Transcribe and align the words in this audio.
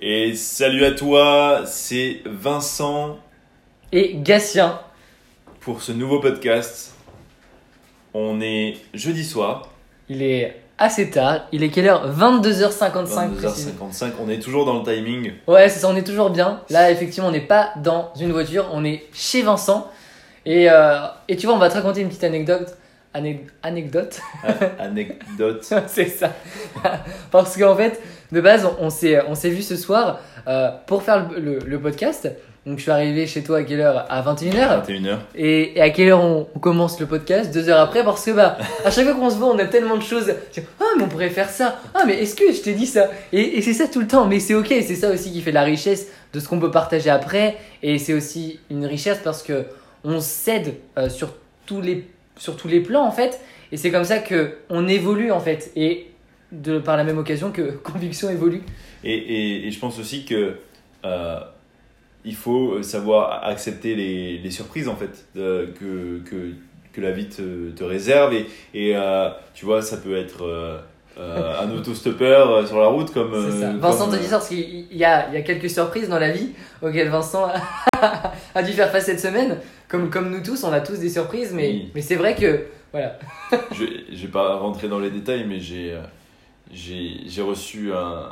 Et 0.00 0.34
salut 0.34 0.84
à 0.84 0.92
toi, 0.92 1.62
c'est 1.66 2.22
Vincent 2.24 3.18
Et 3.92 4.16
Gatien. 4.16 4.80
pour 5.60 5.82
ce 5.82 5.92
nouveau 5.92 6.20
podcast. 6.20 6.94
On 8.14 8.40
est 8.40 8.76
jeudi 8.94 9.24
soir, 9.24 9.68
Il 10.08 10.22
est 10.22 10.56
assez 10.78 11.10
tard. 11.10 11.42
Il 11.52 11.62
est 11.62 11.68
quelle 11.68 11.86
heure? 11.88 12.10
22h55 12.16 13.34
précisément. 13.34 13.88
22h55. 13.90 14.12
On 14.24 14.28
est 14.30 14.40
toujours 14.40 14.64
dans 14.64 14.78
le 14.78 14.84
timing. 14.84 15.32
Ouais, 15.46 15.68
c'est 15.68 15.80
ça, 15.80 15.88
on 15.88 15.96
est 15.96 16.02
toujours 16.06 16.30
bien. 16.30 16.62
Là, 16.70 16.90
effectivement, 16.90 17.28
on 17.28 17.32
n'est 17.32 17.40
pas 17.46 17.72
dans 17.76 18.12
une 18.18 18.32
voiture, 18.32 18.68
on 18.72 18.84
est 18.84 19.04
chez 19.12 19.42
Vincent. 19.42 19.88
Et, 20.46 20.70
euh, 20.70 20.98
et 21.28 21.36
tu 21.36 21.46
vois, 21.46 21.54
on 21.54 21.58
va 21.58 21.68
te 21.68 21.74
raconter 21.74 22.00
une 22.00 22.08
petite 22.08 22.24
anecdote. 22.24 22.74
Anec- 23.14 23.48
anecdote 23.62 24.20
A- 24.44 24.82
Anecdote. 24.84 25.62
C'est 25.88 26.06
ça. 26.08 26.32
Parce 27.30 27.56
qu'en 27.56 27.76
fait, 27.76 28.00
de 28.32 28.40
base, 28.40 28.64
on, 28.64 28.86
on 28.86 28.90
s'est 28.90 29.20
on 29.28 29.34
s'est 29.34 29.50
vu 29.50 29.62
ce 29.62 29.76
soir 29.76 30.20
euh, 30.48 30.70
pour 30.86 31.02
faire 31.02 31.28
le, 31.30 31.40
le- 31.40 31.58
le 31.64 31.80
podcast. 31.80 32.30
Donc, 32.66 32.76
je 32.76 32.82
suis 32.82 32.90
arrivé 32.90 33.26
chez 33.26 33.42
toi 33.42 33.58
à 33.58 33.62
quelle 33.62 33.80
heure? 33.80 34.04
À 34.10 34.20
21h. 34.20 34.86
21h. 34.86 35.16
Et, 35.34 35.78
et 35.78 35.80
à 35.80 35.88
quelle 35.88 36.08
heure 36.10 36.22
on, 36.22 36.46
on 36.54 36.58
commence 36.58 37.00
le 37.00 37.06
podcast? 37.06 37.50
Deux 37.54 37.70
heures 37.70 37.80
après 37.80 38.04
Parce 38.04 38.22
que 38.26 38.32
bah, 38.32 38.58
à 38.84 38.90
chaque 38.90 39.06
fois 39.06 39.14
qu'on 39.14 39.30
se 39.30 39.36
voit, 39.36 39.48
on 39.48 39.58
a 39.58 39.64
tellement 39.64 39.96
de 39.96 40.02
choses. 40.02 40.30
Ah, 40.78 40.84
mais 40.98 41.04
on 41.04 41.08
pourrait 41.08 41.30
faire 41.30 41.48
ça. 41.48 41.80
Ah, 41.94 42.02
mais 42.06 42.22
est-ce 42.22 42.34
que 42.36 42.52
je 42.52 42.60
t'ai 42.60 42.74
dit 42.74 42.84
ça? 42.84 43.08
Et, 43.32 43.56
et 43.56 43.62
c'est 43.62 43.72
ça 43.72 43.88
tout 43.88 44.00
le 44.00 44.06
temps. 44.06 44.26
Mais 44.26 44.40
c'est 44.40 44.54
ok. 44.54 44.66
C'est 44.68 44.94
ça 44.94 45.10
aussi 45.10 45.32
qui 45.32 45.40
fait 45.40 45.52
la 45.52 45.62
richesse 45.62 46.08
de 46.34 46.38
ce 46.38 46.46
qu'on 46.48 46.60
peut 46.60 46.70
partager 46.70 47.08
après. 47.08 47.56
Et 47.82 47.96
c'est 47.98 48.12
aussi 48.12 48.60
une 48.70 48.84
richesse 48.84 49.20
parce 49.24 49.42
que 49.42 49.64
on 50.04 50.20
s'aide 50.20 50.74
euh, 50.98 51.08
sur 51.08 51.32
tous 51.64 51.80
les 51.80 52.06
sur 52.36 52.56
tous 52.58 52.68
les 52.68 52.80
plans 52.80 53.06
en 53.06 53.10
fait. 53.10 53.40
Et 53.72 53.78
c'est 53.78 53.90
comme 53.90 54.04
ça 54.04 54.18
que 54.18 54.58
on 54.68 54.86
évolue 54.86 55.32
en 55.32 55.40
fait. 55.40 55.72
Et 55.76 56.09
de 56.52 56.78
par 56.78 56.96
la 56.96 57.04
même 57.04 57.18
occasion 57.18 57.50
que 57.52 57.70
conviction 57.82 58.30
évolue. 58.30 58.62
Et, 59.04 59.14
et- 59.14 59.66
et 59.66 59.70
je 59.70 59.78
pense 59.78 59.98
aussi 59.98 60.24
que 60.24 60.56
euh, 61.04 61.40
il 62.24 62.34
faut 62.34 62.82
savoir 62.82 63.44
accepter 63.46 63.94
les, 63.94 64.38
les 64.38 64.50
surprises 64.50 64.88
en 64.88 64.96
fait 64.96 65.26
que, 65.34 66.18
que, 66.28 66.52
que 66.92 67.00
la 67.00 67.12
vie 67.12 67.28
te, 67.28 67.70
te 67.70 67.84
réserve. 67.84 68.34
Et, 68.34 68.46
et 68.74 68.96
euh, 68.96 69.30
tu 69.54 69.64
vois, 69.64 69.80
ça 69.80 69.96
peut 69.96 70.16
être 70.16 70.44
euh, 70.44 70.78
un 71.18 71.70
autostoppeur 71.70 72.66
sur 72.68 72.78
la 72.78 72.88
route 72.88 73.10
comme. 73.12 73.32
Ça. 73.58 73.72
Vincent 73.72 74.06
comme, 74.06 74.14
te 74.16 74.20
dit 74.20 74.26
ça 74.26 74.36
parce 74.36 74.48
qu'il 74.48 74.86
il 74.90 74.96
y 74.98 75.04
a, 75.04 75.28
il 75.28 75.34
y 75.34 75.38
a 75.38 75.42
quelques 75.42 75.70
surprises 75.70 76.08
dans 76.08 76.18
la 76.18 76.30
vie 76.30 76.50
auxquelles 76.82 77.08
Vincent 77.08 77.48
a, 78.54 78.62
dû 78.62 78.72
faire 78.72 78.90
face 78.90 79.06
cette 79.06 79.20
semaine. 79.20 79.56
Comme, 79.88 80.10
comme 80.10 80.30
nous 80.30 80.42
tous, 80.42 80.62
on 80.64 80.72
a 80.72 80.80
tous 80.80 80.98
des 80.98 81.08
surprises, 81.08 81.52
mais, 81.54 81.68
Oui. 81.68 81.90
mais 81.94 82.02
c'est 82.02 82.16
vrai 82.16 82.34
que. 82.34 82.64
Voilà. 82.92 83.18
Je 83.72 83.84
je 84.12 84.22
vais 84.22 84.28
pas 84.32 84.56
rentrer 84.56 84.88
dans 84.88 84.98
les 84.98 85.10
détails, 85.10 85.44
mais 85.48 85.58
j'ai 85.60 85.96
j'ai 86.72 87.42
reçu 87.42 87.92
un, 87.92 88.28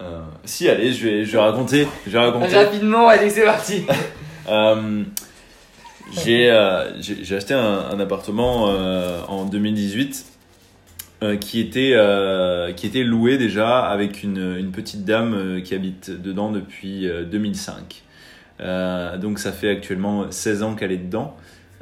un- 0.00 0.24
Si, 0.44 0.68
allez, 0.68 0.92
je 0.92 1.06
vais, 1.08 1.24
je 1.24 1.32
vais 1.32 1.38
raconter. 1.38 1.86
Je 2.06 2.10
vais 2.10 2.18
raconter. 2.18 2.54
Rapidement, 2.56 3.08
allez, 3.08 3.30
c'est 3.30 3.44
parti. 3.44 3.84
Euh, 4.48 5.04
j'ai 6.24 6.50
euh, 6.50 7.00
j'ai 7.00 7.36
acheté 7.36 7.54
un, 7.54 7.60
un 7.92 8.00
appartement 8.00 8.70
euh, 8.70 9.20
en 9.28 9.44
2018 9.44 10.26
euh, 11.22 11.36
qui, 11.36 11.60
était, 11.60 11.96
qui 12.74 12.88
était 12.88 13.04
loué 13.04 13.38
déjà 13.38 13.84
avec 13.86 14.24
une, 14.24 14.56
une 14.58 14.72
petite 14.72 15.04
dame 15.04 15.62
qui 15.62 15.76
habite 15.76 16.10
dedans 16.10 16.50
depuis 16.50 17.08
euh, 17.08 17.22
2005. 17.22 18.02
Euh, 18.60 19.16
donc 19.16 19.38
ça 19.38 19.52
fait 19.52 19.70
actuellement 19.70 20.28
16 20.28 20.64
ans 20.64 20.74
qu'elle 20.74 20.90
est 20.90 20.96
dedans. 20.96 21.36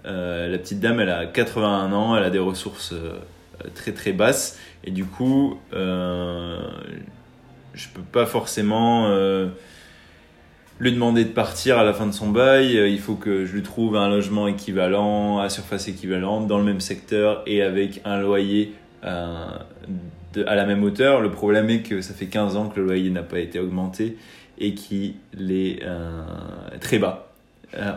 Euh, 0.05 0.47
la 0.49 0.59
petite 0.59 0.81
dame, 0.81 1.01
elle 1.01 1.09
a 1.09 1.25
81 1.25 1.91
ans, 1.95 2.15
elle 2.15 2.25
a 2.25 2.31
des 2.31 2.39
ressources 2.39 2.93
euh, 2.93 3.15
très 3.75 3.93
très 3.93 4.13
basses 4.13 4.59
et 4.85 4.91
du 4.91 5.05
coup, 5.05 5.59
euh, 5.73 6.61
je 7.75 7.89
peux 7.89 8.03
pas 8.03 8.27
forcément 8.27 9.07
euh, 9.09 9.49
lui 10.79 10.93
demander 10.93 11.25
de 11.25 11.31
partir 11.31 11.79
à 11.79 11.85
la 11.85 11.93
fin 11.93 12.07
de 12.07 12.13
son 12.13 12.31
bail. 12.31 12.79
Euh, 12.79 12.89
Il 12.89 12.99
faut 12.99 13.15
que 13.15 13.45
je 13.45 13.53
lui 13.53 13.63
trouve 13.63 13.97
un 13.97 14.09
logement 14.09 14.49
équivalent, 14.49 15.39
à 15.39 15.49
surface 15.49 15.89
équivalente, 15.89 16.47
dans 16.47 16.59
le 16.59 16.65
même 16.65 16.81
secteur 16.81 17.43
et 17.47 17.63
avec 17.63 18.01
un 18.05 18.21
loyer 18.21 18.73
euh, 19.05 19.47
à 20.47 20.55
la 20.55 20.65
même 20.65 20.83
hauteur. 20.83 21.21
Le 21.21 21.31
problème 21.31 21.69
est 21.71 21.83
que 21.83 22.01
ça 22.01 22.15
fait 22.15 22.27
15 22.27 22.57
ans 22.57 22.69
que 22.69 22.81
le 22.81 22.87
loyer 22.87 23.11
n'a 23.11 23.23
pas 23.23 23.39
été 23.39 23.59
augmenté 23.59 24.17
et 24.59 24.75
qu'il 24.75 25.15
est 25.51 25.81
euh, 25.83 26.23
très 26.81 26.99
bas 26.99 27.33
euh, 27.77 27.93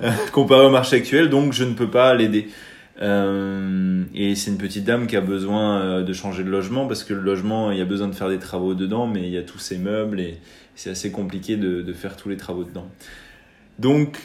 comparé 0.32 0.66
au 0.66 0.70
marché 0.70 0.96
actuel, 0.96 1.28
donc 1.28 1.52
je 1.52 1.64
ne 1.64 1.74
peux 1.74 1.88
pas 1.88 2.14
l'aider. 2.14 2.48
Euh, 3.02 4.04
et 4.14 4.34
c'est 4.34 4.50
une 4.50 4.58
petite 4.58 4.84
dame 4.84 5.06
qui 5.06 5.16
a 5.16 5.20
besoin 5.20 5.80
euh, 5.80 6.02
de 6.02 6.12
changer 6.14 6.42
de 6.42 6.48
logement 6.48 6.86
parce 6.86 7.04
que 7.04 7.12
le 7.12 7.20
logement, 7.20 7.70
il 7.70 7.78
y 7.78 7.82
a 7.82 7.84
besoin 7.84 8.08
de 8.08 8.14
faire 8.14 8.28
des 8.28 8.38
travaux 8.38 8.74
dedans, 8.74 9.06
mais 9.06 9.22
il 9.24 9.30
y 9.30 9.38
a 9.38 9.42
tous 9.42 9.58
ces 9.58 9.76
meubles 9.76 10.20
et 10.20 10.38
c'est 10.74 10.90
assez 10.90 11.10
compliqué 11.10 11.56
de, 11.56 11.92
faire 11.92 12.16
tous 12.16 12.28
les 12.28 12.36
travaux 12.36 12.64
dedans. 12.64 12.88
Donc, 13.78 14.18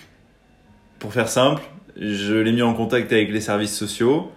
pour 0.99 1.13
faire 1.13 1.27
simple, 1.27 1.61
je 1.97 2.35
l'ai 2.35 2.51
mis 2.53 2.61
en 2.61 2.73
contact 2.73 3.11
avec 3.11 3.31
les 3.31 3.41
services 3.41 3.75
sociaux 3.75 4.31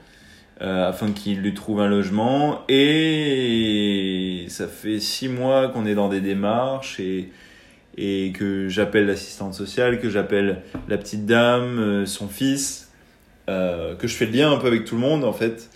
euh, 0.61 0.89
afin 0.89 1.13
qu'ils 1.13 1.41
lui 1.41 1.55
trouvent 1.55 1.81
un 1.81 1.89
logement 1.89 2.63
et 2.69 4.47
ça 4.49 4.67
fait 4.67 4.99
six 4.99 5.29
mois 5.29 5.69
qu'on 5.69 5.87
est 5.87 5.95
dans 5.95 6.09
des 6.09 6.21
démarches 6.21 7.01
et, 7.01 7.31
que 8.33 8.69
j'appelle 8.69 9.07
l'assistante 9.07 9.55
sociale, 9.55 10.01
que 10.01 10.11
j'appelle 10.11 10.63
la 10.89 10.99
petite 10.99 11.27
dame, 11.27 12.05
son 12.07 12.27
fils, 12.27 12.84
euh, 13.49 13.95
que 13.95 14.07
je 14.07 14.15
fais 14.15 14.27
le 14.27 14.33
lien 14.33 14.53
un 14.53 14.57
peu 14.57 14.67
avec 14.67 14.85
tout 14.85 14.95
le 14.95 15.01
monde 15.01 15.25
en 15.25 15.33
fait 15.33 15.71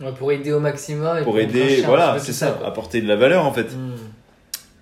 Ouais, 0.00 0.12
pour 0.12 0.32
aider 0.32 0.52
au 0.52 0.60
maximum. 0.60 1.18
et 1.18 1.22
pour 1.22 1.38
aider, 1.38 1.84
un 1.84 1.86
voilà, 1.86 2.18
c'est 2.18 2.32
ça, 2.32 2.58
apporter 2.64 3.00
de 3.00 3.06
la 3.08 3.16
valeur 3.16 3.44
en 3.44 3.52
fait. 3.52 3.74
Hmm. 3.74 3.94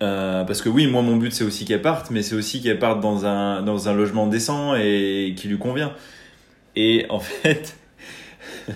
Euh, 0.03 0.45
parce 0.45 0.63
que 0.63 0.71
oui, 0.71 0.87
moi 0.87 1.03
mon 1.03 1.17
but 1.17 1.33
c'est 1.33 1.45
aussi 1.45 1.67
qu'elle 1.67 1.83
parte, 1.83 2.11
mais 2.11 2.23
c'est 2.23 2.35
aussi 2.35 2.63
qu'elle 2.63 2.79
parte 2.79 3.01
dans 3.01 3.27
un, 3.27 3.61
dans 3.61 3.89
un 3.89 3.93
logement 3.93 4.27
décent 4.27 4.75
et 4.77 5.35
qui 5.37 5.49
lui 5.49 5.59
convient. 5.59 5.93
Et 6.75 7.05
en 7.11 7.21
fait, 7.21 7.77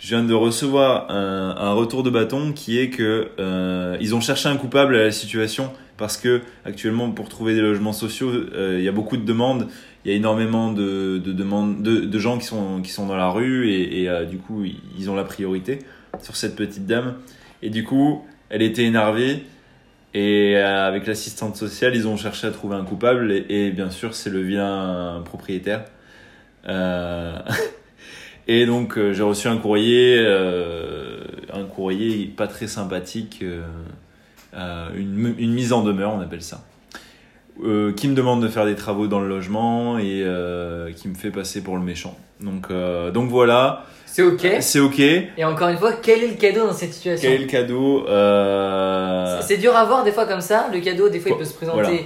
je 0.00 0.08
viens 0.08 0.22
de 0.22 0.34
recevoir 0.34 1.10
un, 1.10 1.56
un 1.58 1.72
retour 1.72 2.02
de 2.02 2.10
bâton 2.10 2.52
qui 2.52 2.78
est 2.78 2.90
que 2.90 3.30
euh, 3.38 3.96
ils 4.00 4.14
ont 4.14 4.20
cherché 4.20 4.48
un 4.50 4.56
coupable 4.56 4.96
à 4.96 5.04
la 5.04 5.12
situation 5.12 5.72
parce 5.96 6.18
que 6.18 6.42
actuellement 6.66 7.10
pour 7.10 7.28
trouver 7.28 7.54
des 7.54 7.62
logements 7.62 7.94
sociaux, 7.94 8.30
euh, 8.30 8.76
il 8.78 8.84
y 8.84 8.88
a 8.88 8.92
beaucoup 8.92 9.16
de 9.16 9.24
demandes, 9.24 9.68
il 10.06 10.10
y 10.10 10.12
a 10.12 10.16
énormément 10.16 10.70
de, 10.72 11.18
de 11.18 11.32
demandes 11.32 11.82
de, 11.82 12.18
gens 12.20 12.38
qui 12.38 12.46
sont, 12.46 12.80
qui 12.80 12.92
sont 12.92 13.06
dans 13.06 13.16
la 13.16 13.28
rue 13.28 13.72
et, 13.72 14.08
euh, 14.08 14.24
du 14.24 14.38
coup 14.38 14.62
ils- 14.64 15.10
ont 15.10 15.16
la 15.16 15.24
priorité 15.24 15.80
sur 16.22 16.36
cette 16.36 16.54
petite 16.54 16.86
dame. 16.86 17.16
Et 17.60 17.70
du 17.70 17.82
coup, 17.82 18.24
elle 18.48 18.62
était 18.62 18.84
énervée. 18.84 19.44
Et 20.14 20.54
euh, 20.56 20.86
avec 20.86 21.08
l'assistante 21.08 21.56
sociale, 21.56 21.96
ils 21.96 22.06
ont 22.06 22.16
cherché 22.16 22.46
à 22.46 22.52
trouver 22.52 22.76
un 22.76 22.84
coupable. 22.84 23.32
Et, 23.48 23.72
bien 23.72 23.90
sûr, 23.90 24.14
c'est 24.14 24.30
le 24.30 24.42
vilain 24.42 25.22
propriétaire. 25.24 25.86
Euh, 26.68 27.40
et 28.46 28.64
donc, 28.64 28.96
j'ai 29.10 29.24
reçu 29.24 29.48
un 29.48 29.56
courrier, 29.56 30.24
un 31.52 31.64
courrier 31.64 32.26
pas 32.28 32.46
très 32.46 32.68
sympathique, 32.68 33.44
une 34.54 35.52
mise 35.52 35.72
en 35.72 35.82
demeure, 35.82 36.12
on 36.14 36.20
appelle 36.20 36.42
ça. 36.42 36.64
Euh, 37.64 37.92
qui 37.94 38.06
me 38.08 38.14
demande 38.14 38.42
de 38.42 38.48
faire 38.48 38.66
des 38.66 38.74
travaux 38.74 39.06
dans 39.06 39.18
le 39.18 39.28
logement 39.28 39.96
et 39.98 40.22
euh, 40.22 40.92
qui 40.92 41.08
me 41.08 41.14
fait 41.14 41.30
passer 41.30 41.62
pour 41.62 41.76
le 41.76 41.82
méchant. 41.82 42.14
Donc, 42.38 42.66
euh, 42.70 43.10
donc 43.10 43.30
voilà, 43.30 43.86
C'est 44.04 44.22
ok. 44.22 44.46
c'est 44.60 44.78
ok. 44.78 44.98
Et 45.00 45.44
encore 45.44 45.68
une 45.68 45.78
fois, 45.78 45.92
quel 45.94 46.22
est 46.22 46.28
le 46.28 46.34
cadeau 46.34 46.66
dans 46.66 46.74
cette 46.74 46.92
situation? 46.92 47.26
Quel 47.26 47.40
est 47.40 47.44
le 47.44 47.50
cadeau 47.50 48.04
C'est 49.40 49.56
dur 49.56 49.74
à 49.74 49.86
voir 49.86 50.04
des 50.04 50.12
fois 50.12 50.26
comme 50.26 50.42
ça. 50.42 50.66
Le 50.70 50.80
cadeau, 50.80 51.08
des 51.08 51.18
fois, 51.18 51.30
il 51.32 51.38
peut 51.38 51.44
se 51.46 51.54
présenter 51.54 51.80
Voilà. 51.80 51.98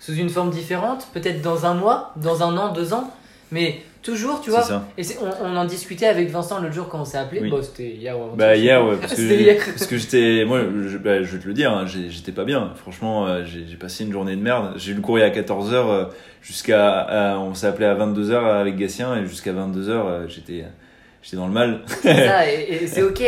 sous 0.00 0.14
une 0.14 0.28
forme 0.28 0.50
différente, 0.50 1.06
peut-être 1.14 1.40
dans 1.40 1.66
un 1.66 1.74
mois, 1.74 2.12
dans 2.16 2.42
un 2.42 2.56
an, 2.56 2.72
deux 2.72 2.92
ans. 2.92 3.12
Mais 3.52 3.82
toujours, 4.06 4.40
tu 4.40 4.48
vois. 4.50 4.64
Et 4.96 5.02
on, 5.20 5.46
on 5.46 5.56
en 5.56 5.64
discutait 5.66 6.06
avec 6.06 6.30
Vincent 6.30 6.60
l'autre 6.60 6.72
jour 6.72 6.88
quand 6.88 7.00
on 7.00 7.04
s'est 7.04 7.18
appelé. 7.18 7.40
Oui. 7.42 7.50
Bon, 7.50 7.62
c'était 7.62 7.90
hier 7.90 8.18
ou 8.18 8.34
Bah 8.34 8.56
hier 8.56 8.82
ouais 8.84 8.96
parce 9.00 9.14
que 9.14 9.70
parce 9.78 9.94
j'étais 9.94 10.44
moi 10.46 10.60
je, 10.88 10.96
bah, 10.96 11.22
je 11.22 11.36
vais 11.36 11.42
te 11.42 11.46
le 11.48 11.52
dire 11.54 11.70
hein, 11.72 11.84
j'étais 11.86 12.32
pas 12.32 12.44
bien 12.44 12.72
franchement 12.76 13.26
euh, 13.26 13.44
j'ai 13.44 13.76
passé 13.76 14.04
une 14.04 14.12
journée 14.12 14.34
de 14.36 14.40
merde 14.40 14.72
j'ai 14.76 14.92
eu 14.92 14.94
le 14.94 15.00
courrier 15.02 15.24
à 15.24 15.30
14h 15.30 16.08
jusqu'à 16.42 17.00
à- 17.00 17.38
on 17.38 17.54
s'est 17.54 17.66
appelé 17.66 17.86
à 17.86 17.94
22h 17.94 18.34
avec 18.60 18.76
Gatien 18.76 19.16
et 19.16 19.26
jusqu'à 19.26 19.52
22h 19.52 20.28
j'étais 20.28 20.64
j'étais 21.22 21.36
dans 21.36 21.46
le 21.48 21.52
mal 21.52 21.80
C'est 22.02 22.26
ça, 22.26 22.50
et, 22.52 22.82
et 22.82 22.86
c'est 22.86 23.02
ok. 23.02 23.22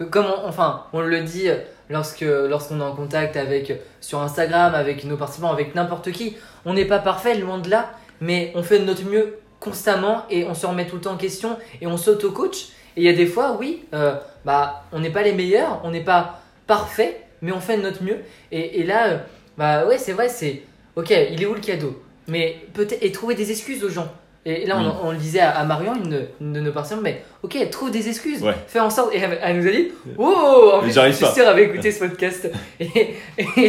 On- 0.00 0.04
comme 0.06 0.26
on, 0.26 0.48
enfin, 0.48 0.84
on 0.92 1.00
le 1.00 1.20
dit 1.22 1.48
lorsque 1.88 2.24
lorsqu'on 2.26 2.80
est 2.80 2.84
en 2.84 2.96
contact 2.96 3.36
avec 3.36 3.72
sur 4.00 4.20
Instagram, 4.20 4.74
avec 4.74 5.04
nos 5.04 5.16
participants, 5.16 5.52
avec 5.52 5.74
n'importe 5.76 6.10
qui, 6.10 6.36
on 6.64 6.74
n'est 6.74 6.86
pas 6.86 6.98
parfait, 6.98 7.38
loin 7.38 7.58
de 7.58 7.70
là, 7.70 7.92
mais 8.20 8.50
on 8.56 8.62
fait 8.64 8.80
de 8.80 8.84
notre 8.84 9.04
mieux 9.08 9.36
constamment 9.62 10.24
et 10.28 10.44
on 10.44 10.54
se 10.54 10.66
remet 10.66 10.86
tout 10.86 10.96
le 10.96 11.02
temps 11.02 11.12
en 11.12 11.16
question 11.16 11.56
et 11.80 11.86
on 11.86 11.96
s'auto-coach. 11.96 12.68
Et 12.96 13.02
il 13.02 13.04
y 13.04 13.08
a 13.08 13.12
des 13.12 13.26
fois, 13.26 13.56
oui, 13.58 13.84
euh, 13.94 14.16
bah, 14.44 14.84
on 14.92 15.00
n'est 15.00 15.10
pas 15.10 15.22
les 15.22 15.32
meilleurs, 15.32 15.80
on 15.84 15.90
n'est 15.90 16.04
pas 16.04 16.40
parfait, 16.66 17.22
mais 17.40 17.52
on 17.52 17.60
fait 17.60 17.76
de 17.76 17.82
notre 17.82 18.02
mieux. 18.02 18.18
Et, 18.50 18.82
là, 18.82 19.08
euh, 19.08 19.18
bah 19.56 19.86
ouais, 19.86 19.98
c'est 19.98 20.12
vrai, 20.12 20.28
c'est 20.28 20.62
ok. 20.96 21.10
Il 21.10 21.42
est 21.42 21.46
où 21.46 21.54
le 21.54 21.60
cadeau? 21.60 22.02
Mais 22.28 22.60
peut-être 22.74 23.02
et 23.02 23.12
trouver 23.12 23.34
des 23.34 23.50
excuses 23.50 23.82
aux 23.84 23.88
gens. 23.88 24.12
Et 24.44 24.66
là, 24.66 24.76
on, 24.76 24.82
Oui. 24.86 24.92
on 25.04 25.10
le 25.12 25.18
disait 25.18 25.38
à, 25.38 25.50
à 25.50 25.64
Marion, 25.64 25.94
une, 25.94 26.26
une 26.40 26.52
de 26.52 26.60
nos 26.60 26.72
patientes, 26.72 26.98
mais 27.00 27.22
ok, 27.44 27.56
trouve 27.70 27.92
des 27.92 28.08
excuses. 28.08 28.42
Ouais. 28.42 28.54
Fais 28.66 28.80
en 28.80 28.90
sorte. 28.90 29.14
Et 29.14 29.18
elle, 29.18 29.38
elle 29.40 29.60
nous 29.60 29.68
a 29.68 29.70
dit 29.70 29.88
Oh 30.18 30.70
En 30.74 30.82
fait, 30.82 30.88
je 30.88 31.12
suis 31.14 31.24
sûre, 31.26 31.42
elle 31.42 31.46
avait 31.48 31.64
écouté 31.66 31.92
ce 31.92 32.00
podcast. 32.00 32.50
Et, 32.80 33.14
et- 33.38 33.66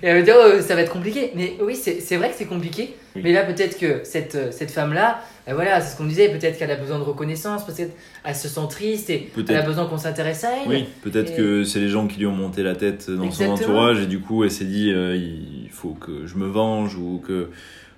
et 0.00 0.06
elle 0.06 0.18
me 0.20 0.22
dit 0.22 0.30
Oh, 0.34 0.60
ça 0.62 0.74
va 0.74 0.80
être 0.82 0.92
compliqué. 0.92 1.32
Mais 1.34 1.56
oui, 1.62 1.74
c'est 1.76 2.16
vrai 2.16 2.30
que 2.30 2.36
c'est 2.36 2.46
compliqué. 2.46 2.94
Oui. 3.16 3.22
Mais 3.24 3.32
là, 3.32 3.42
peut-être 3.44 3.78
que 3.78 4.00
cette, 4.04 4.34
euh, 4.36 4.50
cette 4.50 4.70
femme-là, 4.70 5.20
euh, 5.48 5.54
voilà, 5.54 5.80
c'est 5.80 5.92
ce 5.92 5.96
qu'on 5.98 6.04
disait, 6.04 6.28
peut-être 6.28 6.56
qu'elle 6.58 6.70
a 6.70 6.76
besoin 6.76 6.98
de 6.98 7.02
reconnaissance, 7.04 7.64
peut-être 7.66 7.92
qu'elle 8.24 8.34
se 8.34 8.48
sent 8.48 8.60
triste 8.70 9.10
et 9.10 9.28
elle 9.48 9.56
a 9.56 9.62
besoin 9.62 9.86
qu'on 9.86 9.98
s'intéresse 9.98 10.44
à 10.44 10.50
elle. 10.62 10.68
Oui, 10.68 10.84
peut-être 11.02 11.32
Et- 11.32 11.36
que 11.36 11.64
c'est 11.64 11.80
les 11.80 11.88
gens 11.88 12.06
qui 12.06 12.18
lui 12.18 12.26
ont 12.26 12.32
monté 12.32 12.62
la 12.62 12.74
tête 12.76 13.10
dans 13.10 13.24
Exactement. 13.24 13.56
son 13.56 13.62
entourage 13.64 14.00
et 14.00 14.06
du 14.06 14.20
coup 14.20 14.44
elle 14.44 14.50
s'est 14.50 14.64
dit 14.66 14.90
euh, 14.92 15.16
il 15.16 15.68
faut 15.70 15.90
que 15.94 16.26
je 16.26 16.36
me 16.36 16.46
venge 16.46 16.94
ou 16.96 17.20
que 17.26 17.50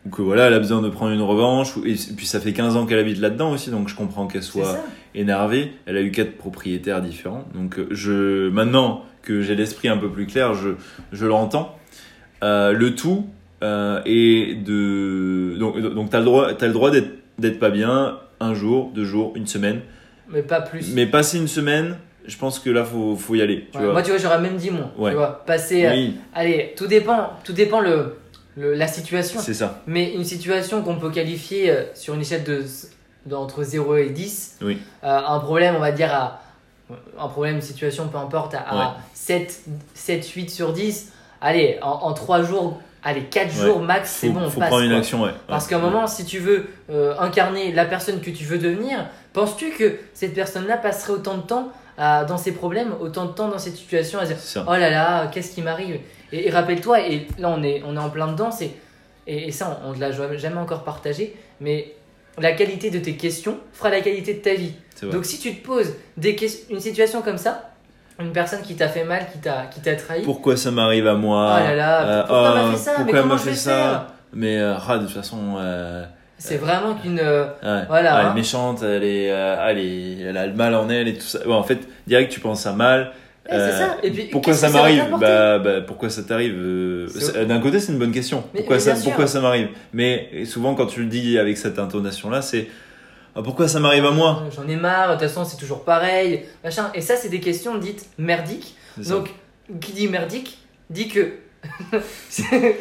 ou 0.06 0.11
que 0.11 0.23
voilà 0.23 0.47
elle 0.47 0.55
a 0.55 0.58
besoin 0.58 0.81
de 0.81 0.88
prendre 0.88 1.12
une 1.12 1.20
revanche 1.23 1.75
et 1.85 1.94
puis 2.17 2.26
ça 2.26 2.41
fait 2.41 2.52
15 2.52 2.76
ans 2.76 2.87
qu'elle 2.87 2.99
habite 2.99 3.19
là-dedans 3.20 3.52
aussi 3.52 3.70
donc 3.70 3.88
je 3.88 3.94
comprends 3.94 4.26
qu'elle 4.26 4.43
soit 4.43 4.79
énervée. 5.14 5.73
Elle 5.87 5.97
a 5.97 6.00
eu 6.02 6.11
quatre 6.11 6.37
propriétaires 6.37 7.02
différents 7.02 7.44
donc 7.55 7.79
euh, 7.79 7.87
je 7.91 8.49
maintenant 8.49 9.05
que 9.23 9.43
j'ai 9.43 9.55
l'esprit 9.55 9.88
un 9.88 9.99
peu 9.99 10.08
plus 10.08 10.26
clair 10.26 10.55
je 10.55 10.70
je 11.12 11.26
l'entends. 11.26 11.76
Euh, 12.43 12.73
le 12.73 12.94
tout 12.94 13.26
euh, 13.62 14.00
est 14.06 14.55
de 14.55 15.56
donc 15.58 15.79
donc 15.79 16.08
t'as 16.11 16.19
le 16.20 16.25
droit 16.25 16.49
le 16.52 16.73
droit 16.73 16.91
d'être 16.91 17.11
d'être 17.38 17.58
pas 17.58 17.70
bien 17.70 18.19
un 18.41 18.55
jour 18.55 18.91
deux 18.94 19.05
jours 19.05 19.32
une 19.37 19.47
semaine 19.47 19.81
Mais 20.29 20.43
pas 20.43 20.62
plus. 20.62 20.94
mais 20.94 21.05
passer 21.06 21.37
une 21.38 21.49
semaine, 21.49 21.97
je 22.26 22.37
pense 22.38 22.58
que 22.58 22.70
là, 22.70 22.85
faut, 22.85 23.17
faut 23.17 23.35
y 23.35 23.43
aller. 23.43 23.67
Tu 23.73 23.79
Ouais, 23.79 23.85
vois. 23.85 23.93
Moi, 23.94 24.02
tu 24.02 24.11
vois, 24.11 24.19
j'aurais 24.19 24.41
même 24.41 24.56
dit 24.56 24.70
moins. 24.70 24.91
Ouais. 24.97 25.11
Tu 25.11 25.17
vois, 25.17 25.43
passer. 25.44 25.85
euh, 25.87 25.93
oui, 25.93 26.14
Allez, 26.35 26.73
tout 26.76 26.87
dépend, 26.87 27.31
tout 27.44 27.52
dépend 27.52 27.81
le, 27.81 28.14
le- 28.60 28.74
la 28.74 28.86
situation. 28.88 29.40
c'est 29.40 29.54
ça. 29.54 29.80
Mais 29.86 30.12
une 30.12 30.24
situation 30.24 30.82
qu'on 30.82 30.96
peut 30.96 31.10
qualifier 31.10 31.70
euh, 31.70 31.84
sur 31.94 32.14
une 32.14 32.20
échelle 32.20 32.44
de, 32.44 32.64
de 33.26 33.34
entre 33.34 33.62
0 33.62 33.96
et 33.96 34.10
10, 34.10 34.58
Oui. 34.62 34.78
euh, 35.04 35.20
un 35.26 35.38
problème, 35.40 35.74
on 35.76 35.80
va 35.80 35.92
dire 35.92 36.12
à. 36.14 36.42
Un 37.20 37.28
problème, 37.28 37.56
une 37.56 37.62
situation, 37.62 38.08
peu 38.08 38.18
importe, 38.18 38.54
à, 38.54 38.76
Ouais. 38.76 38.84
7, 39.14 39.60
7, 39.94 40.26
8 40.28 40.50
sur 40.50 40.72
10, 40.72 41.12
allez, 41.40 41.78
en, 41.82 41.88
en 41.90 42.12
3 42.14 42.42
jours, 42.42 42.80
allez, 43.04 43.22
4 43.26 43.46
Ouais. 43.60 43.66
jours 43.66 43.80
max, 43.80 44.10
c'est 44.10 44.28
bon, 44.30 44.40
on 44.46 44.50
faut 44.50 44.58
passe. 44.58 44.68
prendre 44.70 44.82
une 44.82 44.90
quoi. 44.90 44.98
action, 44.98 45.22
ouais. 45.22 45.30
Parce 45.46 45.68
qu'à 45.68 45.76
un 45.76 45.80
moment, 45.80 46.08
si 46.08 46.24
tu 46.24 46.38
veux 46.40 46.66
euh, 46.90 47.14
incarner 47.20 47.70
la 47.72 47.84
personne 47.84 48.20
que 48.20 48.30
tu 48.30 48.42
veux 48.44 48.58
devenir, 48.58 49.06
penses-tu 49.32 49.70
que 49.70 49.98
cette 50.14 50.34
personne-là 50.34 50.78
passerait 50.78 51.12
autant 51.12 51.36
de 51.36 51.42
temps 51.42 51.68
à- 51.96 52.24
dans 52.24 52.38
ses 52.38 52.50
problèmes, 52.52 52.92
autant 53.00 53.26
de 53.26 53.32
temps 53.32 53.46
dans 53.48 53.58
cette 53.58 53.76
situation 53.76 54.18
à 54.18 54.24
dire 54.26 54.36
oh 54.66 54.72
là 54.72 54.90
là, 54.90 55.28
qu'est-ce 55.28 55.52
qui 55.54 55.62
m'arrive? 55.62 56.00
Et, 56.32 56.48
et 56.48 56.50
rappelle-toi, 56.50 57.00
et 57.08 57.26
là 57.38 57.48
on 57.56 57.62
est, 57.62 57.82
on 57.86 57.96
est 57.96 58.00
en 58.00 58.10
plein 58.10 58.28
dedans, 58.28 58.50
c'est, 58.50 58.70
et, 59.26 59.48
et 59.48 59.52
ça 59.52 59.80
on 59.84 59.92
ne 59.94 60.00
l'a 60.00 60.10
jamais 60.12 60.58
encore 60.58 60.84
partagé, 60.84 61.34
mais 61.60 61.92
la 62.38 62.52
qualité 62.52 62.90
de 62.90 62.98
tes 62.98 63.16
questions 63.16 63.58
fera 63.72 63.90
la 63.90 64.00
qualité 64.00 64.34
de 64.34 64.40
ta 64.40 64.54
vie. 64.54 64.72
Donc 65.02 65.24
si 65.24 65.38
tu 65.38 65.54
te 65.56 65.66
poses 65.66 65.94
des 66.16 66.36
une 66.70 66.80
situation 66.80 67.22
comme 67.22 67.38
ça, 67.38 67.70
une 68.20 68.32
personne 68.32 68.62
qui 68.62 68.74
t'a 68.76 68.88
fait 68.88 69.04
mal, 69.04 69.26
qui 69.32 69.38
t'a, 69.38 69.66
qui 69.72 69.80
t'a 69.80 69.96
trahi, 69.96 70.22
Pourquoi 70.22 70.56
ça 70.56 70.70
m'arrive 70.70 71.06
à 71.06 71.14
moi 71.14 71.56
oh 71.56 71.64
là 71.64 71.74
là, 71.74 72.02
Euh, 72.02 72.20
pourquoi 72.20 72.52
oh, 72.52 72.54
m'a 72.66 72.70
fait 72.72 72.76
ça? 72.76 72.92
Mais 72.98 73.04
pourquoi 73.04 73.22
m'a 73.24 73.38
fait 73.38 73.54
ça 73.54 74.06
euh, 74.42 74.76
ah, 74.88 74.98
de 74.98 75.06
toute 75.06 75.14
façon, 75.14 75.56
euh, 75.58 76.04
C'est 76.38 76.56
vraiment 76.58 76.94
qu'une... 76.94 77.18
ouais. 77.18 77.84
Voilà, 77.88 78.14
Ah, 78.14 78.20
elle 78.20 78.26
hein. 78.26 78.32
est 78.32 78.34
méchante, 78.34 78.82
elle, 78.82 79.04
est, 79.04 79.24
elle, 79.24 79.78
est- 79.78 80.20
elle 80.20 80.36
a 80.36 80.46
le 80.46 80.54
mal 80.54 80.74
en 80.74 80.88
elle 80.88 81.08
et 81.08 81.14
tout 81.14 81.26
ça. 81.26 81.40
En 81.48 81.62
fait, 81.62 81.80
direct, 82.06 82.30
tu 82.30 82.40
penses 82.40 82.66
à 82.66 82.72
mal. 82.72 83.12
Ouais, 83.48 83.56
c'est 83.58 83.78
ça. 83.78 83.96
Et 84.02 84.10
puis, 84.10 84.25
pourquoi 84.25 84.54
ça 84.54 84.69
m'arrive 84.69 85.04
bah, 85.19 85.58
bah, 85.58 85.81
Pourquoi 85.81 86.10
ça 86.10 86.22
t'arrive 86.22 86.54
euh, 86.56 87.44
D'un 87.46 87.60
côté, 87.60 87.81
c'est 87.81 87.92
une 87.92 87.98
bonne 87.98 88.12
question. 88.12 88.44
Mais- 88.52 88.60
pourquoi, 88.60 88.76
mais 88.76 88.82
ça, 88.82 88.94
pourquoi 89.02 89.26
ça 89.26 89.40
m'arrive? 89.40 89.69
Mais 89.92 90.44
souvent, 90.44 90.75
quand 90.75 90.87
tu 90.87 91.00
le 91.00 91.06
dis 91.06 91.38
avec 91.38 91.56
cette 91.56 91.78
intonation-là, 91.78 92.42
c'est 92.42 92.69
ah, 93.34 93.42
pourquoi 93.42 93.69
ça 93.69 93.81
m'arrive 93.81 94.04
à 94.04 94.10
moi? 94.10 94.44
J'en 94.54 94.69
ai 94.69 94.76
marre, 94.76 95.08
de 95.08 95.12
toute 95.14 95.28
façon 95.28 95.44
c'est 95.44 95.56
toujours 95.56 95.84
pareil, 95.84 96.44
machin. 96.64 96.90
Et 96.94 97.00
ça, 97.00 97.16
c'est 97.16 97.28
des 97.28 97.40
questions 97.40 97.78
dites 97.78 98.08
merdiques. 98.19 98.75
Donc, 99.08 99.31
qui 99.81 99.92
dit 99.92 100.08
merdique 100.08 100.58
dit 100.90 101.08
que 101.08 101.34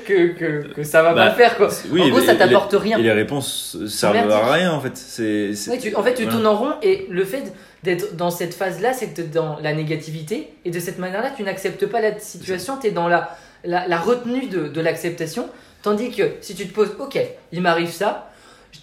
que, 0.05 0.27
que, 0.33 0.73
que 0.73 0.83
ça 0.83 1.01
va 1.03 1.13
Bah, 1.13 1.25
pas 1.25 1.29
le 1.31 1.35
faire 1.35 1.57
quoi. 1.57 1.69
Oui, 1.91 2.01
en 2.01 2.09
gros, 2.09 2.21
ça 2.21 2.35
t'apporte 2.35 2.73
rien. 2.73 2.97
Et 2.97 3.03
les 3.03 3.11
réponses 3.11 3.77
servent 3.87 4.31
à 4.31 4.51
rien 4.53 4.71
en 4.71 4.79
fait. 4.79 4.95
C'est, 4.95 5.53
c'est- 5.55 5.71
Ouais, 5.71 5.77
tu- 5.77 5.95
en 5.95 6.03
fait, 6.03 6.13
tu 6.13 6.27
tournes 6.27 6.47
en 6.47 6.55
rond 6.55 6.73
et 6.81 7.07
le 7.09 7.25
fait 7.25 7.51
d'être 7.83 8.15
dans 8.15 8.29
cette 8.29 8.53
phase-là, 8.53 8.93
c'est 8.93 9.07
que 9.13 9.21
tu 9.21 9.27
dans 9.27 9.57
la 9.61 9.73
négativité 9.73 10.53
et 10.65 10.71
de 10.71 10.79
cette 10.79 10.99
manière-là, 10.99 11.31
tu 11.35 11.43
n'acceptes 11.43 11.85
pas 11.87 12.01
la 12.01 12.17
situation, 12.19 12.77
tu 12.77 12.87
es 12.87 12.91
dans 12.91 13.07
la, 13.07 13.35
la, 13.63 13.87
la 13.87 13.97
retenue 13.97 14.47
de, 14.47 14.67
de 14.67 14.81
l'acceptation. 14.81 15.49
Tandis 15.81 16.11
que 16.11 16.23
si 16.41 16.55
tu 16.55 16.67
te 16.67 16.73
poses, 16.73 16.91
ok, 16.99 17.17
il 17.53 17.61
m'arrive 17.61 17.89
ça, 17.91 18.29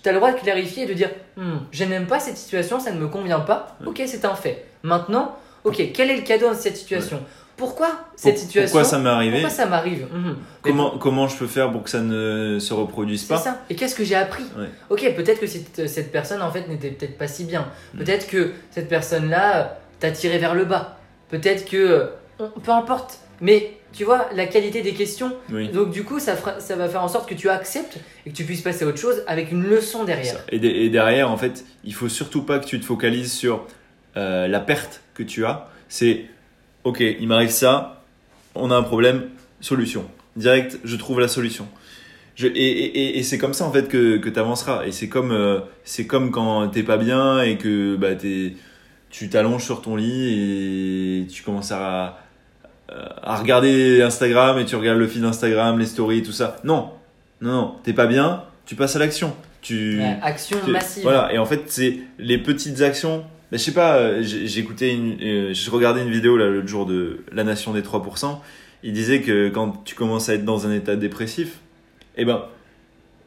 tu 0.02 0.08
as 0.08 0.12
le 0.12 0.18
droit 0.18 0.32
de 0.32 0.38
clarifier 0.38 0.84
et 0.84 0.86
de 0.86 0.94
dire, 0.94 1.10
Hmm, 1.36 1.58
je 1.70 1.84
n'aime 1.84 2.06
pas 2.06 2.18
cette 2.18 2.38
situation, 2.38 2.80
ça 2.80 2.90
ne 2.92 2.98
me 2.98 3.08
convient 3.08 3.40
pas, 3.40 3.76
ok, 3.84 4.02
c'est 4.06 4.24
un 4.24 4.34
fait. 4.34 4.64
Maintenant, 4.82 5.36
ok, 5.64 5.92
quel 5.92 6.10
est 6.10 6.16
le 6.16 6.22
cadeau 6.22 6.46
dans 6.48 6.54
cette 6.54 6.78
situation? 6.78 7.20
Pourquoi 7.56 7.88
cette 8.16 8.38
situation 8.38 8.70
Pourquoi 8.72 8.84
ça 8.84 8.98
m'est 8.98 9.08
arrivé 9.08 9.40
Pourquoi 9.40 9.50
ça 9.50 9.66
m'arrive 9.66 10.06
Mhm. 10.12 10.36
Comment, 10.62 10.98
comment 10.98 11.26
je 11.28 11.36
peux 11.36 11.46
faire 11.46 11.72
pour 11.72 11.82
que 11.84 11.90
ça 11.90 12.00
ne 12.00 12.58
se 12.60 12.74
reproduise 12.74 13.24
pas 13.24 13.38
ça. 13.38 13.62
Et 13.70 13.74
qu'est-ce 13.76 13.94
que 13.94 14.04
j'ai 14.04 14.14
appris 14.14 14.44
Ouais. 14.58 14.68
Ok, 14.90 15.14
peut-être 15.16 15.40
que 15.40 15.46
cette, 15.46 15.88
cette 15.88 16.12
personne 16.12 16.42
en 16.42 16.50
fait 16.50 16.68
n'était 16.68 16.90
peut-être 16.90 17.16
pas 17.16 17.28
si 17.28 17.44
bien. 17.44 17.66
Mm. 17.94 17.98
Peut-être 17.98 18.26
que 18.28 18.52
cette 18.70 18.88
personne-là 18.88 19.78
t'a 20.00 20.10
tiré 20.10 20.38
vers 20.38 20.54
le 20.54 20.64
bas. 20.66 20.98
Peut-être 21.30 21.64
que 21.64 22.10
peu 22.62 22.70
importe. 22.72 23.18
Mais 23.40 23.72
tu 23.92 24.04
vois 24.04 24.26
la 24.34 24.46
qualité 24.46 24.82
des 24.82 24.92
questions. 24.92 25.32
Oui. 25.50 25.68
Donc 25.68 25.90
du 25.90 26.04
coup, 26.04 26.18
ça, 26.18 26.36
fera- 26.36 26.60
ça 26.60 26.76
va 26.76 26.88
faire 26.88 27.02
en 27.02 27.08
sorte 27.08 27.28
que 27.28 27.34
tu 27.34 27.48
acceptes 27.48 27.98
et 28.26 28.30
que 28.30 28.36
tu 28.36 28.44
puisses 28.44 28.60
passer 28.62 28.84
à 28.84 28.88
autre 28.88 28.98
chose 28.98 29.22
avec 29.26 29.50
une 29.52 29.62
leçon 29.66 30.04
derrière. 30.04 30.34
Ça. 30.36 30.40
Et, 30.50 30.58
de- 30.58 30.68
et 30.68 30.88
derrière, 30.90 31.30
en 31.30 31.36
fait, 31.38 31.64
il 31.84 31.94
faut 31.94 32.08
surtout 32.10 32.42
pas 32.42 32.58
que 32.58 32.66
tu 32.66 32.78
te 32.80 32.84
focalises 32.84 33.32
sur 33.32 33.66
euh, 34.18 34.46
la 34.48 34.60
perte 34.60 35.00
que 35.14 35.22
tu 35.22 35.44
as. 35.46 35.68
C'est, 35.88 36.24
ok, 36.86 37.00
il 37.00 37.26
m'arrive 37.28 37.50
ça, 37.50 38.02
on 38.54 38.70
a 38.70 38.76
un 38.76 38.82
problème, 38.82 39.28
solution. 39.60 40.04
Direct, 40.36 40.78
je 40.84 40.96
trouve 40.96 41.20
la 41.20 41.28
solution. 41.28 41.66
Je, 42.36 42.46
et 42.46 42.50
et, 42.50 42.98
et- 43.00 43.18
et 43.18 43.22
c'est 43.22 43.38
comme 43.38 43.54
ça 43.54 43.64
en 43.64 43.72
fait 43.72 43.88
que, 43.88 44.18
que 44.18 44.28
tu 44.28 44.38
avanceras. 44.38 44.86
Et 44.86 44.92
c'est 44.92 45.08
comme, 45.08 45.32
euh, 45.32 45.60
c'est 45.84 46.06
comme 46.06 46.30
quand 46.30 46.68
t'es 46.68 46.82
pas 46.82 46.98
bien 46.98 47.40
et 47.42 47.56
que 47.56 47.96
bah, 47.96 48.14
t'es- 48.14 48.54
tu 49.10 49.28
t'allonges 49.30 49.64
sur 49.64 49.80
ton 49.80 49.96
lit 49.96 51.22
et 51.22 51.26
tu 51.28 51.42
commences 51.42 51.72
à, 51.72 52.18
à 52.88 53.36
regarder 53.36 54.02
Instagram 54.02 54.58
et 54.58 54.64
tu 54.66 54.76
regardes 54.76 54.98
le 54.98 55.06
feed 55.08 55.24
Instagram, 55.24 55.78
les 55.78 55.86
stories, 55.86 56.22
tout 56.22 56.32
ça. 56.32 56.56
Non, 56.64 56.90
non, 57.40 57.52
non, 57.52 57.74
t'es 57.82 57.92
pas 57.94 58.06
bien, 58.06 58.44
tu 58.66 58.74
passes 58.74 58.96
à 58.96 58.98
l'action. 58.98 59.34
Tu, 59.62 59.98
Ouais, 59.98 60.16
action 60.22 60.58
tu- 60.64 60.70
massive. 60.70 61.02
Voilà, 61.02 61.32
et 61.32 61.38
en 61.38 61.46
fait, 61.46 61.62
c'est 61.66 61.98
les 62.18 62.38
petites 62.38 62.82
actions. 62.82 63.24
Mais 63.52 63.58
je 63.58 63.62
sais 63.62 63.72
pas, 63.72 63.96
euh, 63.96 64.22
j'ai 64.22 64.60
écouté 64.60 64.92
une, 64.92 65.16
euh, 65.22 65.50
j'ai 65.54 65.70
regardé 65.70 66.02
une 66.02 66.10
vidéo 66.10 66.36
là 66.36 66.46
l'autre 66.48 66.66
jour 66.68 66.84
de 66.86 67.20
La 67.32 67.44
Nation 67.44 67.72
des 67.72 67.82
3%. 67.82 68.40
Il 68.82 68.92
disait 68.92 69.20
que 69.22 69.48
quand 69.48 69.82
tu 69.84 69.94
commences 69.94 70.28
à 70.28 70.34
être 70.34 70.44
dans 70.44 70.66
un 70.66 70.72
état 70.74 70.96
dépressif, 70.96 71.58
eh 72.16 72.24
ben, 72.24 72.42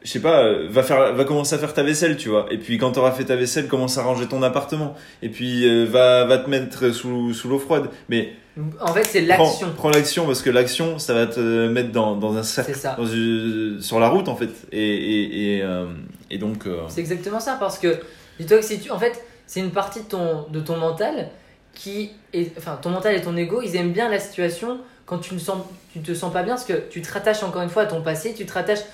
je 0.02 0.10
sais 0.10 0.20
pas, 0.20 0.44
euh, 0.44 0.66
va 0.70 0.82
faire, 0.82 1.14
va 1.14 1.24
commencer 1.24 1.54
à 1.54 1.58
faire 1.58 1.74
ta 1.74 1.82
vaisselle, 1.82 2.16
tu 2.16 2.28
vois. 2.30 2.46
Et 2.50 2.58
puis 2.58 2.78
quand 2.78 2.92
t'auras 2.92 3.12
fait 3.12 3.24
ta 3.24 3.36
vaisselle, 3.36 3.66
commence 3.66 3.98
à 3.98 4.02
ranger 4.02 4.26
ton 4.26 4.42
appartement. 4.42 4.94
Et 5.22 5.28
puis 5.30 5.66
euh, 5.68 5.84
va, 5.84 6.24
va 6.26 6.38
te 6.38 6.48
mettre 6.50 6.90
sous, 6.90 7.32
sous 7.34 7.48
l'eau 7.48 7.58
froide. 7.58 7.86
Mais 8.08 8.32
En 8.80 8.92
fait, 8.92 9.04
c'est 9.04 9.20
l'action. 9.22 9.68
prends 9.76 9.90
l'action 9.90 10.26
parce 10.26 10.42
que 10.42 10.50
l'action, 10.50 10.98
ça 10.98 11.12
va 11.14 11.26
te 11.26 11.68
mettre 11.68 11.92
dans, 11.92 12.16
dans 12.16 12.36
un 12.36 12.42
cercle, 12.42 12.72
C'est 12.74 12.80
ça. 12.80 12.94
dans 12.96 13.06
une- 13.06 13.78
sur 13.80 13.98
la 14.00 14.08
route 14.08 14.28
en 14.28 14.36
fait. 14.36 14.50
Et, 14.72 14.78
et, 14.82 15.56
et, 15.56 15.62
euh, 15.62 15.86
et 16.30 16.36
donc. 16.38 16.64
C'est 16.88 17.00
exactement 17.00 17.40
ça 17.40 17.56
parce 17.60 17.78
que 17.78 17.98
dis-toi 18.38 18.58
que 18.58 18.64
si 18.64 18.80
tu 18.80 18.90
en 18.90 18.98
fait 18.98 19.22
c'est 19.50 19.58
une 19.58 19.72
partie 19.72 19.98
de 19.98 20.04
ton 20.04 20.46
de 20.48 20.60
ton 20.60 20.76
mental 20.76 21.28
qui 21.74 22.12
est 22.32 22.56
enfin 22.56 22.78
ton 22.80 22.90
mental 22.90 23.16
et 23.16 23.20
ton 23.20 23.36
ego 23.36 23.60
ils 23.62 23.74
aiment 23.74 23.90
bien 23.90 24.08
la 24.08 24.20
situation 24.20 24.78
quand 25.06 25.18
tu 25.18 25.34
ne 25.34 25.40
sens 25.40 25.58
tu 25.92 25.98
te 25.98 26.14
sens 26.14 26.32
pas 26.32 26.44
bien 26.44 26.54
parce 26.54 26.64
que 26.64 26.88
tu 26.88 27.02
te 27.02 27.12
rattaches 27.12 27.42
encore 27.42 27.62
une 27.62 27.68
fois 27.68 27.82
à 27.82 27.86
ton 27.86 28.00
passé 28.00 28.32
tu 28.32 28.46
te 28.46 28.52
rattaches 28.52 28.84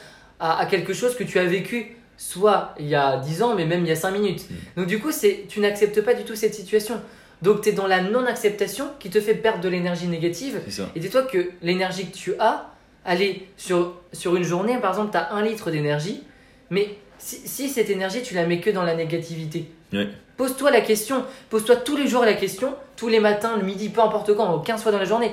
à, 0.40 0.58
à 0.58 0.64
quelque 0.64 0.94
chose 0.94 1.14
que 1.14 1.24
tu 1.24 1.38
as 1.38 1.44
vécu 1.44 1.98
soit 2.16 2.74
il 2.80 2.86
y 2.86 2.94
a 2.94 3.18
10 3.18 3.42
ans 3.42 3.54
mais 3.54 3.66
même 3.66 3.82
il 3.84 3.88
y 3.88 3.92
a 3.92 3.96
5 3.96 4.10
minutes. 4.12 4.46
Donc 4.78 4.86
du 4.86 4.98
coup 4.98 5.12
c'est 5.12 5.44
tu 5.46 5.60
n'acceptes 5.60 6.00
pas 6.00 6.14
du 6.14 6.24
tout 6.24 6.34
cette 6.34 6.54
situation. 6.54 7.02
Donc 7.42 7.60
tu 7.60 7.68
es 7.68 7.72
dans 7.72 7.86
la 7.86 8.00
non 8.00 8.24
acceptation 8.24 8.86
qui 8.98 9.10
te 9.10 9.20
fait 9.20 9.34
perdre 9.34 9.60
de 9.60 9.68
l'énergie 9.68 10.08
négative. 10.08 10.62
Et 10.94 11.00
dis-toi 11.00 11.24
que 11.24 11.50
l'énergie 11.60 12.06
que 12.06 12.16
tu 12.16 12.32
as, 12.38 12.70
allez, 13.04 13.46
sur, 13.58 14.00
sur 14.14 14.36
une 14.36 14.42
journée, 14.42 14.78
par 14.78 14.92
exemple, 14.92 15.10
tu 15.10 15.18
as 15.18 15.34
un 15.34 15.42
litre 15.42 15.70
d'énergie, 15.70 16.22
mais 16.70 16.96
si, 17.18 17.46
si 17.46 17.68
cette 17.68 17.90
énergie, 17.90 18.22
tu 18.22 18.34
la 18.34 18.46
mets 18.46 18.60
que 18.60 18.70
dans 18.70 18.84
la 18.84 18.94
négativité, 18.94 19.70
Ouais. 19.92 20.08
Pose-toi 20.36 20.70
la 20.70 20.80
question, 20.80 21.24
pose-toi 21.50 21.76
tous 21.76 21.96
les 21.96 22.06
jours 22.06 22.24
la 22.24 22.34
question, 22.34 22.74
tous 22.96 23.08
les 23.08 23.20
matins, 23.20 23.56
le 23.56 23.64
midi, 23.64 23.88
peu 23.88 24.00
importe 24.00 24.34
quand, 24.34 24.58
15 24.60 24.82
fois 24.82 24.92
dans 24.92 24.98
la 24.98 25.04
journée. 25.04 25.32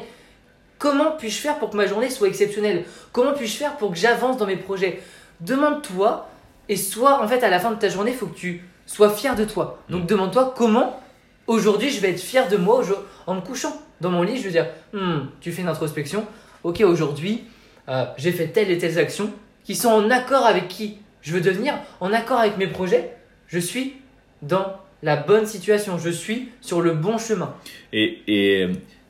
Comment 0.80 1.12
puis-je 1.12 1.40
faire 1.40 1.60
pour 1.60 1.70
que 1.70 1.78
ma 1.78 1.88
journée 1.88 2.10
soit 2.10 2.28
exceptionnelle? 2.28 2.84
Comment 3.12 3.34
puis-je 3.34 3.58
faire 3.58 3.78
pour 3.78 3.92
que 3.92 3.98
j'avance 3.98 4.38
dans 4.38 4.46
mes 4.46 4.58
projets? 4.58 5.02
Demande-toi, 5.40 6.28
et 6.70 6.76
soit, 6.76 7.24
en 7.24 7.28
fait, 7.28 7.44
à 7.44 7.50
la 7.50 7.60
fin 7.60 7.72
de 7.72 7.80
ta 7.80 7.90
journée, 7.90 8.12
il 8.12 8.18
faut 8.18 8.28
que 8.28 8.36
tu 8.36 8.64
sois 8.86 9.10
fier 9.10 9.36
de 9.36 9.46
toi. 9.46 9.80
Donc, 9.90 10.06
demande-toi 10.06 10.54
comment 10.56 11.00
aujourd'hui 11.48 11.90
je 11.90 12.00
vais 12.00 12.12
être 12.12 12.20
fier 12.20 12.48
de 12.48 12.58
moi 12.58 12.82
en 13.28 13.36
me 13.36 13.42
couchant 13.42 13.82
dans 14.02 14.10
mon 14.10 14.24
lit. 14.24 14.38
Je 14.38 14.44
veux 14.44 14.52
dire, 14.52 14.68
Hmm, 14.94 15.28
tu 15.42 15.52
fais 15.52 15.62
une 15.62 15.68
introspection. 15.68 16.26
Ok, 16.64 16.82
aujourd'hui, 16.82 17.44
euh, 17.90 18.06
j'ai 18.18 18.32
fait 18.32 18.48
telle 18.48 18.72
et 18.72 18.78
telle 18.78 18.98
actions 18.98 19.32
qui 19.64 19.76
sont 19.76 19.90
en 19.90 20.10
accord 20.10 20.46
avec 20.46 20.68
qui 20.68 21.00
je 21.22 21.34
veux 21.34 21.42
devenir 21.42 21.74
en 22.00 22.14
accord 22.14 22.40
avec 22.40 22.58
mes 22.58 22.68
projets, 22.68 23.16
je 23.48 23.60
suis 23.60 23.96
dans 24.42 24.76
la 25.04 25.18
bonne 25.18 25.46
situation, 25.46 25.98
je 25.98 26.10
suis 26.10 26.50
sur 26.62 26.82
le 26.82 26.94
bon 26.94 27.18
chemin. 27.18 27.54
Et, 27.92 28.20
et 28.28 28.68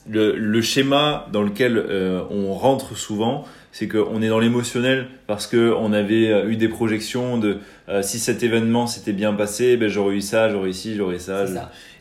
le, 0.10 0.36
le, 0.36 0.62
schéma 0.62 1.28
dans 1.32 1.44
lequel 1.44 1.78
euh, 1.78 2.24
on 2.32 2.54
rentre 2.54 2.98
souvent, 2.98 3.46
c'est 3.72 3.88
qu'on 3.88 4.22
est 4.22 4.28
dans 4.28 4.40
l'émotionnel 4.40 5.08
parce 5.28 5.48
qu'on 5.48 5.94
avait 5.94 6.30
euh, 6.30 6.50
eu 6.50 6.58
des 6.58 6.68
projections 6.68 7.38
de 7.38 7.60
euh, 7.90 8.02
si 8.02 8.20
cet 8.20 8.44
événement 8.44 8.88
s'était 8.88 9.14
bien 9.14 9.34
passé, 9.34 9.78
ben, 9.78 9.88
j'aurais 9.88 10.16
eu 10.16 10.22
ça, 10.22 10.50
j'aurais 10.50 10.70
eu 10.70 10.74
ci, 10.74 10.96
j'aurais 10.96 11.20
ça. 11.20 11.46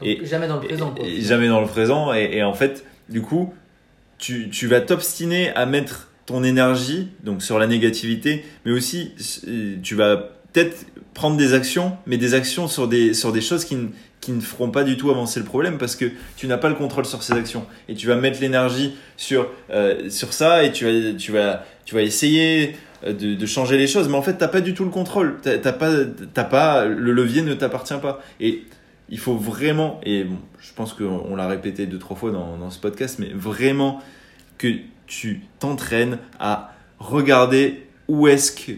et 0.01 0.25
jamais 0.25 0.49
dans 0.49 0.57
le 0.57 0.67
présent. 0.67 0.95
Et, 0.99 1.21
jamais 1.21 1.49
dans 1.49 1.61
le 1.61 1.69
présent. 1.69 2.15
Et, 2.15 2.39
et, 2.39 2.43
en 2.43 2.55
fait, 2.55 2.85
du 3.11 3.21
coup, 3.21 3.53
tu, 4.19 4.49
tu 4.49 4.67
vas 4.67 4.81
t'obstiner 4.81 5.51
à 5.51 5.67
mettre 5.67 6.09
ton 6.25 6.45
énergie 6.45 7.09
donc 7.25 7.43
sur 7.43 7.59
la 7.59 7.67
négativité, 7.67 8.45
mais 8.65 8.73
aussi 8.73 9.13
tu 9.83 9.97
vas 9.97 10.31
peut-être 10.53 10.87
prendre 11.15 11.37
des 11.37 11.55
actions, 11.55 11.97
mais 12.07 12.17
des 12.17 12.35
actions 12.35 12.69
sur 12.69 12.89
des, 12.89 13.15
sur 13.15 13.33
des 13.33 13.41
choses 13.41 13.65
qui, 13.65 13.77
qui 14.21 14.33
ne 14.33 14.41
feront 14.41 14.71
pas 14.71 14.85
du 14.85 14.97
tout 14.97 15.11
avancer 15.11 15.41
le 15.41 15.47
problème 15.47 15.79
parce 15.79 15.97
que 15.97 16.07
tu 16.37 16.47
n'as 16.47 16.57
pas 16.57 16.69
le 16.69 16.75
contrôle 16.75 17.05
sur 17.05 17.23
ces 17.23 17.35
actions. 17.35 17.67
Et 17.89 17.95
tu 17.95 18.07
vas 18.07 18.17
mettre 18.17 18.41
l'énergie 18.41 18.95
sur 19.17 19.49
euh, 19.71 20.09
sur 20.09 20.33
ça 20.33 20.65
et 20.65 20.73
tu 20.73 20.85
vas 20.85 21.19
tu 21.19 21.33
vas 21.33 21.65
tu 21.85 21.95
vas 21.95 22.03
essayer 22.03 22.77
euh, 23.05 23.13
de, 23.13 23.35
de 23.35 23.47
changer 23.47 23.77
les 23.77 23.87
choses. 23.87 24.09
Mais 24.09 24.17
en 24.17 24.23
fait 24.23 24.35
t'as 24.35 24.49
pas 24.49 24.61
du 24.61 24.75
tout 24.75 24.85
le 24.85 24.91
contrôle. 24.91 25.39
T'as 25.43 25.59
pas 25.73 25.91
t'as 26.33 26.45
pas 26.45 26.85
le 26.87 27.13
levier 27.13 27.43
ne 27.43 27.55
t'appartient 27.55 27.99
pas. 28.01 28.23
Et 28.41 28.63
il 29.09 29.19
faut 29.19 29.37
vraiment 29.37 30.01
et 30.05 30.25
bon, 30.25 30.39
je 30.61 30.73
pense 30.73 30.95
qu'on 30.95 31.37
l'a 31.37 31.47
répété 31.47 31.87
deux 31.87 31.99
trois 31.99 32.17
fois 32.17 32.31
dans, 32.31 32.57
dans 32.57 32.71
ce 32.71 32.79
podcast 32.79 33.19
mais 33.19 33.29
vraiment 33.35 34.01
que 34.57 34.69
tu 35.07 35.43
t'entraînes 35.59 36.19
à 36.39 36.73
regarder 36.99 37.87
où 38.09 38.29
est-ce 38.29 38.53
que 38.53 38.73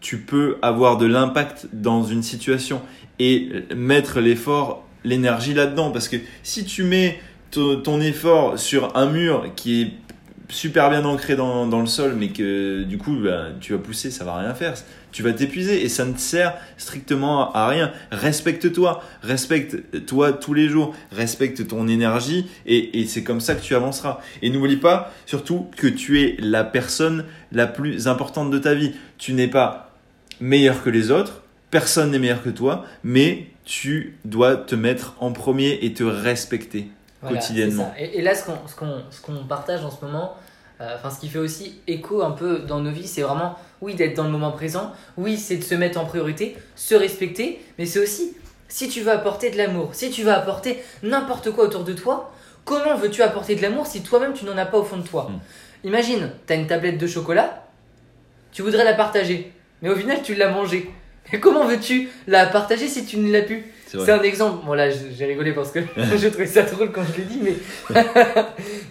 tu 0.00 0.18
peux 0.18 0.56
avoir 0.62 0.96
de 0.98 1.06
l'impact 1.06 1.68
dans 1.72 2.04
une 2.04 2.22
situation 2.22 2.80
et 3.18 3.64
mettre 3.74 4.20
l'effort 4.20 4.84
l'énergie 5.04 5.54
là-dedans. 5.54 5.90
Parce 5.90 6.08
que 6.08 6.16
si 6.42 6.64
tu 6.64 6.82
mets 6.82 7.20
ton 7.50 8.00
effort 8.00 8.58
sur 8.58 8.96
un 8.96 9.06
mur 9.06 9.50
qui 9.56 9.82
est 9.82 9.92
super 10.50 10.88
bien 10.88 11.04
ancré 11.04 11.36
dans, 11.36 11.66
dans 11.66 11.80
le 11.80 11.86
sol, 11.86 12.14
mais 12.16 12.28
que 12.28 12.82
du 12.82 12.98
coup 12.98 13.16
bah, 13.16 13.46
tu 13.60 13.72
vas 13.72 13.78
pousser, 13.78 14.10
ça 14.10 14.24
va 14.24 14.36
rien 14.36 14.54
faire. 14.54 14.74
Tu 15.10 15.22
vas 15.22 15.32
t'épuiser 15.32 15.82
et 15.82 15.88
ça 15.88 16.04
ne 16.04 16.16
sert 16.16 16.54
strictement 16.76 17.52
à 17.52 17.68
rien. 17.68 17.92
Respecte-toi, 18.10 19.02
respecte-toi 19.22 20.32
tous 20.32 20.54
les 20.54 20.68
jours, 20.68 20.94
respecte 21.12 21.66
ton 21.66 21.88
énergie 21.88 22.46
et, 22.66 23.00
et 23.00 23.06
c'est 23.06 23.24
comme 23.24 23.40
ça 23.40 23.54
que 23.54 23.62
tu 23.62 23.74
avanceras. 23.74 24.20
Et 24.42 24.50
n'oublie 24.50 24.76
pas 24.76 25.12
surtout 25.26 25.68
que 25.76 25.86
tu 25.86 26.22
es 26.22 26.36
la 26.38 26.64
personne 26.64 27.24
la 27.52 27.66
plus 27.66 28.06
importante 28.06 28.50
de 28.50 28.58
ta 28.58 28.74
vie. 28.74 28.92
Tu 29.16 29.32
n'es 29.32 29.48
pas 29.48 29.87
meilleur 30.40 30.82
que 30.82 30.90
les 30.90 31.10
autres, 31.10 31.42
personne 31.70 32.10
n'est 32.10 32.18
meilleur 32.18 32.42
que 32.42 32.50
toi, 32.50 32.84
mais 33.04 33.46
tu 33.64 34.16
dois 34.24 34.56
te 34.56 34.74
mettre 34.74 35.14
en 35.20 35.32
premier 35.32 35.78
et 35.82 35.92
te 35.92 36.04
respecter 36.04 36.88
quotidiennement. 37.26 37.92
Et, 37.98 38.22
là, 38.22 38.34
ce 38.34 38.44
qu'on 38.44 39.44
partage 39.46 39.84
en 39.84 39.90
ce 39.90 40.04
moment, 40.04 40.34
euh, 40.80 40.94
enfin, 40.96 41.10
ce 41.10 41.20
qui 41.20 41.28
fait 41.28 41.38
aussi 41.38 41.80
écho 41.86 42.22
un 42.22 42.30
peu 42.30 42.60
dans 42.60 42.80
nos 42.80 42.90
vies, 42.90 43.06
c'est 43.06 43.22
vraiment, 43.22 43.58
oui, 43.80 43.94
d'être 43.94 44.16
dans 44.16 44.24
le 44.24 44.30
moment 44.30 44.52
présent, 44.52 44.92
oui, 45.16 45.36
c'est 45.36 45.56
de 45.56 45.64
se 45.64 45.74
mettre 45.74 45.98
en 45.98 46.04
priorité, 46.04 46.56
se 46.76 46.94
respecter, 46.94 47.60
mais 47.78 47.86
c'est 47.86 47.98
aussi, 47.98 48.36
si 48.68 48.88
tu 48.88 49.00
veux 49.00 49.10
apporter 49.10 49.50
de 49.50 49.56
l'amour, 49.56 49.90
si 49.92 50.10
tu 50.10 50.22
veux 50.22 50.32
apporter 50.32 50.82
n'importe 51.02 51.50
quoi 51.50 51.64
autour 51.64 51.84
de 51.84 51.92
toi, 51.92 52.32
comment 52.64 52.96
veux-tu 52.96 53.22
apporter 53.22 53.56
de 53.56 53.62
l'amour 53.62 53.86
si 53.86 54.02
toi-même 54.02 54.34
tu 54.34 54.44
n'en 54.44 54.56
as 54.56 54.66
pas 54.66 54.78
au 54.78 54.84
fond 54.84 54.98
de 54.98 55.06
toi? 55.06 55.28
Hmm. 55.30 55.38
Imagine, 55.84 56.30
tu 56.46 56.52
as 56.52 56.56
une 56.56 56.66
tablette 56.66 56.98
de 56.98 57.06
chocolat, 57.06 57.64
tu 58.52 58.62
voudrais 58.62 58.84
la 58.84 58.94
partager, 58.94 59.52
mais 59.82 59.90
au 59.90 59.96
final, 59.96 60.18
tu 60.22 60.34
l'as 60.34 60.50
mangée. 60.50 60.90
comment 61.40 61.66
veux-tu 61.66 62.08
la 62.26 62.46
partager 62.46 62.88
si 62.88 63.04
tu 63.04 63.18
ne 63.18 63.32
l'as 63.32 63.42
plus 63.42 63.64
C'est 63.86 64.10
un 64.10 64.22
exemple. 64.22 64.64
Bon, 64.64 64.74
là, 64.74 64.88
j'ai 64.90 65.24
rigolé 65.24 65.52
parce 65.52 65.70
que 65.70 65.80
je 65.96 66.28
trouvais 66.28 66.46
ça 66.46 66.62
drôle 66.62 66.90
quand 66.92 67.02
je 67.04 67.18
l'ai 67.18 67.26
dit, 67.26 67.40
mais. 67.42 67.56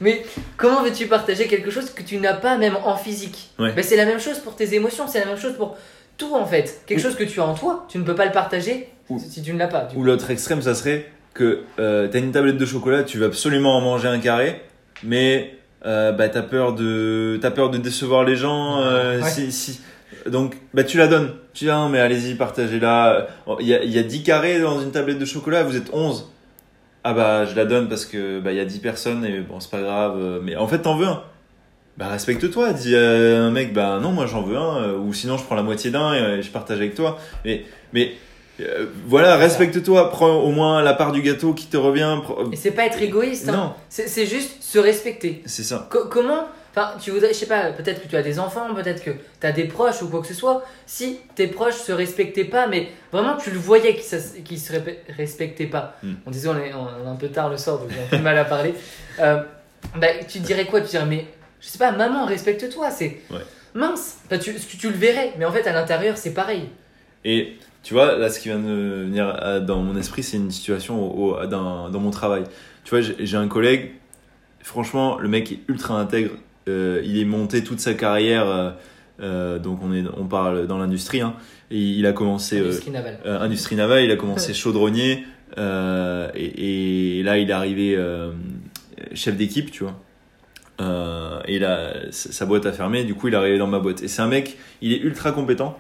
mais 0.01 0.23
comment 0.55 0.83
veux-tu 0.83 1.07
partager 1.07 1.47
quelque 1.47 1.71
chose 1.71 1.89
que 1.89 2.03
tu 2.03 2.17
n'as 2.17 2.35
pas, 2.35 2.57
même 2.57 2.77
en 2.83 2.95
physique? 2.95 3.51
Ben, 3.57 3.73
C'est 3.81 3.97
la 3.97 4.05
même 4.05 4.19
chose 4.19 4.39
pour 4.39 4.55
tes 4.55 4.73
émotions, 4.75 5.07
c'est 5.07 5.19
la 5.19 5.25
même 5.25 5.39
chose 5.39 5.55
pour 5.55 5.77
tout 6.17 6.35
en 6.35 6.45
fait. 6.45 6.81
Quelque 6.85 7.01
chose 7.01 7.15
que 7.15 7.23
tu 7.23 7.39
as 7.39 7.45
en 7.45 7.53
toi, 7.53 7.85
tu 7.89 7.97
ne 7.97 8.03
peux 8.03 8.15
pas 8.15 8.25
le 8.25 8.31
partager 8.31 8.89
si 9.17 9.41
tu 9.41 9.53
ne 9.53 9.59
l'as 9.59 9.67
pas. 9.67 9.87
Ou 9.95 10.03
l'autre 10.03 10.29
extrême, 10.31 10.61
ça 10.61 10.75
serait 10.75 11.09
que 11.33 11.61
euh, 11.79 12.07
tu 12.09 12.17
as 12.17 12.19
une 12.19 12.31
tablette 12.31 12.57
de 12.57 12.65
chocolat, 12.65 13.03
tu 13.03 13.19
veux 13.19 13.27
absolument 13.27 13.77
en 13.77 13.81
manger 13.81 14.07
un 14.07 14.19
carré, 14.19 14.61
mais 15.03 15.53
euh, 15.85 16.11
bah, 16.11 16.27
tu 16.29 16.37
as, 16.37 16.41
peur 16.41 16.73
de, 16.73 17.39
as 17.41 17.51
peur 17.51 17.69
de 17.69 17.77
décevoir 17.77 18.23
les 18.23 18.35
gens. 18.35 18.81
Euh, 18.81 19.21
si, 19.23 19.51
si 19.51 19.79
donc, 20.29 20.57
bah, 20.73 20.83
tu 20.83 20.97
la 20.97 21.07
donnes. 21.07 21.31
Tu 21.53 21.65
dis, 21.65 21.69
ah, 21.71 21.87
mais 21.89 21.99
allez-y, 21.99 22.35
partagez-la. 22.35 23.27
Il 23.59 23.67
y 23.67 23.73
a, 23.73 23.83
y 23.83 23.97
a 23.97 24.03
10 24.03 24.23
carrés 24.23 24.59
dans 24.59 24.81
une 24.81 24.91
tablette 24.91 25.19
de 25.19 25.25
chocolat, 25.25 25.63
vous 25.63 25.75
êtes 25.75 25.89
11. 25.93 26.31
Ah 27.03 27.13
bah, 27.13 27.45
je 27.45 27.55
la 27.55 27.65
donne 27.65 27.87
parce 27.87 28.05
que 28.05 28.39
bah, 28.39 28.51
y 28.51 28.59
a 28.59 28.65
10 28.65 28.79
personnes 28.79 29.25
et 29.25 29.39
bon, 29.39 29.59
c'est 29.59 29.71
pas 29.71 29.81
grave. 29.81 30.41
Mais 30.43 30.55
en 30.55 30.67
fait, 30.67 30.79
t'en 30.79 30.95
veux 30.95 31.07
un. 31.07 31.23
Bah, 31.97 32.09
respecte-toi. 32.09 32.73
Dis 32.73 32.95
à 32.95 32.99
un 32.99 33.51
mec, 33.51 33.73
bah 33.73 33.99
non, 34.01 34.11
moi 34.11 34.27
j'en 34.27 34.43
veux 34.43 34.57
un. 34.57 34.83
Euh, 34.83 34.97
ou 34.97 35.13
sinon, 35.13 35.37
je 35.37 35.43
prends 35.43 35.55
la 35.55 35.63
moitié 35.63 35.89
d'un 35.89 36.13
et 36.13 36.41
je 36.41 36.51
partage 36.51 36.77
avec 36.77 36.95
toi. 36.95 37.17
Mais, 37.43 37.65
mais 37.93 38.13
euh, 38.59 38.87
voilà, 39.07 39.35
respecte-toi, 39.37 40.09
prends 40.11 40.35
au 40.35 40.51
moins 40.51 40.81
la 40.81 40.93
part 40.93 41.11
du 41.11 41.21
gâteau 41.21 41.53
qui 41.53 41.67
te 41.67 41.77
revient. 41.77 42.19
Et 42.51 42.55
c'est 42.55 42.71
pas 42.71 42.85
être 42.85 43.01
égoïste, 43.01 43.49
hein. 43.49 43.53
non. 43.53 43.73
C'est 43.89 44.25
juste 44.25 44.61
se 44.61 44.79
respecter. 44.79 45.41
C'est 45.45 45.63
ça. 45.63 45.89
comment 45.89 46.47
Enfin, 46.77 46.91
tu 46.99 47.09
voudrais, 47.09 47.29
je 47.29 47.39
sais 47.39 47.47
pas, 47.47 47.71
peut-être 47.71 48.03
que 48.03 48.07
tu 48.07 48.15
as 48.15 48.21
des 48.21 48.37
enfants, 48.37 48.71
peut-être 48.75 49.03
que 49.03 49.09
tu 49.09 49.47
as 49.47 49.51
des 49.51 49.63
proches 49.63 50.03
ou 50.03 50.09
quoi 50.09 50.21
que 50.21 50.27
ce 50.27 50.35
soit. 50.35 50.63
Si 50.85 51.17
tes 51.33 51.47
proches 51.47 51.73
se 51.73 51.91
respectaient 51.91 52.43
pas, 52.43 52.67
mais 52.67 52.89
vraiment 53.11 53.35
tu 53.35 53.49
le 53.49 53.57
voyais 53.57 53.95
qu'ils 53.95 54.59
se 54.59 54.73
respectaient 55.17 55.65
pas. 55.65 55.95
Hmm. 56.03 56.13
On 56.27 56.29
disait, 56.29 56.49
on 56.49 56.57
est, 56.57 56.73
on 56.75 57.05
est, 57.05 57.09
un 57.09 57.15
peu 57.15 57.29
tard 57.29 57.49
le 57.49 57.57
soir, 57.57 57.79
donc 57.79 57.89
j'ai 57.89 57.99
un 57.99 58.17
peu 58.17 58.23
mal 58.23 58.37
à 58.37 58.45
parler. 58.45 58.73
Euh, 59.19 59.41
bah, 59.95 60.09
tu 60.27 60.37
dirais 60.37 60.65
quoi? 60.65 60.79
Tu 60.79 60.89
dirais, 60.89 61.07
mais 61.07 61.25
je 61.59 61.65
sais 61.69 61.79
pas, 61.79 61.91
maman, 61.91 62.27
respecte-toi. 62.27 62.91
C'est 62.91 63.21
mince. 63.73 64.19
Tu, 64.39 64.53
tu 64.53 64.89
le 64.91 64.95
verrais, 64.95 65.33
mais 65.39 65.45
en 65.45 65.51
fait, 65.51 65.65
à 65.65 65.73
l'intérieur, 65.73 66.17
c'est 66.17 66.35
pareil. 66.35 66.69
Et 67.25 67.57
tu 67.81 67.95
vois, 67.95 68.15
là, 68.15 68.29
ce 68.29 68.39
qui 68.39 68.49
vient 68.49 68.59
de 68.59 69.05
venir 69.05 69.63
dans 69.63 69.81
mon 69.81 69.97
esprit, 69.97 70.21
c'est 70.21 70.37
une 70.37 70.51
situation 70.51 71.35
dans, 71.47 71.89
dans 71.89 71.99
mon 71.99 72.11
travail. 72.11 72.43
Tu 72.83 72.91
vois, 72.91 73.01
j'ai 73.01 73.37
un 73.37 73.47
collègue, 73.47 73.93
franchement, 74.61 75.17
le 75.17 75.29
mec 75.29 75.51
est 75.51 75.59
ultra 75.67 75.99
intègre 75.99 76.35
euh, 76.67 77.01
il 77.03 77.19
est 77.19 77.25
monté 77.25 77.63
toute 77.63 77.79
sa 77.79 77.93
carrière. 77.93 78.47
Euh, 78.47 78.71
euh, 79.19 79.59
donc 79.59 79.79
on, 79.83 79.93
est, 79.93 80.03
on 80.17 80.25
parle 80.25 80.67
dans 80.67 80.77
l'industrie. 80.77 81.21
Hein, 81.21 81.35
et 81.71 81.79
il 81.79 82.05
a 82.05 82.13
commencé 82.13 82.59
industrie 82.59 82.91
navale. 82.91 83.19
industrie 83.25 83.75
navale. 83.75 84.03
Il 84.03 84.11
a 84.11 84.15
commencé 84.15 84.53
chaudronnier. 84.53 85.25
Et, 85.57 87.19
et, 87.19 87.23
là, 87.23 87.37
il 87.37 87.49
est 87.49 87.53
arrivé 87.53 87.97
chef 89.13 89.35
d'équipe, 89.35 89.71
tu 89.71 89.83
vois. 89.83 91.43
et 91.47 91.59
là, 91.59 91.93
sa 92.11 92.45
boîte 92.45 92.65
a 92.65 92.71
fermé. 92.71 93.03
Du 93.03 93.15
coup, 93.15 93.27
il 93.27 93.33
est 93.33 93.37
arrivé 93.37 93.57
dans 93.57 93.67
ma 93.67 93.79
boîte. 93.79 94.03
Et 94.03 94.07
c'est 94.07 94.21
un 94.21 94.27
mec, 94.27 94.57
il 94.81 94.93
est 94.93 94.99
ultra 94.99 95.31
compétent. 95.31 95.77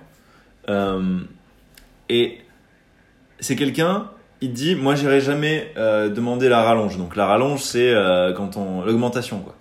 et 2.09 2.37
c'est 3.39 3.55
quelqu'un, 3.55 4.09
il 4.41 4.51
dit, 4.51 4.75
moi, 4.75 4.95
j'irai 4.95 5.21
jamais 5.21 5.71
demander 5.77 6.49
la 6.49 6.63
rallonge. 6.63 6.97
Donc 6.97 7.15
la 7.15 7.27
rallonge, 7.27 7.61
c'est 7.61 7.93
quand 8.35 8.57
on 8.57 8.83
l'augmentation, 8.83 9.39
quoi. 9.39 9.55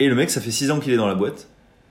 Et 0.00 0.08
le 0.08 0.14
mec, 0.14 0.30
ça 0.30 0.40
fait 0.40 0.50
6 0.50 0.70
ans 0.70 0.80
qu'il 0.80 0.92
est 0.92 0.96
dans 0.96 1.08
la 1.08 1.14
boîte. 1.14 1.48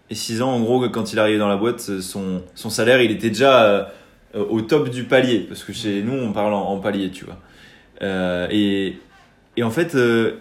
Et 0.10 0.16
6 0.16 0.42
ans, 0.42 0.52
en 0.52 0.62
gros, 0.62 0.88
quand 0.90 1.12
il 1.12 1.20
arrivé 1.20 1.38
dans 1.38 1.48
la 1.48 1.58
boîte, 1.58 1.80
son, 2.00 2.42
salaire, 2.56 3.02
il 3.02 3.12
était 3.12 3.30
déjà 3.30 3.92
euh, 4.36 4.46
au 4.50 4.62
top 4.62 4.90
du 4.90 5.04
palier. 5.04 5.40
Parce 5.40 5.64
que 5.64 5.74
chez 5.74 6.02
nous, 6.02 6.14
on 6.14 6.32
parle 6.32 6.54
en, 6.54 6.78
palier, 6.80 7.12
tu 7.12 7.26
vois. 7.26 7.40
Euh, 8.02 8.48
et, 8.50 8.98
en 9.62 9.70
fait, 9.70 9.96
euh, 9.96 10.38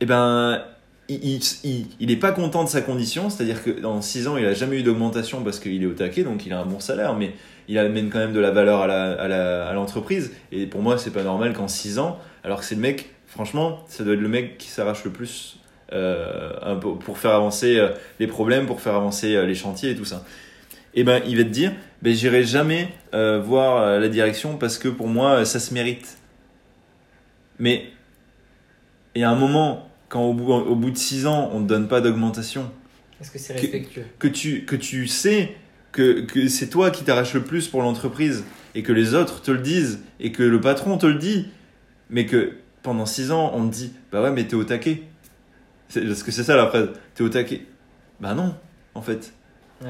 eh 0.00 0.06
ben, 0.06 0.62
il, 1.08 1.40
il, 1.64 1.86
il, 1.98 2.10
est 2.10 2.16
pas 2.16 2.32
content 2.32 2.64
de 2.64 2.68
sa 2.68 2.82
condition. 2.82 3.30
C'est-à-dire 3.30 3.64
que 3.64 3.70
dans 3.70 4.02
6 4.02 4.28
ans, 4.28 4.36
il 4.36 4.44
a 4.44 4.52
jamais 4.52 4.80
eu 4.80 4.82
d'augmentation 4.82 5.42
parce 5.42 5.58
qu'il 5.58 5.82
est 5.82 5.86
au 5.86 5.94
taquet, 5.94 6.24
donc 6.24 6.44
il 6.44 6.52
a 6.52 6.60
un 6.60 6.66
bon 6.66 6.80
salaire. 6.80 7.16
Mais 7.16 7.32
il 7.68 7.78
amène 7.78 8.10
quand 8.10 8.18
même 8.18 8.34
de 8.34 8.40
la 8.40 8.50
valeur 8.50 8.82
à 8.82 9.72
l'entreprise. 9.72 10.32
Et 10.52 10.66
pour 10.66 10.82
moi, 10.82 10.98
c'est 10.98 11.12
pas 11.12 11.22
normal 11.22 11.54
qu'en 11.54 11.68
6 11.68 11.98
ans, 11.98 12.18
alors 12.44 12.60
que 12.60 12.66
c'est 12.66 12.74
le 12.74 12.82
mec, 12.82 13.08
franchement, 13.26 13.84
ça 13.86 14.04
doit 14.04 14.14
être 14.14 14.20
le 14.20 14.28
mec 14.28 14.58
qui 14.58 14.68
s'arrache 14.68 15.04
le 15.04 15.10
plus 15.10 15.59
euh, 15.92 16.76
pour 16.76 17.18
faire 17.18 17.32
avancer 17.32 17.76
euh, 17.76 17.88
les 18.20 18.28
problèmes, 18.28 18.66
pour 18.66 18.80
faire 18.80 18.94
avancer 18.94 19.34
euh, 19.34 19.44
les 19.44 19.56
chantiers 19.56 19.90
et 19.90 19.96
tout 19.96 20.04
ça. 20.04 20.24
Et 20.94 21.00
eh 21.00 21.04
ben, 21.04 21.20
il 21.26 21.36
va 21.36 21.44
te 21.44 21.48
dire, 21.48 21.72
ben, 22.02 22.14
j'irai 22.14 22.44
jamais 22.44 22.88
voir 23.12 24.00
la 24.00 24.08
direction 24.08 24.56
parce 24.56 24.76
que 24.76 24.88
pour 24.88 25.06
moi, 25.06 25.44
ça 25.44 25.60
se 25.60 25.72
mérite. 25.72 26.18
Mais 27.60 27.84
il 29.14 29.20
y 29.20 29.24
a 29.24 29.30
un 29.30 29.36
moment, 29.36 29.88
quand 30.08 30.22
au 30.22 30.34
bout, 30.34 30.52
au 30.52 30.74
bout 30.74 30.90
de 30.90 30.96
6 30.96 31.26
ans, 31.26 31.50
on 31.52 31.60
ne 31.60 31.66
donne 31.66 31.86
pas 31.86 32.00
d'augmentation. 32.00 32.72
Est-ce 33.20 33.30
que 33.30 33.38
c'est 33.38 33.52
respectueux 33.52 34.04
que, 34.18 34.26
tu, 34.26 34.64
que 34.64 34.74
tu 34.74 35.06
sais 35.06 35.54
que, 35.92 36.22
que 36.22 36.48
c'est 36.48 36.68
toi 36.68 36.90
qui 36.90 37.04
t'arraches 37.04 37.34
le 37.34 37.44
plus 37.44 37.68
pour 37.68 37.82
l'entreprise 37.82 38.44
et 38.74 38.82
que 38.82 38.92
les 38.92 39.14
autres 39.14 39.42
te 39.42 39.52
le 39.52 39.58
disent 39.58 40.00
et 40.18 40.32
que 40.32 40.42
le 40.42 40.60
patron 40.60 40.98
te 40.98 41.06
le 41.06 41.18
dit, 41.18 41.46
mais 42.08 42.26
que 42.26 42.54
pendant 42.82 43.06
6 43.06 43.30
ans, 43.30 43.52
on 43.54 43.68
te 43.68 43.74
dit, 43.74 43.92
bah 44.10 44.22
ouais, 44.22 44.32
mais 44.32 44.44
t'es 44.44 44.54
au 44.54 44.64
taquet. 44.64 45.02
Parce 45.94 46.22
que 46.22 46.30
c'est 46.30 46.44
ça 46.44 46.56
la 46.56 46.66
phrase. 46.68 46.88
T'es 47.14 47.22
au 47.24 47.28
taquet. 47.28 47.62
Bah 48.20 48.34
non, 48.34 48.54
en 48.94 49.02
fait. 49.02 49.32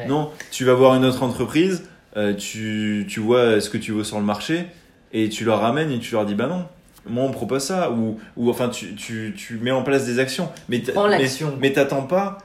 Non, 0.09 0.31
tu 0.53 0.65
vas 0.65 0.75
voir 0.75 0.95
une 0.95 1.05
autre 1.05 1.23
entreprise. 1.23 1.85
euh, 2.17 2.35
tu, 2.35 3.07
tu 3.09 3.21
vois 3.21 3.61
ce 3.61 3.69
que 3.71 3.79
tu 3.79 3.93
veux 3.93 4.05
sur 4.05 4.19
le 4.19 4.25
marché 4.25 4.67
et 5.13 5.29
tu 5.29 5.45
leur 5.45 5.61
ramènes 5.61 5.91
et 5.91 5.99
tu 5.99 6.13
leur 6.15 6.25
dis 6.27 6.35
bah 6.35 6.47
non. 6.47 6.65
Moi, 7.07 7.25
on 7.25 7.31
propose 7.33 7.63
ça. 7.63 7.91
Ou, 7.91 8.19
ou 8.37 8.51
enfin, 8.51 8.69
tu, 8.69 8.95
tu, 8.95 9.35
tu 9.37 9.59
mets 9.59 9.71
en 9.73 9.83
place 9.83 10.07
des 10.07 10.19
actions. 10.19 10.49
Mais 10.69 10.83
l'action. 11.09 11.57
Mais 11.61 11.73
t'attends 11.73 12.03
pas. 12.03 12.39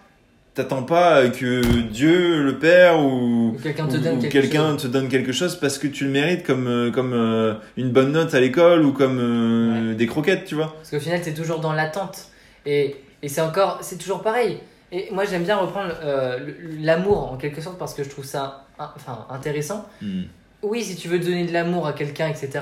T'attends 0.55 0.83
pas 0.83 1.27
que 1.27 1.61
Dieu, 1.81 2.41
le 2.41 2.57
Père 2.57 2.97
ou, 3.01 3.49
Ou 3.55 3.59
quelqu'un 3.61 3.87
te 3.87 3.97
ou- 3.97 3.99
donne 3.99 4.17
ou 4.17 4.21
quelque 4.21 4.31
quelqu'un 4.31 4.71
chose. 4.71 4.83
te 4.83 4.87
donne 4.87 5.09
quelque 5.09 5.33
chose 5.33 5.57
parce 5.59 5.77
que 5.77 5.85
tu 5.87 6.05
le 6.05 6.11
mérites 6.11 6.45
comme, 6.45 6.67
euh, 6.67 6.91
comme 6.91 7.11
euh, 7.13 7.55
une 7.75 7.89
bonne 7.91 8.13
note 8.13 8.33
à 8.33 8.39
l'école 8.39 8.85
ou 8.85 8.93
comme 8.93 9.19
euh, 9.19 9.93
des 9.95 10.07
croquettes, 10.07 10.45
tu 10.45 10.55
vois. 10.55 10.73
Parce 10.77 10.91
qu'au 10.91 10.99
final, 11.01 11.21
tu 11.21 11.29
es 11.29 11.33
toujours 11.33 11.59
dans 11.59 11.73
l'attente. 11.73 12.29
Et, 12.65 12.95
et 13.21 13.29
c'est 13.29 13.41
encore, 13.41 13.79
c'est 13.81 13.97
toujours 13.97 14.21
pareil. 14.21 14.59
Et 14.91 15.09
moi, 15.11 15.25
j'aime 15.25 15.43
bien 15.43 15.57
reprendre 15.57 15.93
euh, 16.03 16.39
l'amour 16.79 17.31
en 17.31 17.37
quelque 17.37 17.59
sorte 17.61 17.77
parce 17.77 17.93
que 17.93 18.03
je 18.03 18.09
trouve 18.09 18.25
ça 18.25 18.65
enfin, 18.77 19.25
intéressant. 19.29 19.85
Hmm. 20.01 20.23
Oui, 20.61 20.83
si 20.83 20.95
tu 20.95 21.07
veux 21.07 21.19
donner 21.19 21.45
de 21.45 21.53
l'amour 21.53 21.85
à 21.87 21.93
quelqu'un, 21.93 22.27
etc., 22.29 22.59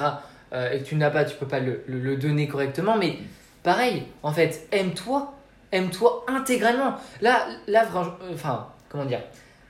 euh, 0.54 0.72
et 0.72 0.80
que 0.80 0.84
tu 0.86 0.96
n'as 0.96 1.10
pas, 1.10 1.26
tu 1.26 1.36
peux 1.36 1.48
pas 1.48 1.60
le, 1.60 1.84
le- 1.88 2.00
le 2.00 2.16
donner 2.16 2.48
correctement. 2.48 2.98
Mais 2.98 3.18
pareil, 3.62 4.04
en 4.24 4.32
fait, 4.32 4.68
aime-toi. 4.72 5.34
Aime-toi 5.72 6.24
intégralement. 6.28 6.96
Là, 7.22 7.48
là 7.68 7.84
euh, 7.96 8.34
enfin, 8.34 8.68
comment 8.90 9.06
dire 9.06 9.22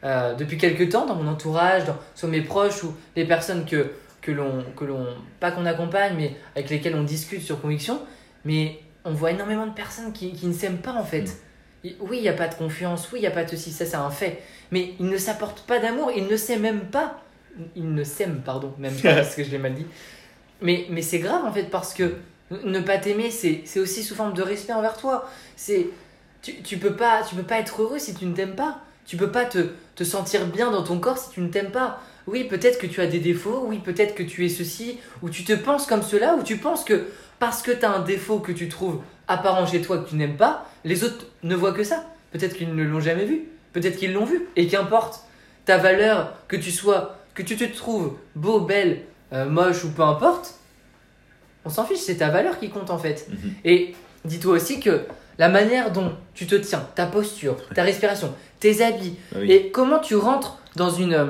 euh, 0.04 0.34
Depuis 0.36 0.58
quelques 0.58 0.90
temps, 0.90 1.06
dans 1.06 1.16
mon 1.16 1.30
entourage, 1.32 1.86
dans, 1.86 1.96
sur 2.16 2.28
mes 2.28 2.42
proches 2.42 2.84
ou 2.84 2.94
les 3.16 3.26
personnes 3.26 3.66
que, 3.66 3.92
que 4.22 4.32
l'on, 4.32 4.64
que 4.76 4.84
l'on, 4.86 5.08
pas 5.40 5.52
qu'on 5.52 5.66
accompagne, 5.66 6.16
mais 6.18 6.36
avec 6.56 6.70
lesquelles 6.70 6.96
on 6.96 7.04
discute 7.04 7.42
sur 7.42 7.62
conviction, 7.62 8.00
mais 8.46 8.80
on 9.06 9.12
voit 9.14 9.32
énormément 9.32 9.68
de 9.68 9.74
personnes 9.74 10.14
qui, 10.14 10.34
qui 10.34 10.48
ne 10.48 10.54
s'aiment 10.54 10.78
pas 10.82 10.94
en 10.94 11.04
fait. 11.04 11.26
Il- 11.84 11.96
Oui, 12.00 12.18
il 12.18 12.22
n'y 12.24 12.30
a 12.30 12.34
pas 12.34 12.48
de 12.48 12.56
confiance, 12.56 13.10
oui, 13.12 13.20
il 13.20 13.22
n'y 13.22 13.28
a 13.28 13.32
pas 13.32 13.44
de 13.44 13.50
ceci, 13.52 13.72
ça 13.72 13.86
c'est 13.86 13.96
un 13.96 14.10
fait. 14.10 14.42
Mais 14.72 14.94
ils 15.00 15.08
ne 15.08 15.18
s'apportent 15.18 15.62
pas 15.62 15.80
d'amour, 15.80 16.12
ils 16.16 16.28
ne 16.28 16.38
s'aiment 16.38 16.62
même 16.62 16.86
pas. 16.86 17.22
Ils 17.76 17.94
ne 17.94 18.04
s'aiment, 18.04 18.42
pardon, 18.44 18.74
même 18.80 18.96
pas 18.96 19.14
parce 19.16 19.36
que 19.36 19.44
je 19.44 19.52
l'ai 19.52 19.58
mal 19.60 19.74
dit. 19.76 19.86
Mais, 20.62 20.86
mais 20.90 21.02
c'est 21.02 21.20
grave 21.20 21.44
en 21.46 21.52
fait 21.52 21.64
parce 21.70 21.94
que 21.94 22.16
ne 22.52 22.80
pas 22.80 22.98
t'aimer, 22.98 23.32
c'est 23.32 23.62
c'est 23.66 23.80
aussi 23.80 24.04
sous 24.04 24.16
forme 24.16 24.34
de 24.34 24.42
respect 24.42 24.74
envers 24.74 24.98
toi. 24.98 25.30
C'est 25.56 25.88
tu, 26.42 26.62
tu 26.62 26.78
peux 26.78 26.96
pas 26.96 27.24
tu 27.28 27.36
peux 27.36 27.44
pas 27.44 27.60
être 27.60 27.82
heureux 27.82 28.00
si 28.00 28.14
tu 28.14 28.26
ne 28.26 28.34
t'aimes 28.34 28.56
pas. 28.56 28.82
Tu 29.06 29.18
peux 29.18 29.32
pas 29.32 29.44
te, 29.46 29.68
te 29.96 30.04
sentir 30.06 30.48
bien 30.48 30.72
dans 30.72 30.84
ton 30.84 30.98
corps 31.00 31.18
si 31.18 31.30
tu 31.32 31.42
ne 31.42 31.50
t'aimes 31.50 31.72
pas. 31.72 32.00
Oui, 32.26 32.46
peut-être 32.46 32.80
que 32.80 32.88
tu 32.88 33.02
as 33.02 33.08
des 33.08 33.20
défauts, 33.20 33.66
oui, 33.68 33.80
peut-être 33.84 34.16
que 34.16 34.24
tu 34.24 34.46
es 34.46 34.50
ceci, 34.50 34.98
ou 35.22 35.30
tu 35.30 35.44
te 35.44 35.52
penses 35.52 35.86
comme 35.88 36.04
cela, 36.04 36.36
ou 36.36 36.44
tu 36.44 36.56
penses 36.56 36.86
que 36.86 37.08
parce 37.44 37.62
que 37.62 37.72
tu 37.72 37.84
as 37.84 37.92
un 37.92 38.00
défaut 38.00 38.40
que 38.40 38.54
tu 38.54 38.70
trouves 38.70 39.02
apparent 39.28 39.68
chez 39.68 39.82
toi 39.82 39.98
que 39.98 40.08
tu 40.08 40.16
n'aimes 40.16 40.38
pas, 40.38 40.66
les 40.86 41.04
autres 41.04 41.26
ne 41.44 41.56
voient 41.58 41.74
que 41.74 41.84
ça. 41.84 42.06
Peut-être 42.32 42.56
qu'ils 42.56 42.74
ne 42.74 42.84
l'ont 42.86 43.02
jamais 43.02 43.26
vu, 43.26 43.50
peut-être 43.74 43.98
qu'ils 43.98 44.14
l'ont 44.14 44.24
vu, 44.24 44.48
et 44.56 44.66
qu'importe 44.68 45.26
ta 45.66 45.78
valeur, 45.78 46.36
que 46.48 46.56
tu 46.56 46.72
sois, 46.72 47.18
que 47.34 47.44
tu 47.44 47.58
te 47.58 47.66
trouves 47.66 48.14
beau, 48.38 48.62
belle, 48.62 49.02
euh, 49.34 49.44
moche 49.50 49.84
ou 49.84 49.90
peu 49.92 50.04
importe, 50.04 50.54
on 51.66 51.70
s'en 51.70 51.84
fiche, 51.84 52.00
c'est 52.00 52.16
ta 52.20 52.30
valeur 52.30 52.60
qui 52.60 52.70
compte 52.70 52.90
en 52.90 52.98
fait. 52.98 53.28
Mhm. 53.30 53.54
Et 53.66 53.94
dis-toi 54.24 54.54
aussi 54.54 54.80
que 54.80 55.02
la 55.38 55.50
manière 55.50 55.92
dont 55.92 56.14
tu 56.34 56.48
te 56.48 56.56
tiens, 56.56 56.88
ta 56.96 57.08
posture, 57.08 57.58
ta 57.76 57.84
respiration, 57.84 58.34
tes 58.62 58.82
habits, 58.82 59.18
Ah 59.34 59.40
oui. 59.42 59.52
et 59.52 59.70
comment 59.70 60.00
tu 60.00 60.16
rentres 60.16 60.60
dans 60.78 60.92
une, 60.92 61.14
euh, 61.14 61.26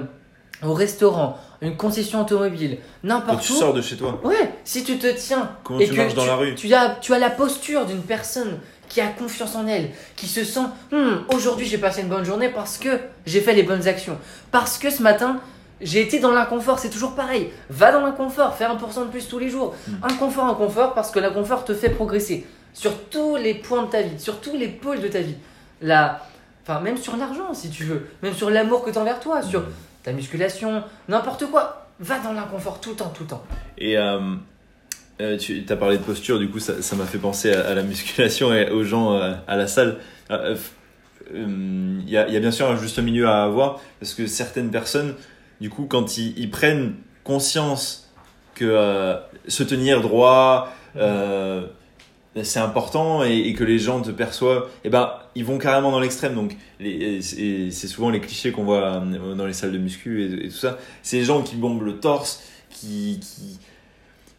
au 0.61 0.75
restaurant, 0.75 1.39
une 1.63 1.77
concession 1.77 2.21
automobile, 2.21 2.77
n'importe 3.03 3.41
tu 3.41 3.53
où. 3.53 3.55
sors 3.55 3.73
de 3.73 3.81
chez 3.81 3.95
toi, 3.97 4.19
Ouais, 4.23 4.51
si 4.63 4.83
tu 4.83 4.97
te 4.97 5.07
tiens 5.07 5.49
comment 5.63 5.79
et 5.79 5.85
tu 5.85 5.91
que 5.91 5.97
marches 5.97 6.13
dans 6.13 6.21
tu, 6.23 6.27
la 6.27 6.35
rue. 6.35 6.55
tu 6.55 6.73
as, 6.73 6.97
tu 7.01 7.13
as 7.13 7.19
la 7.19 7.29
posture 7.29 7.85
d'une 7.85 8.01
personne 8.01 8.59
qui 8.89 9.01
a 9.01 9.07
confiance 9.07 9.55
en 9.55 9.65
elle, 9.67 9.89
qui 10.15 10.27
se 10.27 10.43
sent 10.43 10.59
Hmm, 10.91 11.23
aujourd'hui 11.33 11.65
j'ai 11.65 11.77
passé 11.79 12.01
une 12.01 12.09
bonne 12.09 12.25
journée 12.25 12.49
parce 12.49 12.77
que 12.77 12.99
j'ai 13.25 13.41
fait 13.41 13.53
les 13.53 13.63
bonnes 13.63 13.87
actions, 13.87 14.17
parce 14.51 14.77
que 14.77 14.89
ce 14.89 15.01
matin 15.01 15.39
j'ai 15.81 16.01
été 16.01 16.19
dans 16.19 16.31
l'inconfort, 16.31 16.79
c'est 16.79 16.89
toujours 16.91 17.13
pareil. 17.13 17.49
Va 17.69 17.91
dans 17.91 18.01
l'inconfort, 18.01 18.55
fais 18.55 18.63
1% 18.65 18.69
de 19.05 19.09
plus 19.09 19.27
tous 19.27 19.39
les 19.39 19.49
jours. 19.49 19.75
Inconfort, 20.01 20.45
inconfort, 20.45 20.93
parce 20.93 21.11
que 21.11 21.19
l'inconfort 21.19 21.65
te 21.65 21.73
fait 21.73 21.89
progresser 21.89 22.45
sur 22.73 22.93
tous 23.09 23.35
les 23.35 23.53
points 23.55 23.83
de 23.83 23.87
ta 23.89 24.01
vie, 24.01 24.17
sur 24.17 24.39
tous 24.39 24.55
les 24.55 24.67
pôles 24.69 25.01
de 25.01 25.07
ta 25.09 25.19
vie. 25.19 25.35
La... 25.81 26.21
Enfin, 26.65 26.79
même 26.79 26.95
sur 26.97 27.17
l'argent 27.17 27.53
si 27.53 27.69
tu 27.69 27.83
veux, 27.83 28.07
même 28.21 28.33
sur 28.33 28.49
l'amour 28.49 28.85
que 28.85 28.91
tu 28.91 28.97
as 28.97 29.01
envers 29.01 29.19
toi, 29.19 29.41
sur 29.41 29.63
ta 30.03 30.11
musculation, 30.11 30.83
n'importe 31.07 31.45
quoi. 31.47 31.87
Va 31.99 32.19
dans 32.19 32.33
l'inconfort 32.33 32.81
tout 32.81 32.91
le 32.91 32.95
temps, 32.95 33.13
tout 33.15 33.23
le 33.23 33.29
temps. 33.29 33.43
Et 33.77 33.97
euh, 33.97 34.19
euh, 35.21 35.37
tu 35.37 35.63
as 35.67 35.75
parlé 35.75 35.97
de 35.97 36.03
posture, 36.03 36.39
du 36.39 36.49
coup, 36.49 36.59
ça 36.59 36.95
m'a 36.95 37.05
fait 37.05 37.17
penser 37.17 37.51
à, 37.53 37.73
la 37.73 37.83
musculation 37.83 38.53
et 38.53 38.69
aux 38.69 38.83
gens 38.83 39.13
euh, 39.13 39.33
à 39.47 39.55
la 39.55 39.67
salle. 39.67 39.97
Il 40.29 42.09
y, 42.09 42.17
a, 42.17 42.39
bien 42.39 42.51
sûr 42.51 42.69
un 42.69 42.75
juste 42.75 42.99
milieu 42.99 43.27
à 43.27 43.43
avoir 43.43 43.79
parce 43.99 44.13
que 44.13 44.27
certaines 44.27 44.71
personnes, 44.71 45.15
du 45.61 45.69
coup, 45.69 45.85
quand 45.85 46.17
ils, 46.17 46.49
prennent 46.49 46.95
conscience 47.23 48.11
que 48.55 49.15
se 49.47 49.63
tenir 49.63 50.01
droit, 50.01 50.73
c'est 52.41 52.59
important 52.59 53.23
et, 53.23 53.37
et 53.37 53.53
que 53.53 53.63
les 53.63 53.77
gens 53.77 54.01
te 54.01 54.09
perçoivent, 54.09 54.65
et 54.83 54.89
ben 54.89 55.11
ils 55.35 55.45
vont 55.45 55.57
carrément 55.59 55.91
dans 55.91 55.99
l'extrême. 55.99 56.33
Donc 56.33 56.55
les- 56.79 57.19
et 57.39 57.71
c'est 57.71 57.87
souvent 57.87 58.09
les 58.09 58.19
clichés 58.19 58.51
qu'on 58.51 58.63
voit 58.63 58.83
euh, 59.03 59.35
dans 59.35 59.45
les 59.45 59.53
salles 59.53 59.71
de 59.71 59.77
muscu 59.77 60.23
et, 60.23 60.45
et 60.45 60.49
tout 60.49 60.55
ça. 60.57 60.77
C'est 61.03 61.17
les 61.17 61.23
gens 61.25 61.41
qui 61.43 61.55
bombent 61.55 61.83
le 61.83 61.99
torse, 61.99 62.41
qui, 62.71 63.19
qui 63.21 63.59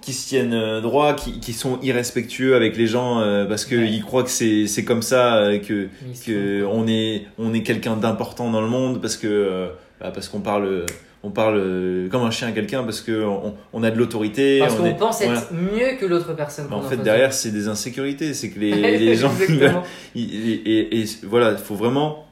qui 0.00 0.12
se 0.12 0.28
tiennent 0.28 0.52
euh, 0.52 0.82
droit, 0.82 1.14
qui, 1.14 1.40
qui 1.40 1.54
sont 1.54 1.78
irrespectueux 1.80 2.54
avec 2.56 2.76
les 2.76 2.86
gens 2.86 3.20
euh, 3.20 3.46
parce 3.46 3.64
qu'ils 3.64 3.78
Ouais. 3.78 4.00
croient 4.00 4.22
que 4.24 4.28
c'est 4.30 4.66
c'est 4.66 4.84
comme 4.84 5.00
ça 5.00 5.36
euh, 5.36 5.58
que 5.58 5.88
que 6.26 6.64
on 6.66 6.86
est 6.88 7.26
on 7.38 7.54
est 7.54 7.62
quelqu'un 7.62 7.96
d'important 7.96 8.50
dans 8.50 8.60
le 8.60 8.68
monde 8.68 9.00
parce 9.00 9.16
que 9.16 9.26
euh, 9.28 9.68
bah, 10.00 10.10
parce 10.12 10.28
qu'on 10.28 10.40
parle 10.40 10.84
on 11.26 11.30
parle 11.30 11.56
euh, 11.56 12.08
comme 12.10 12.22
un 12.22 12.30
chien 12.30 12.48
à 12.48 12.52
quelqu'un 12.52 12.84
parce 12.84 13.00
que 13.00 13.24
on, 13.72 13.82
a 13.82 13.90
de 13.90 13.96
l'autorité 13.98 14.58
Parce 14.60 14.74
on 14.74 14.76
qu'on 14.76 14.84
est- 14.84 14.94
pense 14.96 15.20
être 15.22 15.30
voilà. 15.50 15.62
mieux 15.72 15.96
que 15.98 16.04
l'autre 16.06 16.34
personne. 16.34 16.66
Mais 16.68 16.76
en 16.76 16.80
qu'on 16.80 16.88
fait 16.88 16.98
derrière 16.98 17.32
c'est 17.32 17.50
des 17.50 17.66
insécurités 17.68 18.34
c'est 18.34 18.50
que 18.50 18.60
les, 18.64 18.98
les 18.98 19.14
gens 19.16 19.32
et, 20.14 20.20
et- 20.20 21.00
et 21.00 21.04
voilà 21.24 21.52
il 21.52 21.58
faut 21.58 21.74
vraiment 21.76 22.26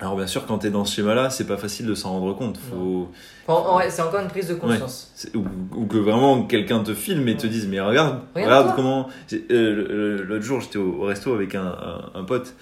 alors 0.00 0.16
bien 0.16 0.26
sûr 0.26 0.44
quand 0.46 0.58
tu 0.58 0.66
es 0.66 0.70
dans 0.70 0.84
ce 0.84 0.96
schéma 0.96 1.14
là 1.14 1.30
c'est 1.30 1.46
pas 1.46 1.56
facile 1.56 1.86
de 1.86 1.94
s'en 1.94 2.10
rendre 2.18 2.36
compte 2.36 2.58
faut 2.58 3.08
Enfin, 3.46 3.80
c'est 3.88 4.02
encore 4.02 4.20
une 4.20 4.28
prise 4.28 4.48
de 4.48 4.54
conscience. 4.54 5.12
ou, 5.34 5.44
ou 5.76 5.86
que 5.86 5.96
vraiment 5.98 6.42
quelqu'un 6.44 6.80
te 6.80 6.94
filme 6.94 7.26
et 7.28 7.36
te 7.36 7.46
dise 7.46 7.68
mais 7.68 7.80
regarde 7.80 8.20
regarde 8.34 8.74
comment 8.74 9.08
euh, 9.50 10.24
l'autre 10.26 10.44
jour 10.44 10.60
j'étais 10.60 10.78
au, 10.78 11.02
resto 11.02 11.32
avec 11.34 11.54
un, 11.54 11.66
un, 12.14 12.20
un 12.20 12.24
pote 12.24 12.54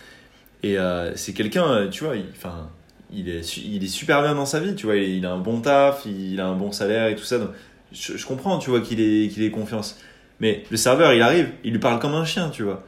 et 0.63 0.79
euh, 0.79 1.15
c'est 1.17 1.33
quelqu'un 1.33 1.89
tu 1.91 2.05
vois 2.05 2.17
il, 2.17 2.25
enfin 2.37 2.69
il 3.13 3.29
est 3.29 3.57
il 3.59 3.83
est 3.85 3.89
super 3.89 4.23
bien 4.23 4.35
dans 4.35 4.47
sa 4.47 4.61
vie 4.61 4.75
tu 4.75 4.87
vois 4.87 4.97
il, 4.97 5.25
a 5.27 5.33
un 5.33 5.39
bon 5.39 5.61
taf 5.61 6.05
il 6.07 6.41
a 6.41 6.47
un 6.47 6.55
bon 6.55 6.73
salaire 6.73 7.09
et 7.09 7.17
tout 7.17 7.25
ça 7.25 7.39
donc 7.39 7.51
je, 7.93 8.17
je 8.17 8.27
comprends 8.27 8.59
tu 8.59 8.71
vois 8.71 8.81
qu'il 8.81 9.01
ait 9.01 9.51
confiance. 9.51 9.99
Mais 10.39 10.63
le 10.71 10.77
serveur 10.77 11.13
il 11.13 11.23
arrive 11.23 11.49
il 11.65 11.73
lui 11.73 11.81
parle 11.81 11.99
comme 11.99 12.15
un 12.15 12.25
chien 12.25 12.51
tu 12.51 12.63
vois. 12.63 12.85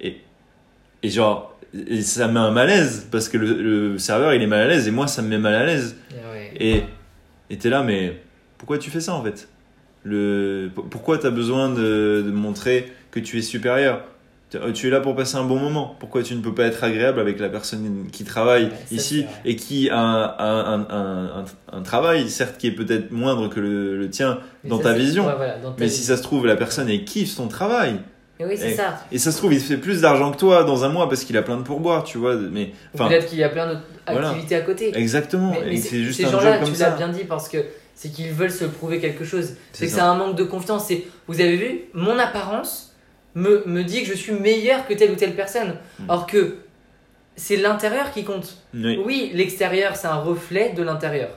Et 0.00 0.18
et 1.02 1.10
genre 1.10 1.58
et 1.88 2.02
ça 2.02 2.28
me 2.28 2.34
met 2.34 2.40
un 2.40 2.50
malaise 2.52 3.08
parce 3.10 3.28
que 3.28 3.36
le, 3.36 3.62
le 3.62 3.98
serveur 3.98 4.32
il 4.32 4.42
est 4.42 4.46
mal 4.46 4.60
à 4.60 4.68
l'aise 4.68 4.86
et 4.86 4.90
moi 4.92 5.06
ça 5.08 5.22
me 5.22 5.28
met 5.28 5.38
mal 5.38 5.54
à 5.54 5.66
l'aise. 5.66 5.96
Et 6.10 6.14
ouais. 6.14 6.52
et 6.60 6.84
et 7.50 7.58
t'es 7.58 7.68
là, 7.68 7.82
mais 7.82 8.20
pourquoi 8.58 8.78
tu 8.78 8.90
fais 8.90 9.00
ça 9.00 9.14
en 9.14 9.22
fait? 9.22 9.48
Le, 10.02 10.70
Pourquoi 10.90 11.18
t'as 11.18 11.30
besoin 11.30 11.70
de, 11.70 12.22
de 12.24 12.30
montrer 12.30 12.92
que 13.10 13.20
tu 13.20 13.38
es 13.38 13.42
supérieur? 13.42 14.02
Tu- 14.58 14.62
euh, 14.62 14.72
Tu 14.72 14.86
es 14.88 14.90
là 14.90 15.00
pour 15.00 15.14
passer 15.16 15.36
un 15.36 15.44
bon 15.44 15.58
moment. 15.58 15.96
Pourquoi 15.98 16.22
tu 16.22 16.34
ne 16.34 16.40
peux 16.40 16.54
pas 16.54 16.64
être 16.64 16.82
agréable 16.84 17.20
avec 17.20 17.38
la 17.40 17.48
personne 17.48 18.06
qui 18.12 18.24
travaille 18.24 18.64
Ouais, 18.64 18.70
ici 18.90 19.24
et 19.44 19.56
qui 19.56 19.90
a 19.90 19.98
un, 19.98 20.24
un, 20.38 20.86
un, 20.90 21.40
un, 21.40 21.44
un 21.72 21.82
travail, 21.82 22.28
certes 22.30 22.56
qui 22.58 22.66
est 22.68 22.72
peut-être 22.72 23.10
moindre 23.10 23.48
que 23.48 23.60
le, 23.60 23.96
le 23.98 24.10
tien 24.10 24.38
Mais 24.62 24.70
dans 24.70 24.78
ta 24.78 24.92
vision 24.92 25.26
ouais, 25.26 25.34
voilà, 25.36 25.58
dans 25.58 25.70
ta 25.72 25.76
Mais 25.80 25.86
vie. 25.86 25.92
si 25.92 26.02
ça 26.02 26.16
se 26.16 26.22
trouve, 26.22 26.46
la 26.46 26.56
personne 26.56 26.88
elle 26.88 27.04
kiffe 27.04 27.30
son 27.30 27.48
travail? 27.48 27.96
Et 28.40 28.44
oui, 28.44 28.54
c'est 28.56 28.74
ça. 28.74 28.98
Et 29.12 29.18
ça 29.18 29.30
se 29.30 29.36
trouve, 29.38 29.54
il 29.54 29.60
fait 29.60 29.76
plus 29.76 30.00
d'argent 30.00 30.32
que 30.32 30.36
toi 30.38 30.64
dans 30.64 30.82
un 30.84 30.88
mois 30.88 31.08
parce 31.08 31.22
qu'il 31.24 31.36
a 31.36 31.42
plein 31.42 31.56
de 31.56 31.62
pourboires, 31.62 32.02
tu 32.02 32.18
vois. 32.18 32.34
Mais 32.34 32.72
Peut-être 32.96 33.26
qu'il 33.28 33.38
y 33.38 33.44
a 33.44 33.48
plein 33.48 33.68
d'autres 33.68 33.82
voilà. 34.10 34.30
activités 34.30 34.56
à 34.56 34.60
côté. 34.62 34.90
exactement. 34.98 35.52
Mais, 35.64 35.76
c'est- 35.76 36.02
juste 36.02 36.20
ces 36.20 36.26
gens-là, 36.28 36.58
tu 36.64 36.72
l'as 36.80 36.90
bien 36.90 37.08
dit 37.10 37.22
parce 37.24 37.48
que 37.48 37.58
c'est 37.94 38.08
qu'ils 38.08 38.32
veulent 38.32 38.50
se 38.50 38.64
prouver 38.64 38.98
quelque 39.00 39.24
chose. 39.24 39.50
C'est 39.72 39.86
que 39.86 39.92
c'est 39.92 40.00
un 40.00 40.16
manque 40.16 40.36
de 40.36 40.42
confiance. 40.42 40.86
C'est, 40.88 41.04
vous 41.28 41.40
avez 41.40 41.56
vu, 41.56 41.80
mon 41.94 42.18
apparence 42.18 42.92
me, 43.34 43.62
me 43.66 43.82
dit 43.82 44.02
que 44.02 44.08
je 44.08 44.14
suis 44.14 44.32
meilleur 44.32 44.86
que 44.86 44.94
telle 44.94 45.10
ou 45.10 45.16
telle 45.16 45.34
personne. 45.34 45.76
Mm. 45.98 46.10
Alors 46.10 46.26
que 46.26 46.56
c'est 47.36 47.56
l'intérieur 47.56 48.10
qui 48.12 48.24
compte. 48.24 48.56
Oui, 48.74 49.00
Oui, 49.04 49.30
l'extérieur, 49.34 49.96
c'est 49.96 50.06
un 50.06 50.16
reflet 50.20 50.72
de 50.76 50.82
l'intérieur. 50.82 51.30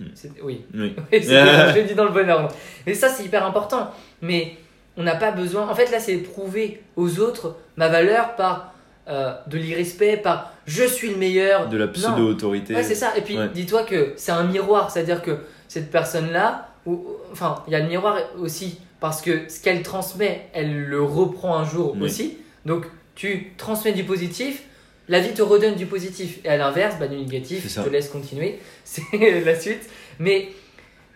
Mm. 0.00 0.04
C'est- 0.14 0.32
Oui, 0.42 0.64
je 1.12 1.76
le 1.78 1.82
dis 1.86 1.94
dans 1.94 2.04
le 2.04 2.10
bon 2.10 2.28
ordre. 2.30 2.48
Et 2.86 2.94
ça, 2.94 3.08
c'est 3.08 3.24
hyper 3.24 3.44
important. 3.44 3.90
Mais 4.22 4.54
on 4.96 5.02
n'a 5.02 5.16
pas 5.16 5.32
besoin. 5.32 5.68
En 5.68 5.74
fait, 5.74 5.90
là, 5.90 6.00
c'est 6.00 6.16
prouver 6.18 6.82
aux 6.96 7.18
autres 7.20 7.56
ma 7.76 7.88
valeur 7.88 8.36
par 8.36 8.72
euh, 9.06 9.34
de 9.48 9.58
l'irrespect, 9.58 10.16
par 10.18 10.50
je 10.66 10.84
suis 10.84 11.10
le 11.10 11.16
meilleur. 11.16 11.68
De 11.68 11.76
la 11.76 11.88
pseudo-autorité. 11.88 12.74
Ouais, 12.74 12.82
c'est 12.82 12.94
ça. 12.94 13.12
Et 13.18 13.20
puis, 13.20 13.36
Ouais. 13.36 13.48
dis-toi 13.52 13.82
que 13.82 14.14
c'est 14.16 14.32
un 14.32 14.44
miroir. 14.44 14.90
C'est-à-dire 14.90 15.20
que 15.20 15.32
cette 15.68 15.90
personne-là, 15.90 16.68
ou, 16.86 17.04
enfin, 17.30 17.62
il 17.66 17.72
y 17.74 17.76
a 17.76 17.80
le 17.80 17.88
miroir 17.88 18.16
aussi. 18.38 18.78
Parce 19.04 19.20
que 19.20 19.50
ce 19.50 19.60
qu'elle 19.60 19.82
transmet, 19.82 20.46
elle 20.54 20.84
le 20.84 21.02
reprend 21.02 21.58
un 21.58 21.66
jour 21.66 21.92
Oui. 21.94 22.04
aussi. 22.04 22.38
Donc, 22.64 22.86
tu 23.14 23.52
transmets 23.58 23.92
du 23.92 24.02
positif. 24.04 24.62
La 25.08 25.20
vie 25.20 25.34
te 25.34 25.42
redonne 25.42 25.74
du 25.74 25.84
positif. 25.84 26.38
Et 26.42 26.48
à 26.48 26.56
l'inverse, 26.56 26.94
bah, 26.98 27.06
du 27.06 27.16
négatif, 27.18 27.70
je 27.70 27.82
te 27.82 27.88
laisse 27.90 28.08
continuer. 28.08 28.58
C'est 28.84 29.02
la 29.44 29.60
suite. 29.60 29.90
Mais 30.18 30.48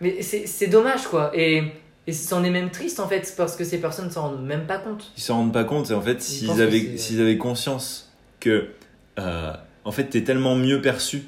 Mais 0.01 0.21
c'est 0.21 0.67
dommage, 0.67 1.07
quoi. 1.07 1.31
Et, 1.33 1.63
et 2.05 2.13
c'en 2.13 2.43
est 2.43 2.51
même 2.51 2.69
triste, 2.69 2.99
en 2.99 3.07
fait, 3.07 3.33
parce 3.35 3.55
que 3.55 3.63
ces 3.63 3.79
personnes 3.81 4.11
s'en 4.11 4.21
rendent 4.29 4.45
même 4.45 4.67
pas 4.67 4.77
compte. 4.77 5.11
Ils 5.17 5.23
s'en 5.23 5.37
rendent 5.37 5.53
pas 5.53 5.63
compte 5.63 5.89
et 5.89 5.95
en 5.95 6.01
fait, 6.01 6.21
s'ils 6.21 6.61
avaient, 6.61 6.95
s'ils 6.95 7.19
avaient 7.19 7.39
conscience 7.39 8.13
que 8.39 8.67
euh, 9.17 9.51
en 9.83 9.91
fait, 9.91 10.03
t'es 10.05 10.23
tellement 10.23 10.55
mieux 10.55 10.79
perçu 10.79 11.23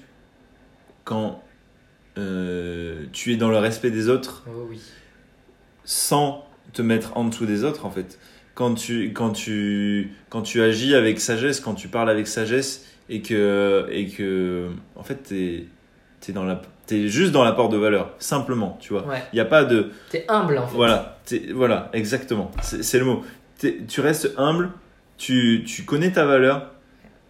quand 1.06 1.42
euh, 2.20 3.06
tu 3.14 3.34
es 3.34 3.36
dans 3.36 3.50
le 3.50 3.58
respect 3.58 3.90
des 3.90 4.10
autres 4.10 4.44
Oh 4.48 4.68
oui. 4.70 4.80
sans 5.86 6.46
te 6.74 6.82
mettre 6.82 7.18
en 7.18 7.26
dessous 7.26 7.46
des 7.46 7.64
autres 7.64 7.86
en 7.86 7.92
fait. 7.92 8.20
Quand 8.54 8.74
tu, 8.74 9.14
quand 9.14 9.32
tu, 9.32 10.12
quand 10.30 10.42
tu 10.42 10.62
agis 10.62 10.94
avec 10.94 11.20
sagesse, 11.20 11.60
quand 11.60 11.74
tu 11.74 11.88
parles 11.88 12.10
avec 12.10 12.28
sagesse 12.28 12.86
et 13.10 13.22
que, 13.22 13.88
et 13.90 14.08
que 14.08 14.68
en 14.96 15.04
fait, 15.04 15.16
t'es, 15.16 15.66
t'es, 16.20 16.34
dans 16.34 16.44
la, 16.44 16.62
t'es 16.86 17.08
juste 17.08 17.32
dans 17.32 17.44
l'apport 17.44 17.70
de 17.70 17.78
valeur, 17.78 18.12
simplement, 18.20 18.78
tu 18.82 18.94
vois. 18.94 19.08
Ouais. 19.08 19.24
Il 19.32 19.36
n'y 19.38 19.42
a 19.42 19.46
pas 19.46 19.64
de, 19.64 19.92
T'es 20.10 20.26
humble, 20.28 20.58
en 20.58 20.68
fait. 20.68 20.76
voilà, 20.76 21.20
voilà, 21.54 21.90
exactement. 21.94 22.52
C'est 22.62 23.00
le 23.00 23.06
mot. 23.06 23.24
Tu 23.88 24.02
restes 24.02 24.34
humble, 24.38 24.72
tu, 25.18 25.64
tu 25.66 25.84
connais 25.84 26.12
ta 26.12 26.26
valeur, 26.26 26.72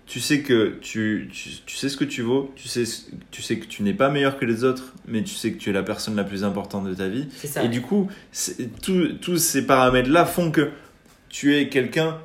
tu 0.06 0.20
sais 0.20 0.42
que 0.42 0.78
tu, 0.82 1.30
tu, 1.32 1.50
tu 1.66 1.76
sais 1.78 1.88
ce 1.88 1.96
que 1.96 2.04
tu 2.04 2.22
vaux, 2.22 2.52
tu 2.56 2.68
sais, 2.68 2.84
tu 3.32 3.42
sais 3.42 3.58
que 3.60 3.66
tu 3.66 3.82
n'es 3.84 3.94
pas 3.94 4.10
meilleur 4.10 4.38
que 4.38 4.44
les 4.46 4.64
autres, 4.66 4.94
mais 5.08 5.24
tu 5.24 5.34
sais 5.36 5.52
que 5.54 5.58
tu 5.58 5.70
es 5.70 5.74
la 5.74 5.84
personne 5.84 6.16
la 6.16 6.24
plus 6.26 6.44
importante 6.44 6.86
de 6.88 6.94
ta 6.94 7.08
vie. 7.08 7.28
Ça. 7.44 7.64
Et 7.64 7.70
du 7.70 7.82
coup, 7.82 8.10
tous 8.82 9.38
ces 9.38 9.66
paramètres-là 9.66 10.26
font 10.26 10.52
que 10.52 10.70
tu 11.30 11.56
es 11.56 11.70
quelqu'un 11.70 12.18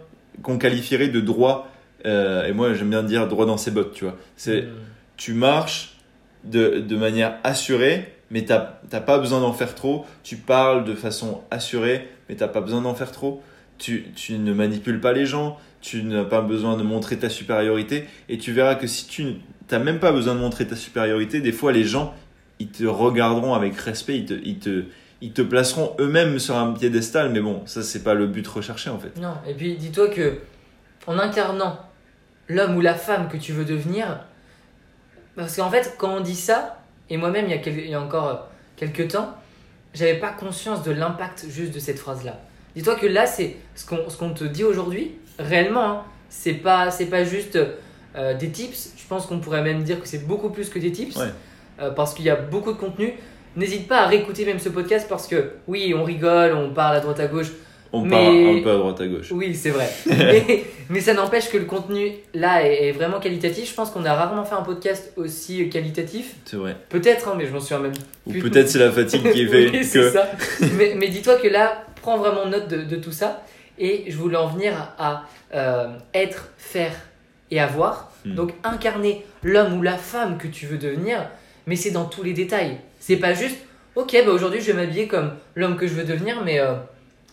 qu'on 0.42 0.58
qualifierait 0.58 1.08
de 1.08 1.20
droit. 1.20 1.70
euh, 2.04 2.46
et 2.46 2.52
moi, 2.52 2.74
j'aime 2.74 2.90
bien 2.90 3.02
dire 3.02 3.26
droit 3.28 3.46
dans 3.46 3.56
ses 3.56 3.70
bottes, 3.70 3.92
tu 3.92 4.04
vois. 4.04 4.16
C'est 4.36 4.62
Mm. 4.62 4.68
tu 5.16 5.32
marches 5.32 5.96
de, 6.44 6.78
de 6.80 6.96
manière 6.96 7.38
assurée, 7.44 8.12
mais 8.30 8.44
tu 8.44 8.52
n'as 8.52 9.00
pas 9.00 9.18
besoin 9.18 9.40
d'en 9.40 9.52
faire 9.52 9.74
trop. 9.74 10.04
Tu 10.22 10.36
parles 10.36 10.84
de 10.84 10.94
façon 10.94 11.42
assurée, 11.50 12.08
mais 12.28 12.36
tu 12.36 12.42
n'as 12.42 12.48
pas 12.48 12.60
besoin 12.60 12.80
d'en 12.82 12.94
faire 12.94 13.12
trop. 13.12 13.42
Tu, 13.78 14.06
tu 14.14 14.38
ne 14.38 14.52
manipules 14.52 15.00
pas 15.00 15.12
les 15.12 15.26
gens, 15.26 15.58
tu 15.80 16.02
n'as 16.02 16.24
pas 16.24 16.40
besoin 16.40 16.76
de 16.76 16.82
montrer 16.82 17.18
ta 17.18 17.28
supériorité. 17.28 18.06
Et 18.28 18.38
tu 18.38 18.52
verras 18.52 18.74
que 18.74 18.86
si 18.86 19.06
tu 19.06 19.36
n'as 19.70 19.78
même 19.78 19.98
pas 19.98 20.12
besoin 20.12 20.34
de 20.34 20.40
montrer 20.40 20.66
ta 20.66 20.76
supériorité, 20.76 21.40
des 21.40 21.52
fois 21.52 21.72
les 21.72 21.84
gens, 21.84 22.14
ils 22.58 22.68
te 22.68 22.84
regarderont 22.84 23.54
avec 23.54 23.76
respect, 23.76 24.18
ils 24.18 24.26
te, 24.26 24.34
ils 24.34 24.58
te, 24.58 24.84
ils 25.20 25.32
te 25.32 25.42
placeront 25.42 25.94
eux-mêmes 26.00 26.38
sur 26.38 26.56
un 26.56 26.72
piédestal. 26.72 27.30
Mais 27.30 27.40
bon, 27.40 27.62
ça, 27.66 27.82
c'est 27.82 28.02
pas 28.02 28.14
le 28.14 28.26
but 28.26 28.46
recherché 28.46 28.90
en 28.90 28.98
fait. 28.98 29.16
Non, 29.20 29.34
et 29.46 29.54
puis 29.54 29.76
dis-toi 29.76 30.08
que 30.08 30.38
en 31.06 31.18
incarnant 31.18 31.78
l'homme 32.48 32.76
ou 32.76 32.80
la 32.80 32.94
femme 32.94 33.28
que 33.28 33.36
tu 33.36 33.52
veux 33.52 33.64
devenir, 33.64 34.20
parce 35.36 35.56
qu'en 35.56 35.70
fait, 35.70 35.94
quand 35.98 36.16
on 36.16 36.20
dit 36.20 36.34
ça, 36.34 36.82
et 37.10 37.16
moi-même 37.16 37.46
il 37.48 37.72
il 37.72 37.90
y 37.90 37.94
a 37.94 38.00
encore 38.00 38.28
euh, 38.28 38.34
quelques 38.76 39.08
temps, 39.08 39.34
j'avais 39.94 40.18
pas 40.18 40.30
conscience 40.30 40.82
de 40.82 40.90
l'impact 40.92 41.46
juste 41.48 41.74
de 41.74 41.78
cette 41.78 41.98
phrase-là. 41.98 42.40
Dis-toi 42.74 42.96
que 42.96 43.06
là, 43.06 43.26
c'est 43.26 43.56
ce 43.74 43.86
qu'on 43.86 44.08
ce 44.10 44.16
qu'on 44.16 44.34
te 44.34 44.44
dit 44.44 44.64
aujourd'hui, 44.64 45.12
réellement, 45.38 45.84
hein, 45.84 46.02
c'est 46.28 46.54
pas, 46.54 46.90
c'est 46.90 47.06
pas 47.06 47.24
juste 47.24 47.58
euh, 48.16 48.34
des 48.34 48.50
tips, 48.50 48.92
je 48.96 49.06
pense 49.08 49.26
qu'on 49.26 49.38
pourrait 49.38 49.62
même 49.62 49.82
dire 49.82 50.00
que 50.00 50.08
c'est 50.08 50.26
beaucoup 50.26 50.50
plus 50.50 50.68
que 50.68 50.78
des 50.78 50.92
tips, 50.92 51.16
Ouais. 51.16 51.26
euh, 51.80 51.90
parce 51.90 52.14
qu'il 52.14 52.24
y 52.24 52.30
a 52.30 52.36
beaucoup 52.36 52.72
de 52.72 52.78
contenu. 52.78 53.12
N'hésite 53.56 53.88
pas 53.88 54.00
à 54.02 54.06
réécouter 54.06 54.44
même 54.44 54.58
ce 54.58 54.68
podcast 54.68 55.06
parce 55.08 55.26
que 55.26 55.52
oui, 55.66 55.94
on 55.96 56.04
rigole, 56.04 56.52
on 56.54 56.70
parle 56.74 56.96
à 56.96 57.00
droite 57.00 57.20
à 57.20 57.26
gauche, 57.26 57.48
On 57.92 58.02
Mais- 58.02 58.10
part 58.10 58.26
un 58.28 58.62
peu 58.62 58.70
à 58.70 58.76
droite 58.76 59.00
à 59.00 59.06
gauche. 59.06 59.28
oui, 59.30 59.54
c'est 59.54 59.70
vrai. 59.70 59.88
mais, 60.06 60.64
mais 60.90 61.00
ça 61.00 61.14
n'empêche 61.14 61.48
que 61.48 61.56
le 61.56 61.64
contenu 61.64 62.10
là 62.34 62.66
est, 62.66 62.88
est 62.88 62.92
vraiment 62.92 63.20
qualitatif. 63.20 63.70
Je 63.70 63.74
pense 63.74 63.90
qu'on 63.90 64.04
a 64.04 64.12
rarement 64.12 64.44
fait 64.44 64.56
un 64.56 64.62
podcast 64.62 65.12
aussi 65.16 65.68
qualitatif. 65.70 66.34
C'est 66.44 66.56
vrai. 66.56 66.76
Peut-être, 66.90 67.28
hein, 67.28 67.34
mais 67.38 67.46
je 67.46 67.52
m'en 67.52 67.60
souviens 67.60 67.78
même 67.78 67.92
Ou 68.26 68.32
peut-être 68.32 68.68
c'est 68.68 68.80
la 68.80 68.90
fatigue 68.90 69.30
qui 69.32 69.46
fait 69.48 69.70
Oui, 69.70 69.84
c'est 69.84 70.00
que. 70.00 70.10
ça. 70.10 70.28
mais 70.76 70.94
mais 70.98 71.08
dis-toi 71.08 71.36
que 71.36 71.46
là, 71.48 71.84
prends 72.02 72.18
vraiment 72.18 72.44
note 72.46 72.68
de, 72.68 72.82
de 72.82 72.96
tout 72.96 73.12
ça. 73.12 73.42
Et 73.78 74.10
je 74.10 74.16
voulais 74.16 74.36
en 74.36 74.48
venir 74.48 74.94
à, 74.98 75.24
euh, 75.54 75.96
être, 76.14 76.50
faire 76.56 76.94
et 77.50 77.60
avoir. 77.60 78.12
Hmm. 78.24 78.34
Donc 78.34 78.54
incarner 78.64 79.24
l'homme 79.42 79.78
ou 79.78 79.82
la 79.82 79.96
femme 79.96 80.38
que 80.38 80.48
tu 80.48 80.66
veux 80.66 80.78
devenir, 80.78 81.28
mais 81.66 81.76
c'est 81.76 81.90
dans 81.90 82.06
tous 82.06 82.22
les 82.22 82.32
détails. 82.32 82.78
C'est 83.00 83.16
pas 83.16 83.34
juste, 83.34 83.58
ok, 83.94 84.16
bah 84.24 84.32
aujourd'hui 84.32 84.60
je 84.60 84.72
vais 84.72 84.84
m'habiller 84.84 85.06
comme 85.06 85.32
l'homme 85.54 85.76
que 85.76 85.86
je 85.86 85.94
veux 85.94 86.04
devenir, 86.04 86.42
mais, 86.44 86.58
euh, 86.58 86.74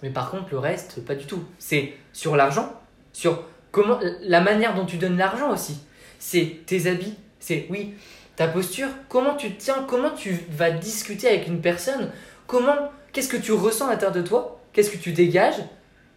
mais 0.02 0.10
par 0.10 0.30
contre 0.32 0.48
le 0.52 0.60
reste, 0.60 1.04
pas 1.06 1.16
du 1.16 1.26
tout. 1.26 1.44
C'est 1.60 1.94
sur 2.12 2.36
l'argent, 2.36 2.74
sur 3.12 3.44
comment 3.72 4.00
la 4.22 4.42
manière 4.42 4.76
dont 4.76 4.86
tu 4.86 4.98
donnes 4.98 5.18
l'argent 5.18 5.52
aussi. 5.52 5.80
C'est 6.20 6.60
tes 6.66 6.88
habits, 6.88 7.16
c'est 7.40 7.68
oui, 7.70 7.96
ta 8.36 8.48
posture, 8.48 8.88
comment 9.10 9.36
tu 9.36 9.52
te 9.52 9.62
tiens, 9.62 9.86
comment 9.88 10.12
tu 10.12 10.38
vas 10.50 10.72
discuter 10.72 11.28
avec 11.28 11.48
une 11.48 11.62
personne, 11.62 12.10
comment, 12.48 12.92
qu'est-ce 13.12 13.30
que 13.30 13.38
tu 13.38 13.52
ressens 13.52 13.88
à 13.88 13.92
l'intérieur 13.92 14.16
de 14.16 14.22
toi, 14.22 14.60
qu'est-ce 14.72 14.90
que 14.90 14.98
tu 14.98 15.12
dégages, 15.12 15.62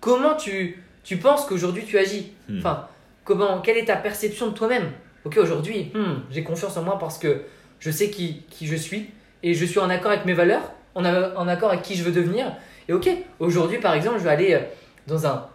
comment 0.07 0.37
tu, 0.37 0.81
tu 1.03 1.17
penses 1.17 1.45
qu'aujourd'hui 1.47 1.85
tu 1.85 1.99
agis. 1.99 2.33
Hmm. 2.49 2.59
Enfin, 2.59 2.87
comment, 3.25 3.61
quelle 3.61 3.77
est 3.77 3.87
ta 3.87 3.97
perception 3.97 4.47
de 4.47 4.53
toi-même 4.53 4.93
Ok, 5.25 5.37
aujourd'hui, 5.39 5.91
hmm, 5.95 6.21
j'ai 6.31 6.45
confiance 6.45 6.77
en 6.77 6.85
moi 6.85 6.97
parce 7.01 7.19
que 7.19 7.43
je 7.81 7.91
sais 7.91 8.09
qui, 8.11 8.43
qui 8.49 8.69
je 8.69 8.77
suis 8.77 9.11
et 9.43 9.53
je 9.55 9.65
suis 9.65 9.81
en 9.81 9.91
accord 9.91 10.13
avec 10.13 10.25
mes 10.25 10.33
valeurs, 10.35 10.63
en, 10.95 11.05
en 11.05 11.49
accord 11.49 11.71
avec 11.71 11.83
qui 11.83 11.97
je 11.97 12.05
veux 12.05 12.13
devenir. 12.13 12.53
Et 12.89 12.93
ok, 12.93 13.09
aujourd'hui 13.41 13.79
par 13.79 13.95
exemple, 13.95 14.19
je 14.21 14.25
vais 14.25 14.31
aller 14.31 14.55
euh, 14.55 14.61
dans 15.09 15.27
un 15.27 15.49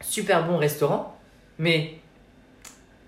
super 0.00 0.46
bon 0.46 0.56
restaurant, 0.56 1.18
mais 1.58 1.98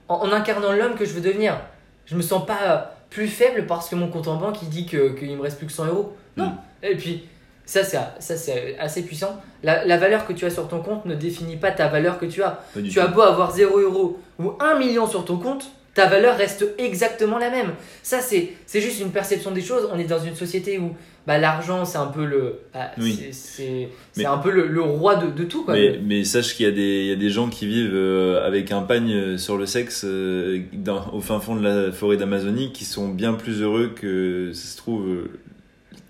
en, 0.08 0.16
en 0.16 0.32
incarnant 0.32 0.72
l'homme 0.72 0.96
que 0.96 1.06
je 1.06 1.14
veux 1.14 1.22
devenir, 1.22 1.58
je 2.04 2.14
me 2.14 2.20
sens 2.22 2.44
pas 2.44 2.58
euh, 2.64 2.78
plus 3.08 3.26
faible 3.28 3.64
parce 3.66 3.88
que 3.88 3.94
mon 3.94 4.08
compte 4.08 4.28
en 4.28 4.36
banque 4.36 4.60
il 4.60 4.68
dit 4.68 4.84
que- 4.84 5.18
qu'il 5.18 5.34
me 5.34 5.40
reste 5.40 5.56
plus 5.56 5.66
que 5.66 5.72
100 5.72 5.86
euros. 5.86 6.14
Non. 6.36 6.48
Mm. 6.48 6.56
Et 6.82 6.96
puis, 6.96 7.24
ça 7.66 7.82
c'est 7.84 7.96
ça, 8.20 8.36
c'est 8.36 8.76
assez 8.78 9.02
puissant. 9.02 9.40
La, 9.62 9.84
la 9.84 9.96
valeur 9.96 10.26
que 10.26 10.32
tu 10.32 10.44
as 10.44 10.50
sur 10.50 10.68
ton 10.68 10.80
compte 10.80 11.06
ne 11.06 11.14
définit 11.14 11.56
pas 11.56 11.70
ta 11.70 11.88
valeur 11.88 12.18
que 12.18 12.26
tu 12.26 12.42
as. 12.42 12.62
Tu 12.90 13.00
as 13.00 13.06
beau 13.06 13.22
avoir 13.22 13.54
0 13.54 13.78
euros 13.78 14.18
ou 14.38 14.52
1 14.60 14.78
million 14.78 15.06
sur 15.06 15.24
ton 15.24 15.38
compte, 15.38 15.70
ta 15.94 16.06
valeur 16.06 16.36
reste 16.36 16.66
exactement 16.78 17.38
la 17.38 17.50
même. 17.50 17.70
Ça, 18.02 18.20
c'est 18.20 18.52
c'est 18.66 18.80
juste 18.80 19.00
une 19.00 19.10
perception 19.12 19.50
des 19.52 19.62
choses. 19.62 19.88
On 19.92 19.98
est 19.98 20.04
dans 20.04 20.18
une 20.18 20.34
société 20.34 20.78
où 20.78 20.90
bah, 21.26 21.38
l'argent, 21.38 21.86
c'est 21.86 21.96
un 21.96 22.08
peu 22.08 22.26
le, 22.26 22.58
bah, 22.74 22.90
Oui. 22.98 23.28
c'est- 23.32 23.88
un 24.26 24.36
peu 24.38 24.50
le, 24.50 24.66
le 24.66 24.82
roi 24.82 25.14
de, 25.16 25.30
de 25.30 25.44
tout. 25.44 25.64
Quoi. 25.64 25.72
Mais, 25.72 25.98
mais 26.04 26.22
sache 26.24 26.54
qu'il 26.54 26.66
y, 26.66 26.68
a 26.68 26.72
des- 26.72 27.00
il 27.04 27.06
y 27.06 27.12
a 27.12 27.16
des 27.16 27.30
gens 27.30 27.48
qui 27.48 27.66
vivent 27.66 27.94
euh, 27.94 28.46
avec 28.46 28.72
un 28.72 28.82
pagne 28.82 29.10
euh, 29.14 29.38
sur 29.38 29.56
le 29.56 29.64
sexe 29.64 30.02
euh, 30.04 30.60
dans- 30.74 31.10
au 31.14 31.20
fin 31.22 31.40
fond 31.40 31.56
de 31.56 31.62
la 31.66 31.92
forêt 31.92 32.18
d'Amazonie 32.18 32.72
qui 32.72 32.84
sont 32.84 33.08
bien 33.08 33.32
plus 33.32 33.62
heureux 33.62 33.92
que, 33.98 34.50
ça 34.52 34.66
se 34.68 34.76
trouve, 34.76 35.06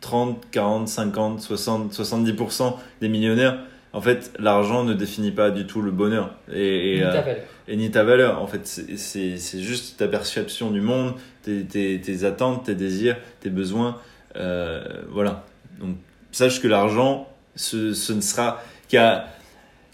30, 0.04 0.44
40, 0.50 0.86
50, 0.88 1.40
60, 1.40 1.92
70% 1.92 2.74
des 3.00 3.08
millionnaires. 3.08 3.58
En 3.94 4.00
fait, 4.02 4.32
l'argent 4.38 4.84
ne 4.84 4.92
définit 4.92 5.30
pas 5.30 5.50
du 5.50 5.66
tout 5.66 5.80
le 5.80 5.90
bonheur 5.90 6.34
et, 6.52 6.92
et, 6.92 6.94
Ni 6.96 7.00
ta 7.00 7.06
euh, 7.06 7.20
valeur. 7.22 7.44
et 7.68 7.76
ni 7.76 7.90
ta 7.90 8.04
valeur. 8.04 8.42
En 8.42 8.46
fait, 8.46 8.66
c'est- 8.66 9.58
juste 9.60 9.96
ta 9.98 10.06
perception 10.08 10.70
du 10.70 10.80
monde, 10.82 11.14
tes, 11.42 11.62
tes, 11.64 12.00
tes 12.00 12.24
attentes, 12.24 12.64
tes 12.66 12.74
désirs, 12.74 13.16
tes 13.40 13.50
besoins. 13.50 13.96
euh, 14.36 14.82
voilà. 15.10 15.44
Donc, 15.80 15.96
sache 16.32 16.60
que 16.60 16.68
l'argent, 16.68 17.28
ce, 17.56 17.92
ce 17.94 18.12
ne 18.12 18.20
sera 18.20 18.60
qu'à- 18.88 19.26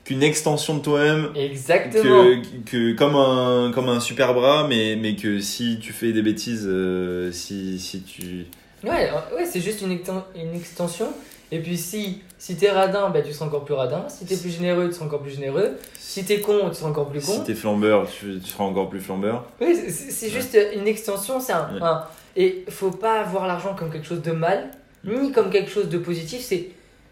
qu'une 0.04 0.22
extension 0.22 0.78
de 0.78 0.82
toi-même, 0.82 1.28
Exactement. 1.36 2.24
que, 2.64 2.70
que 2.70 2.92
comme, 2.96 3.14
un, 3.16 3.70
comme 3.72 3.90
un 3.90 4.00
super 4.00 4.32
bras, 4.34 4.66
mais, 4.66 4.96
mais 4.96 5.14
que 5.14 5.40
si 5.40 5.78
tu 5.78 5.92
fais 5.92 6.12
des 6.12 6.22
bêtises, 6.22 6.66
euh, 6.66 7.30
si, 7.32 7.78
si 7.78 8.00
tu. 8.02 8.46
Ouais, 8.84 9.10
euh, 9.10 9.36
ouais 9.36 9.44
c'est 9.46 9.60
juste 9.60 9.82
une, 9.82 9.92
exten- 9.96 10.22
une 10.34 10.54
extension. 10.54 11.08
Et 11.52 11.58
puis 11.60 11.76
si, 11.76 12.22
si 12.38 12.56
t'es 12.56 12.70
radin, 12.70 13.10
bah, 13.10 13.22
tu 13.22 13.32
seras 13.32 13.46
encore 13.46 13.64
plus 13.64 13.74
radin. 13.74 14.04
Si 14.08 14.24
t'es 14.24 14.36
plus 14.36 14.50
généreux, 14.50 14.88
tu 14.88 14.94
seras 14.94 15.06
encore 15.06 15.20
plus 15.20 15.32
généreux. 15.32 15.72
Si 15.98 16.24
t'es 16.24 16.40
con, 16.40 16.68
tu 16.70 16.76
seras 16.76 16.90
encore 16.90 17.08
plus 17.08 17.24
con. 17.24 17.32
Si 17.32 17.42
t'es 17.44 17.54
flambeur, 17.54 18.08
tu, 18.08 18.38
tu 18.40 18.50
seras 18.50 18.64
encore 18.64 18.88
plus 18.88 19.00
flambeur. 19.00 19.44
Oui, 19.60 19.76
c'est- 19.88 20.28
juste 20.30 20.56
une 20.76 20.86
extension, 20.86 21.40
c'est 21.40 21.52
un, 21.52 21.74
Ouais. 21.74 21.82
un- 21.82 22.04
Et 22.36 22.64
faut 22.68 22.92
pas 22.92 23.24
voir 23.24 23.48
l'argent 23.48 23.74
comme 23.76 23.90
quelque 23.90 24.06
chose 24.06 24.22
de 24.22 24.30
mal, 24.30 24.70
ni 25.04 25.32
comme 25.32 25.50
quelque 25.50 25.70
chose 25.70 25.88
de 25.88 25.98
positif. 25.98 26.40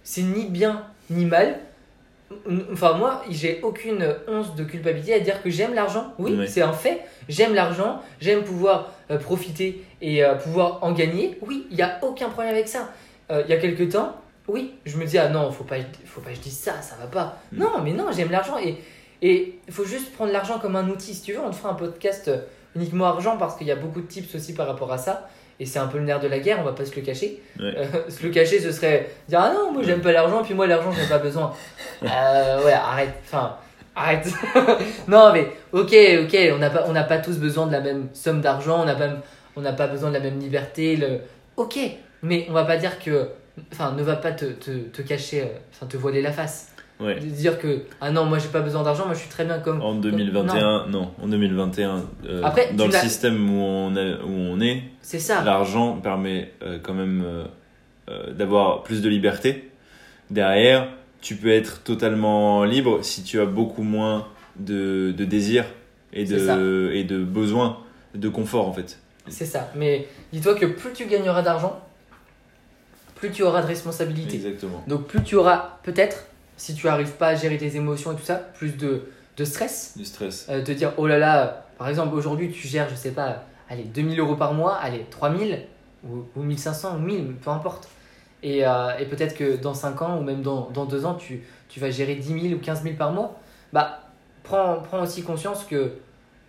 C'est 0.04 0.22
ni 0.22 0.44
bien 0.44 0.85
ni 1.11 1.24
mal. 1.24 1.59
Enfin, 2.72 2.92
moi, 2.94 3.22
j'ai 3.30 3.60
aucune 3.62 4.14
once 4.26 4.54
de 4.54 4.64
culpabilité 4.64 5.14
à 5.14 5.20
dire 5.20 5.42
que 5.42 5.50
j'aime 5.50 5.74
l'argent. 5.74 6.12
Oui, 6.18 6.38
c'est 6.46 6.62
un 6.62 6.72
fait. 6.72 7.00
J'aime 7.28 7.54
l'argent, 7.54 8.02
j'aime 8.20 8.44
pouvoir 8.44 8.92
euh, 9.10 9.18
profiter 9.18 9.84
et 10.00 10.24
euh, 10.24 10.34
pouvoir 10.34 10.78
en 10.82 10.92
gagner. 10.92 11.38
Oui, 11.46 11.66
il 11.70 11.76
n'y 11.76 11.82
a 11.82 11.98
aucun 12.02 12.28
problème 12.28 12.52
avec 12.52 12.68
ça. 12.68 12.90
Euh, 13.30 13.42
Il 13.46 13.50
y 13.50 13.54
a 13.54 13.58
quelques 13.58 13.90
temps, 13.92 14.14
oui, 14.46 14.74
je 14.84 14.98
me 14.98 15.06
dis, 15.06 15.18
ah 15.18 15.28
non, 15.28 15.50
faut 15.50 15.64
pas, 15.64 15.76
faut 16.04 16.20
pas 16.20 16.30
que 16.30 16.36
je 16.36 16.40
dise 16.40 16.58
ça, 16.58 16.80
ça 16.82 16.96
va 16.96 17.06
pas. 17.06 17.38
Mm. 17.52 17.58
Non, 17.58 17.70
mais 17.82 17.92
non, 17.92 18.06
j'aime 18.12 18.30
l'argent 18.30 18.58
et 18.58 18.76
et 19.20 19.58
il 19.66 19.74
faut 19.74 19.84
juste 19.84 20.12
prendre 20.12 20.32
l'argent 20.32 20.60
comme 20.60 20.76
un 20.76 20.88
outil. 20.88 21.12
Si 21.12 21.22
tu 21.22 21.32
veux, 21.32 21.40
on 21.40 21.50
te 21.50 21.56
fera 21.56 21.70
un 21.70 21.74
podcast 21.74 22.30
uniquement 22.76 23.06
argent 23.06 23.36
parce 23.36 23.56
qu'il 23.56 23.66
y 23.66 23.72
a 23.72 23.76
beaucoup 23.76 24.00
de 24.00 24.06
tips 24.06 24.32
aussi 24.34 24.54
par 24.54 24.68
rapport 24.68 24.92
à 24.92 24.98
ça. 24.98 25.28
Et 25.60 25.66
c'est 25.66 25.78
un 25.78 25.88
peu 25.88 25.98
le 25.98 26.04
nerf 26.04 26.20
de 26.20 26.28
la 26.28 26.38
guerre, 26.38 26.58
on 26.60 26.64
va 26.64 26.72
pas 26.72 26.84
se 26.84 26.94
le 26.94 27.02
cacher. 27.02 27.42
Ouais. 27.58 27.74
Euh, 27.76 27.86
se 28.08 28.22
le 28.22 28.30
cacher, 28.30 28.60
ce 28.60 28.70
serait 28.70 29.10
dire 29.28 29.40
Ah 29.40 29.52
non, 29.52 29.72
moi 29.72 29.82
j'aime 29.84 30.00
pas 30.00 30.12
l'argent, 30.12 30.42
puis 30.42 30.54
moi 30.54 30.66
l'argent, 30.66 30.92
j'en 30.92 31.02
ai 31.02 31.08
pas 31.08 31.18
besoin. 31.18 31.52
Euh, 32.02 32.64
ouais, 32.64 32.72
arrête. 32.72 33.14
Enfin, 33.24 33.56
arrête. 33.96 34.28
non, 35.08 35.32
mais 35.32 35.50
ok, 35.72 35.92
ok, 36.22 36.38
on 36.54 36.58
n'a 36.58 36.70
pas, 36.70 36.84
on 36.86 36.94
pas 36.94 37.18
tous 37.18 37.38
besoin 37.38 37.66
de 37.66 37.72
la 37.72 37.80
même 37.80 38.08
somme 38.12 38.40
d'argent, 38.40 38.82
on 38.82 38.84
n'a 38.84 38.94
pas, 38.94 39.08
on 39.56 39.62
pas 39.62 39.88
besoin 39.88 40.10
de 40.10 40.14
la 40.14 40.20
même 40.20 40.38
liberté. 40.38 40.94
Le... 40.94 41.18
Ok, 41.56 41.76
mais 42.22 42.46
on 42.48 42.52
va 42.52 42.64
pas 42.64 42.76
dire 42.76 43.00
que. 43.00 43.30
Enfin, 43.72 43.92
ne 43.96 44.04
va 44.04 44.14
pas 44.14 44.30
te, 44.30 44.44
te, 44.44 44.70
te 44.70 45.02
cacher, 45.02 45.42
euh, 45.42 45.58
enfin, 45.72 45.86
te 45.86 45.96
voiler 45.96 46.22
la 46.22 46.30
face. 46.30 46.68
Ouais. 47.00 47.14
De 47.20 47.26
dire 47.26 47.58
que, 47.61 47.82
ah 48.00 48.11
non, 48.11 48.24
moi 48.24 48.38
j'ai 48.38 48.48
pas 48.48 48.61
besoin 48.61 48.82
d'argent, 48.82 49.04
moi 49.06 49.14
je 49.14 49.20
suis 49.20 49.28
très 49.28 49.44
bien 49.44 49.61
comme. 49.61 49.80
En 49.82 49.94
2021, 49.94 50.87
non, 50.88 51.12
en 51.22 51.28
2021, 51.28 52.02
euh, 52.26 52.42
Après, 52.42 52.72
dans 52.74 52.87
le 52.87 52.92
système 52.92 53.48
où 53.50 53.62
on, 53.62 53.94
a- 53.96 54.16
où 54.24 54.28
on 54.30 54.61
est, 54.61 54.82
C'est 55.00 55.20
ça. 55.20 55.44
l'argent 55.44 55.92
permet 56.02 56.52
euh, 56.62 56.78
quand 56.82 56.94
même 56.94 57.22
euh, 58.11 58.32
d'avoir 58.32 58.82
plus 58.82 59.00
de 59.00 59.08
liberté. 59.08 59.70
Derrière, 60.30 60.88
tu 61.20 61.37
peux 61.37 61.50
être 61.52 61.82
totalement 61.84 62.64
libre 62.64 63.04
si 63.04 63.22
tu 63.22 63.40
as 63.40 63.46
beaucoup 63.46 63.82
moins 63.84 64.26
de, 64.56 65.14
de 65.16 65.24
désirs 65.24 65.66
et 66.12 66.24
de, 66.24 66.90
et 66.94 67.04
de 67.04 67.18
besoins 67.22 67.78
de 68.14 68.28
confort 68.28 68.66
en 68.66 68.72
fait. 68.72 68.98
C'est 69.28 69.44
ça. 69.46 69.70
Mais 69.76 70.08
dis-toi 70.32 70.54
que 70.56 70.66
plus 70.66 70.92
tu 70.94 71.06
gagneras 71.06 71.42
d'argent, 71.42 71.80
plus 73.14 73.30
tu 73.30 73.42
auras 73.42 73.62
de 73.62 73.66
responsabilités. 73.66 74.37
Exactement. 74.37 74.82
Donc 74.87 75.06
plus 75.06 75.22
tu 75.22 75.34
auras 75.37 75.78
peut-être, 75.82 76.27
si 76.58 76.74
tu 76.74 76.86
n'arrives 76.86 77.12
pas 77.12 77.28
à 77.28 77.34
gérer 77.34 77.56
tes 77.56 77.76
émotions 77.76 78.12
et 78.12 78.16
tout 78.16 78.24
ça, 78.24 78.34
plus 78.34 78.76
de, 78.76 79.04
de 79.36 79.44
stress. 79.44 79.94
Du 79.96 80.04
stress. 80.04 80.46
Euh, 80.50 80.62
te 80.62 80.72
dire, 80.72 80.92
oh 80.98 81.06
là 81.06 81.18
là, 81.18 81.66
par 81.78 81.88
exemple, 81.88 82.14
aujourd'hui 82.14 82.50
tu 82.50 82.68
gères, 82.68 82.88
je 82.90 82.94
sais 82.94 83.12
pas, 83.12 83.44
allez, 83.70 83.84
2000 83.84 84.20
euros 84.20 84.34
par 84.34 84.52
mois, 84.52 84.76
allez, 84.76 85.06
3000 85.10 85.64
ou, 86.04 86.24
ou 86.36 86.42
1500 86.42 86.96
ou 86.96 86.98
1000, 86.98 87.34
peu 87.36 87.50
importe. 87.50 87.88
Et, 88.42 88.66
euh, 88.66 88.96
et 88.98 89.06
peut-être 89.06 89.36
que 89.36 89.56
dans 89.56 89.74
5 89.74 90.02
ans 90.02 90.18
ou 90.18 90.22
même 90.22 90.42
dans, 90.42 90.68
dans 90.70 90.84
2 90.84 91.06
ans, 91.06 91.14
tu, 91.14 91.42
tu 91.68 91.80
vas 91.80 91.90
gérer 91.90 92.16
10 92.16 92.40
000 92.40 92.54
ou 92.54 92.58
15 92.58 92.82
000 92.82 92.96
par 92.96 93.12
mois. 93.12 93.40
Bah, 93.72 94.00
prends, 94.42 94.80
prends 94.80 95.02
aussi 95.02 95.22
conscience 95.22 95.64
que 95.64 95.94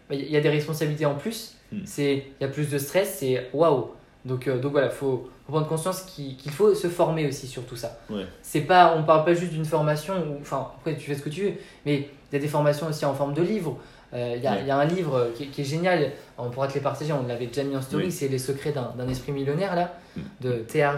bah, 0.09 0.15
il 0.15 0.29
y 0.29 0.37
a 0.37 0.41
des 0.41 0.49
responsabilités 0.49 1.05
en 1.05 1.15
plus. 1.15 1.55
Hmm. 1.71 1.81
C'est 1.85 2.25
Il 2.39 2.43
y 2.43 2.45
a 2.45 2.49
plus 2.49 2.69
de 2.69 2.77
stress, 2.77 3.17
c'est 3.19 3.49
waouh. 3.53 3.91
Donc, 4.25 4.47
euh, 4.47 4.59
donc 4.59 4.73
voilà, 4.73 4.87
il 4.87 4.93
faut, 4.93 5.29
faut 5.45 5.51
prendre 5.51 5.67
conscience 5.67 6.01
qu'il 6.01 6.51
faut 6.51 6.75
se 6.75 6.87
former 6.89 7.27
aussi 7.27 7.47
sur 7.47 7.63
tout 7.65 7.75
ça. 7.77 7.97
Ouais. 8.09 8.25
C'est 8.41 8.61
pas, 8.61 8.95
on 8.97 9.03
parle 9.03 9.23
pas 9.25 9.33
juste 9.33 9.53
d'une 9.53 9.65
formation, 9.65 10.13
enfin 10.41 10.67
après 10.77 10.95
tu 10.97 11.01
fais 11.09 11.15
ce 11.15 11.21
que 11.23 11.29
tu 11.29 11.43
veux, 11.43 11.53
mais 11.85 12.09
il 12.31 12.33
y 12.33 12.35
a 12.35 12.39
des 12.39 12.47
formations 12.49 12.87
aussi 12.87 13.05
en 13.05 13.13
forme 13.13 13.33
de 13.33 13.41
livre. 13.41 13.77
Euh, 14.11 14.33
Il 14.37 14.43
y, 14.43 14.47
a- 14.47 14.53
Ouais. 14.53 14.57
il 14.61 14.67
y 14.67 14.71
a 14.71 14.77
un 14.77 14.85
livre 14.85 15.27
qui, 15.35 15.43
est- 15.43 15.47
qui 15.47 15.61
est 15.61 15.65
génial, 15.65 16.11
on 16.37 16.49
pourra 16.49 16.67
te 16.67 16.73
les 16.73 16.79
partager, 16.79 17.13
on 17.13 17.27
l'avait 17.27 17.45
déjà 17.45 17.63
mis 17.63 17.75
en 17.75 17.81
story, 17.81 18.05
Oui. 18.05 18.11
c'est 18.11 18.27
Les 18.27 18.39
secrets 18.39 18.71
d'un 18.73 19.07
esprit 19.07 19.31
millionnaire 19.31 19.75
là, 19.75 19.93
Mm. 20.17 20.21
de 20.41 20.51
T.R. 20.67 20.97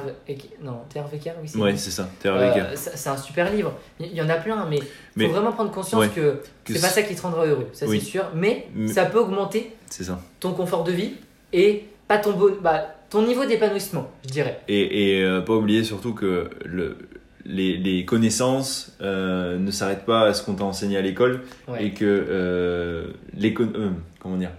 Non, 0.63 0.79
T.R. 0.89 1.03
Wecker, 1.11 1.33
oui, 1.41 1.47
c'est 1.49 1.57
Ouais, 1.57 1.75
ça. 1.75 2.07
Euh, 2.25 2.71
c'est 2.75 3.09
un 3.09 3.17
super 3.17 3.51
livre. 3.51 3.73
Il 3.99 4.13
y 4.15 4.21
en 4.21 4.29
a 4.29 4.35
plein, 4.37 4.65
mais 4.69 4.77
il 4.77 4.83
Mais- 5.17 5.25
faut 5.27 5.33
vraiment 5.33 5.51
prendre 5.51 5.71
conscience 5.71 5.99
Ouais. 5.99 6.07
que, 6.09 6.41
Que 6.63 6.73
c'est 6.73 6.79
pas 6.81 6.87
ça 6.87 7.01
qui 7.03 7.13
te 7.13 7.21
rendra 7.21 7.45
heureux, 7.45 7.67
ça 7.73 7.85
Oui. 7.85 7.99
c'est 7.99 8.05
sûr. 8.05 8.23
Mais, 8.33 8.67
Mais- 8.73 8.87
ça 8.93 9.03
peut 9.05 9.19
augmenter 9.19 9.75
ça. 9.89 10.17
ton 10.39 10.53
confort 10.53 10.85
de 10.85 10.93
vie 10.93 11.15
et 11.51 11.87
pas 12.07 12.17
ton, 12.17 12.31
bon, 12.31 12.53
bah, 12.61 12.95
ton 13.11 13.25
niveau 13.27 13.45
d'épanouissement, 13.45 14.09
je 14.25 14.29
dirais. 14.31 14.59
Et, 14.67 15.17
et 15.17 15.23
euh, 15.23 15.41
pas 15.41 15.53
oublier 15.53 15.83
surtout 15.83 16.13
que 16.13 16.49
le, 16.65 16.97
les, 17.45 17.77
les 17.77 18.05
connaissances 18.05 18.95
euh, 19.01 19.57
ne 19.59 19.69
s'arrêtent 19.69 20.05
pas 20.05 20.21
à 20.27 20.33
ce 20.33 20.43
qu'on 20.43 20.55
t'a 20.55 20.63
enseigné 20.63 20.97
à 20.97 21.01
l'école 21.01 21.41
Ouais. 21.67 21.85
et 21.85 21.91
que 21.91 22.05
euh, 22.05 23.07
l'écon- 23.37 23.73
euh, 23.75 23.89
comment 24.19 24.37
dire 24.37 24.51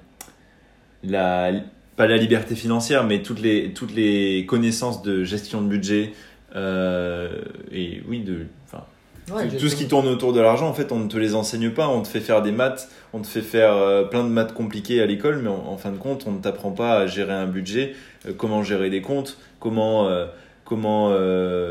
la 1.03 1.51
pas 1.97 2.07
la 2.07 2.17
liberté 2.17 2.55
financière 2.55 3.05
mais 3.05 3.23
toutes 3.23 3.41
les 3.41 3.73
toutes 3.75 3.95
les 3.95 4.47
connaissances 4.47 5.03
de 5.03 5.25
gestion 5.25 5.63
de 5.63 5.69
budget 5.69 6.13
euh, 6.55 7.43
et 7.73 8.03
oui 8.09 8.21
de 8.21 8.47
enfin 8.67 8.85
Ouais, 9.31 9.49
tout 9.49 9.69
ce 9.69 9.77
qui 9.77 9.87
tourne 9.87 10.09
autour 10.09 10.33
de 10.33 10.41
l'argent 10.41 10.69
en 10.69 10.75
fait 10.75 10.91
on 10.91 10.99
ne 10.99 11.09
te 11.09 11.17
les 11.17 11.35
enseigne 11.37 11.71
pas 11.71 11.87
on 11.89 12.03
te 12.03 12.09
fait 12.09 12.21
faire 12.21 12.43
des 12.43 12.51
maths 12.51 12.89
on 13.13 13.21
te 13.21 13.27
fait 13.29 13.41
faire 13.41 13.73
euh, 13.75 14.03
plein 14.03 14.25
de 14.25 14.29
maths 14.29 14.53
compliquées 14.53 15.01
à 15.01 15.07
l'école 15.07 15.39
mais 15.43 15.49
en, 15.49 15.65
en 15.69 15.77
fin 15.77 15.93
de 15.93 15.97
compte 15.97 16.25
on 16.27 16.33
ne 16.33 16.41
t'apprend 16.41 16.73
pas 16.73 16.99
à 16.99 17.07
gérer 17.07 17.33
un 17.33 17.47
budget 17.47 17.95
euh, 18.27 18.33
comment 18.37 18.65
gérer 18.65 18.91
des 18.91 19.01
comptes 19.01 19.39
comment 19.61 20.09
euh, 20.09 20.27
comment 20.65 21.11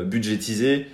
budgétiser 0.04 0.86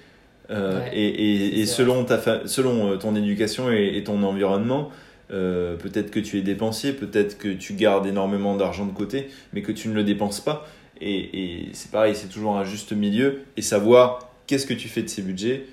Ouais, 0.50 0.56
et, 0.94 1.60
et, 1.60 1.66
selon 1.66 2.04
ta 2.04 2.16
fa- 2.16 2.46
selon 2.46 2.96
ton 2.96 3.14
éducation 3.14 3.70
et, 3.70 3.92
et 3.98 4.02
ton 4.02 4.22
environnement 4.22 4.90
euh, 5.30 5.76
peut-être 5.76 6.10
que 6.10 6.20
tu 6.20 6.38
es 6.38 6.40
dépensier 6.40 6.94
peut-être 6.94 7.36
que 7.36 7.48
tu 7.48 7.74
gardes 7.74 8.06
énormément 8.06 8.56
d'argent 8.56 8.86
de 8.86 8.92
côté 8.92 9.28
mais 9.52 9.60
que 9.60 9.72
tu 9.72 9.88
ne 9.88 9.94
le 9.94 10.04
dépenses 10.04 10.40
pas. 10.40 10.66
Et, 11.02 11.18
et 11.66 11.68
c'est 11.74 11.90
pareil 11.90 12.14
c'est 12.16 12.28
toujours 12.28 12.56
un 12.56 12.64
juste 12.64 12.92
milieu 12.92 13.42
et 13.58 13.62
savoir 13.62 14.30
qu'est-ce 14.46 14.64
que 14.66 14.72
tu 14.72 14.88
fais 14.88 15.02
de 15.02 15.08
ces 15.08 15.20
budgets 15.20 15.66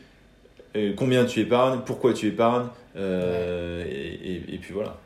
euh, 0.75 0.93
combien 0.95 1.25
tu 1.25 1.39
épargnes, 1.41 1.81
pourquoi 1.85 2.13
tu 2.13 2.27
épargnes, 2.27 2.67
euh, 2.95 3.83
et, 3.87 3.89
et- 4.35 4.55
et 4.55 4.57
puis 4.57 4.73
voilà. 4.73 4.97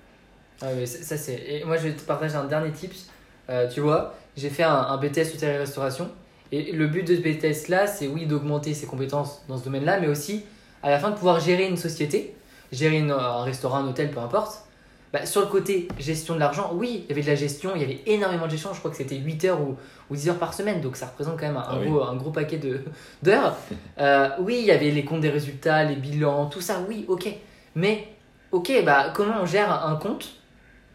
Ah 0.62 0.68
oui, 0.76 0.86
ça 0.88 1.02
ça, 1.04 1.18
c'est. 1.18 1.36
Et 1.48 1.64
moi, 1.66 1.78
je 1.78 1.84
vais 1.88 1.94
te 1.94 2.02
partager 2.02 2.36
un 2.36 2.46
dernier 2.46 2.72
tips. 2.72 3.10
Euh, 3.50 3.68
tu 3.70 3.80
vois, 3.80 4.16
j'ai 4.36 4.50
fait 4.50 4.64
un, 4.64 4.74
un 4.76 4.98
BTS 4.98 5.34
hôtellerie-restauration. 5.36 6.10
Et 6.52 6.72
le 6.72 6.88
but 6.88 7.04
de 7.08 7.16
ce 7.16 7.22
BTS 7.22 7.70
là, 7.70 7.88
c'est 7.88 8.08
oui, 8.08 8.26
d'augmenter 8.26 8.74
ses 8.74 8.88
compétences 8.88 9.44
dans 9.48 9.58
ce 9.58 9.64
domaine-là, 9.64 10.00
mais 10.00 10.08
aussi 10.08 10.44
à 10.84 10.90
la 10.90 11.00
fin 11.00 11.12
de 11.12 11.16
pouvoir 11.16 11.40
gérer 11.40 11.68
une 11.68 11.78
société, 11.78 12.34
gérer 12.72 12.98
une- 13.00 13.12
un 13.12 13.44
restaurant, 13.44 13.78
un 13.78 13.88
hôtel, 13.88 14.10
peu 14.12 14.20
importe. 14.20 14.64
Bah, 15.12 15.26
sur 15.26 15.42
le 15.42 15.48
côté 15.48 15.88
gestion 15.98 16.36
de 16.36 16.40
l'argent, 16.40 16.72
oui, 16.76 17.04
il 17.06 17.10
y 17.10 17.12
avait 17.14 17.24
de 17.24 17.28
la 17.28 17.36
gestion, 17.36 17.72
il 17.76 17.82
y 17.82 17.84
avait 17.84 18.02
énormément 18.06 18.46
de 18.46 18.52
gestion. 18.52 18.74
Je 18.74 18.80
crois 18.80 18.92
que 18.92 18.98
c'était 18.98 19.16
8 19.16 19.46
heures 19.46 19.60
ou, 19.62 19.76
ou 20.12 20.16
10 20.16 20.30
heures 20.30 20.38
par 20.38 20.54
semaine, 20.54 20.82
donc 20.82 20.98
ça 20.98 21.08
représente 21.08 21.40
quand 21.40 21.48
même 21.48 21.58
un, 21.58 21.64
Ah 21.68 21.74
un 21.74 21.80
oui. 21.80 21.88
gros, 21.90 22.04
un 22.04 22.16
gros 22.16 22.30
paquet 22.30 22.60
d'heures. 23.24 23.56
Euh, 24.00 24.30
oui, 24.40 24.58
il 24.60 24.66
y 24.66 24.72
avait 24.72 24.92
les 24.92 25.04
comptes 25.04 25.20
des 25.22 25.30
résultats, 25.30 25.84
les 25.84 25.96
bilans, 25.96 26.46
tout 26.46 26.62
ça, 26.62 26.82
oui, 26.88 27.06
ok. 27.08 27.28
Mais, 27.76 28.08
ok, 28.52 28.72
bah, 28.86 29.12
comment 29.14 29.42
on 29.42 29.46
gère 29.46 29.86
un 29.86 29.96
compte 29.98 30.30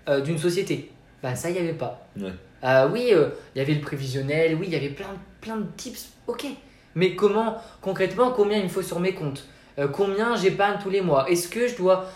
euh, 0.08 0.20
d'une 0.20 0.38
société? 0.38 0.90
Bah, 1.22 1.34
ça, 1.34 1.50
il 1.50 1.54
n'y 1.54 1.58
avait 1.58 1.74
pas. 1.74 2.06
Ouais. 2.18 2.32
Euh, 2.64 2.88
oui, 2.90 3.10
il 3.10 3.58
y 3.58 3.60
avait 3.60 3.74
le 3.74 3.80
prévisionnel, 3.80 4.54
oui, 4.54 4.66
il 4.68 4.72
y 4.72 4.76
avait 4.76 4.88
plein, 4.88 5.08
plein 5.42 5.56
de 5.56 5.66
tips, 5.76 6.12
ok. 6.28 6.46
Mais 6.94 7.14
comment, 7.14 7.58
concrètement, 7.82 8.30
combien 8.30 8.56
il 8.58 8.64
me 8.64 8.68
faut 8.68 8.80
sur 8.82 9.00
mes 9.00 9.12
comptes? 9.12 9.44
Combien 9.92 10.36
j'épargne 10.36 10.78
tous 10.80 10.88
les 10.88 11.00
mois? 11.00 11.28
Est-ce 11.28 11.48
que 11.48 11.66
je 11.66 11.76
dois. 11.76 12.06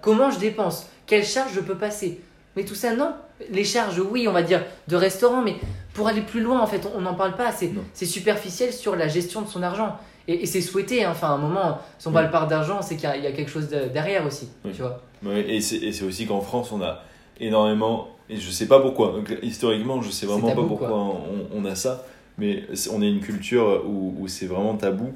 comment 0.00 0.30
je 0.30 0.38
dépense? 0.38 0.86
Quelles 1.06 1.24
charges 1.24 1.52
je 1.54 1.60
peux 1.60 1.74
passer? 1.76 2.20
Mais 2.56 2.64
tout 2.64 2.74
ça, 2.74 2.94
non. 2.94 3.12
Les 3.50 3.64
charges, 3.64 3.98
oui, 4.00 4.26
on 4.28 4.32
va 4.32 4.42
dire, 4.42 4.62
de 4.88 4.96
restaurant, 4.96 5.42
mais 5.42 5.56
pour 5.92 6.06
aller 6.08 6.20
plus 6.22 6.40
loin, 6.40 6.60
en 6.60 6.66
fait, 6.66 6.82
on 6.96 7.00
n'en 7.00 7.14
parle 7.14 7.34
pas. 7.34 7.50
C'est 7.52 8.06
superficiel 8.06 8.72
sur 8.72 8.94
la 8.96 9.08
gestion 9.08 9.42
de 9.42 9.48
son 9.48 9.62
argent. 9.62 9.96
Et, 10.28 10.42
et 10.42 10.46
c'est 10.46 10.60
souhaité, 10.62 11.04
hein. 11.04 11.10
enfin, 11.10 11.28
à 11.28 11.32
un 11.32 11.38
moment, 11.38 11.78
si 11.98 12.08
on 12.08 12.12
parle 12.12 12.30
part 12.30 12.46
d'argent, 12.46 12.80
c'est 12.80 12.94
qu'il 12.96 13.04
y, 13.08 13.12
a- 13.12 13.16
il 13.16 13.24
y 13.24 13.26
a 13.26 13.32
quelque 13.32 13.50
chose 13.50 13.68
de- 13.68 13.88
derrière 13.92 14.24
aussi, 14.24 14.48
Oui. 14.64 14.70
tu 14.74 14.80
vois. 14.82 15.02
Et 15.36 15.60
c'est 15.60 16.02
aussi 16.04 16.26
qu'en 16.26 16.40
France, 16.40 16.70
on 16.72 16.80
a 16.80 17.02
énormément, 17.40 18.08
et 18.30 18.36
je 18.36 18.50
sais 18.50 18.66
pas 18.66 18.80
pourquoi, 18.80 19.08
donc, 19.12 19.36
historiquement, 19.42 20.00
je 20.00 20.10
sais 20.10 20.24
vraiment 20.26 20.48
tabou, 20.48 20.62
pas 20.62 20.68
pourquoi 20.68 20.92
on, 20.94 21.46
on 21.54 21.64
a 21.66 21.74
ça, 21.74 22.06
mais 22.38 22.62
on 22.92 23.02
est 23.02 23.08
une 23.10 23.20
culture 23.20 23.82
où, 23.86 24.14
où 24.18 24.28
c'est 24.28 24.46
vraiment 24.46 24.76
tabou 24.76 25.12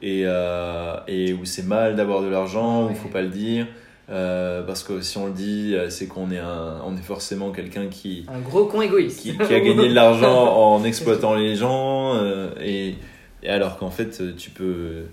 et, 0.00 0.22
euh, 0.26 0.96
et 1.08 1.32
où 1.32 1.44
c'est 1.44 1.66
mal 1.66 1.96
d'avoir 1.96 2.22
de 2.22 2.28
l'argent, 2.28 2.84
où 2.84 2.86
il 2.86 2.88
Ouais. 2.90 2.94
faut 2.94 3.08
pas 3.08 3.22
le 3.22 3.28
dire. 3.30 3.66
Euh, 4.10 4.62
parce 4.62 4.82
que 4.82 5.00
si 5.00 5.16
on 5.18 5.26
le 5.26 5.32
dit, 5.32 5.74
euh, 5.74 5.88
c'est 5.90 6.06
qu'on 6.06 6.30
est, 6.30 6.38
un, 6.38 6.80
on 6.84 6.96
est 6.96 7.02
forcément 7.02 7.50
quelqu'un 7.52 7.86
qui, 7.86 8.26
Un 8.28 8.40
gros 8.40 8.66
con 8.66 8.82
égoïste. 8.82 9.20
qui, 9.20 9.36
qui 9.36 9.54
a 9.54 9.60
gagné 9.60 9.88
de 9.88 9.94
l'argent 9.94 10.52
en 10.74 10.84
exploitant 10.84 11.34
les 11.34 11.54
gens 11.56 12.14
euh, 12.16 12.50
et, 12.60 12.96
et 13.42 13.48
alors 13.48 13.78
qu'en 13.78 13.90
fait 13.90 14.36
tu 14.36 14.50
peux 14.50 15.04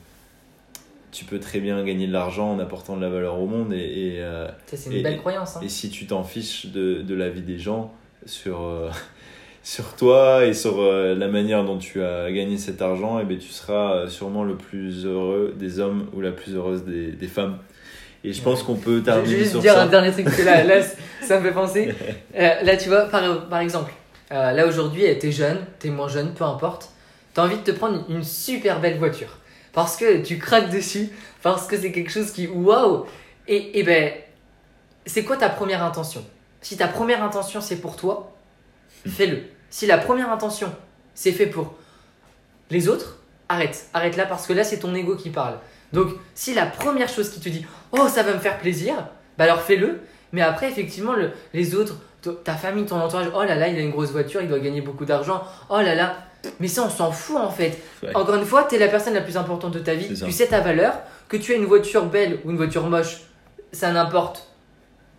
tu 1.12 1.26
peux 1.26 1.40
très 1.40 1.60
bien 1.60 1.84
gagner 1.84 2.06
de 2.08 2.14
l'argent 2.14 2.52
en 2.52 2.60
apportant 2.60 2.96
de 2.96 3.02
la 3.02 3.10
valeur 3.10 3.40
au 3.40 3.48
monde 3.48 3.74
et, 3.74 3.78
et, 3.78 4.14
euh, 4.24 4.48
Ça, 4.68 4.78
c'est 4.78 4.90
une 4.92 4.98
Et- 4.98 5.02
belle 5.02 5.18
croyance. 5.18 5.58
hein. 5.58 5.62
et 5.64 5.70
si 5.70 5.90
tu 5.90 6.06
t'en 6.06 6.24
fiches 6.24 6.68
de, 6.68 7.02
de 7.02 7.16
la 7.16 7.30
vie 7.30 7.42
des 7.42 7.58
gens 7.58 7.94
sur 8.26 8.60
sur 9.64 9.96
toi 9.96 10.46
et 10.46 10.54
sur 10.54 10.82
la 10.82 11.28
manière 11.28 11.64
dont 11.66 11.78
tu 11.78 12.02
as 12.02 12.32
gagné 12.32 12.58
cet 12.58 12.82
argent 12.82 13.20
et 13.20 13.26
ben 13.26 13.38
tu 13.38 13.50
seras 13.50 14.08
sûrement 14.08 14.44
le 14.44 14.56
plus 14.56 15.06
heureux 15.06 15.54
des 15.58 15.80
hommes 15.80 16.08
ou 16.14 16.22
la 16.22 16.32
plus 16.32 16.56
heureuse 16.56 16.84
des, 16.86 17.12
des 17.12 17.28
femmes 17.28 17.58
et 18.24 18.34
je 18.34 18.42
pense 18.42 18.64
qu'on 18.64 18.76
peut 18.76 19.02
Je 19.06 19.12
vais 19.12 19.26
juste 19.26 19.52
sur 19.52 19.60
dire 19.62 19.74
ça 19.74 19.84
un 19.84 19.88
dernier 19.88 20.12
truc, 20.12 20.26
parce 20.26 20.38
que 20.38 20.44
là, 20.44 20.64
là, 20.64 20.82
ça 21.22 21.40
me 21.40 21.48
fait 21.48 21.54
penser. 21.54 21.94
Euh, 22.36 22.62
là, 22.64 22.78
tu 22.78 22.90
vois, 22.90 23.06
par, 23.06 23.48
par 23.48 23.60
exemple, 23.60 23.92
euh, 24.32 24.52
là 24.52 24.68
aujourd'hui, 24.68 25.08
euh, 25.08 25.16
t'es 25.20 25.32
jeune, 25.32 25.66
t'es 25.80 25.90
moins 25.90 26.08
jeune, 26.08 26.34
peu 26.34 26.44
importe. 26.44 26.90
T'as 27.34 27.46
envie 27.46 27.58
de 27.58 27.64
te 27.64 27.72
prendre 27.72 28.04
une 28.10 28.24
super 28.24 28.80
belle 28.80 28.98
voiture. 28.98 29.38
Parce 29.72 29.96
que 29.96 30.22
tu 30.22 30.38
craques 30.38 30.70
dessus, 30.70 31.10
parce 31.42 31.68
que 31.68 31.78
c'est 31.78 31.92
quelque 31.92 32.12
chose 32.12 32.32
qui. 32.32 32.48
Waouh 32.48 33.06
Et, 33.48 33.80
et 33.80 33.84
ben, 33.84 34.12
c'est 35.06 35.24
quoi 35.24 35.38
ta 35.38 35.50
première 35.50 35.84
intention? 35.84 36.24
Si 36.62 36.76
ta 36.76 36.88
première 36.88 37.24
intention 37.24 37.62
c'est 37.62 37.78
pour 37.78 37.96
toi, 37.96 38.34
fais-le. 39.08 39.44
Si 39.70 39.86
la 39.86 39.98
première 39.98 40.32
intention 40.32 40.74
c'est 41.14 41.32
fait 41.32 41.46
pour 41.46 41.76
les 42.70 42.90
autres, 42.90 43.20
arrête. 43.48 43.86
Arrête 43.94 44.18
là 44.18 44.26
parce 44.26 44.46
que 44.46 44.54
là 44.54 44.64
c'est 44.64 44.80
ton 44.80 44.94
ego 44.94 45.16
qui 45.16 45.30
parle. 45.30 45.60
Donc 45.94 46.10
si 46.36 46.54
la 46.54 46.66
première 46.66 47.10
chose 47.10 47.30
qui 47.30 47.40
te 47.40 47.50
dit 47.50 47.66
oh 47.92 48.08
ça 48.08 48.24
va 48.24 48.34
me 48.34 48.40
faire 48.40 48.58
plaisir, 48.60 48.94
bah 49.38 49.46
alors 49.46 49.62
fais-le. 49.62 50.00
Mais 50.32 50.42
après 50.42 50.70
effectivement 50.70 51.14
le- 51.14 51.32
les 51.54 51.74
autres, 51.76 51.96
ta 52.44 52.54
famille, 52.54 52.86
ton 52.86 52.98
entourage, 53.00 53.28
oh 53.36 53.44
là 53.44 53.56
là 53.56 53.68
il 53.68 53.78
a 53.78 53.82
une 53.82 53.92
grosse 53.92 54.12
voiture, 54.12 54.42
il 54.42 54.48
doit 54.48 54.60
gagner 54.60 54.82
beaucoup 54.82 55.06
d'argent, 55.06 55.44
oh 55.70 55.78
là 55.82 55.96
là. 55.96 56.18
Mais 56.60 56.68
ça 56.68 56.84
on 56.84 56.90
s'en 56.90 57.12
fout 57.12 57.38
en 57.38 57.50
fait. 57.50 57.78
Ouais. 58.04 58.16
Encore 58.16 58.36
une 58.36 58.46
fois, 58.46 58.66
tu 58.70 58.76
es 58.76 58.78
la 58.80 58.88
personne 58.88 59.14
la 59.14 59.22
plus 59.22 59.36
importante 59.38 59.74
de 59.74 59.80
ta 59.80 59.94
vie, 59.94 60.08
tu 60.14 60.32
sais 60.32 60.48
ta 60.48 60.62
valeur, 60.62 60.94
que 61.28 61.36
tu 61.38 61.52
aies 61.52 61.58
une 61.58 61.66
voiture 61.66 62.06
belle 62.06 62.40
ou 62.46 62.52
une 62.52 62.58
voiture 62.58 62.88
moche, 62.88 63.22
ça 63.72 63.92
n'importe 63.92 64.48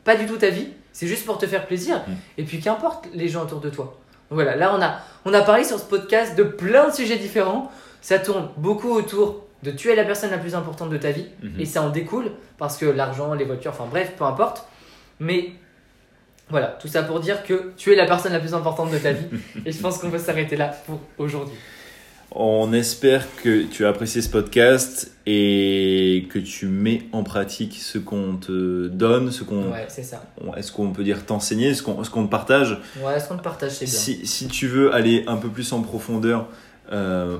pas 0.04 0.16
du 0.16 0.26
tout 0.26 0.36
ta 0.36 0.48
vie, 0.48 0.68
c'est 0.92 1.06
juste 1.06 1.26
pour 1.26 1.36
te 1.38 1.46
faire 1.46 1.66
plaisir. 1.66 1.96
Mm. 2.06 2.12
Et 2.38 2.44
puis 2.44 2.60
qu'importe 2.60 3.06
les 3.12 3.28
gens 3.28 3.42
autour 3.42 3.60
de 3.60 3.68
toi. 3.68 3.98
Voilà, 4.30 4.54
là 4.56 4.72
on 4.74 4.80
a, 4.80 5.00
on 5.24 5.34
a 5.34 5.42
parlé 5.42 5.64
sur 5.64 5.78
ce 5.78 5.84
podcast 5.84 6.36
de 6.36 6.44
plein 6.44 6.88
de 6.88 6.94
sujets 6.94 7.16
différents. 7.16 7.70
Ça 8.00 8.18
tourne 8.18 8.48
beaucoup 8.56 8.90
autour 8.90 9.44
de 9.62 9.70
tu 9.70 9.90
es 9.90 9.94
la 9.96 10.04
personne 10.04 10.30
la 10.30 10.38
plus 10.38 10.54
importante 10.54 10.90
de 10.90 10.96
ta 10.98 11.10
vie 11.10 11.26
Mhm. 11.42 11.60
et 11.60 11.64
ça 11.66 11.82
en 11.82 11.90
découle 11.90 12.30
parce 12.58 12.76
que 12.78 12.86
l'argent, 12.86 13.34
les 13.34 13.44
voitures, 13.44 13.72
enfin 13.72 13.86
bref, 13.90 14.12
peu 14.16 14.24
importe. 14.24 14.66
Mais 15.18 15.50
voilà, 16.48 16.68
tout 16.80 16.88
ça 16.88 17.02
pour 17.02 17.20
dire 17.20 17.42
que 17.44 17.72
tu 17.76 17.92
es 17.92 17.96
la 17.96 18.06
personne 18.06 18.32
la 18.32 18.40
plus 18.40 18.54
importante 18.54 18.90
de 18.90 18.98
ta 18.98 19.12
vie 19.12 19.26
et 19.66 19.70
je 19.72 19.78
pense 19.80 19.98
qu'on 19.98 20.10
peut 20.10 20.18
s'arrêter 20.18 20.56
là 20.56 20.68
pour 20.86 21.00
aujourd'hui. 21.18 21.54
On 22.32 22.72
espère 22.72 23.24
que 23.42 23.64
tu 23.64 23.84
as 23.84 23.88
apprécié 23.88 24.22
ce 24.22 24.28
podcast 24.28 25.10
et 25.26 26.28
que 26.30 26.38
tu 26.38 26.66
mets 26.66 27.02
en 27.10 27.24
pratique 27.24 27.74
ce 27.80 27.98
qu'on 27.98 28.36
te 28.36 28.86
donne, 28.86 29.32
ce 29.32 29.42
qu'on, 29.42 29.72
Ouais, 29.72 29.86
c'est 29.88 30.04
ça. 30.04 30.22
est-ce 30.56 30.70
qu'on 30.70 30.92
peut 30.92 31.02
dire 31.02 31.26
t'enseigner, 31.26 31.74
ce 31.74 31.82
qu'on, 31.82 32.04
ce 32.04 32.08
qu'on 32.10 32.24
te 32.26 32.30
partage? 32.30 32.78
Ouais, 33.04 33.18
ce 33.18 33.28
qu'on 33.28 33.36
te 33.36 33.42
partage, 33.42 33.72
c'est 33.72 33.84
bien. 33.84 33.94
Si, 33.94 34.24
si 34.28 34.46
tu 34.46 34.68
veux 34.68 34.94
aller 34.94 35.24
un 35.26 35.38
peu 35.38 35.48
plus 35.48 35.72
en 35.72 35.82
profondeur, 35.82 36.46
euh, 36.92 37.36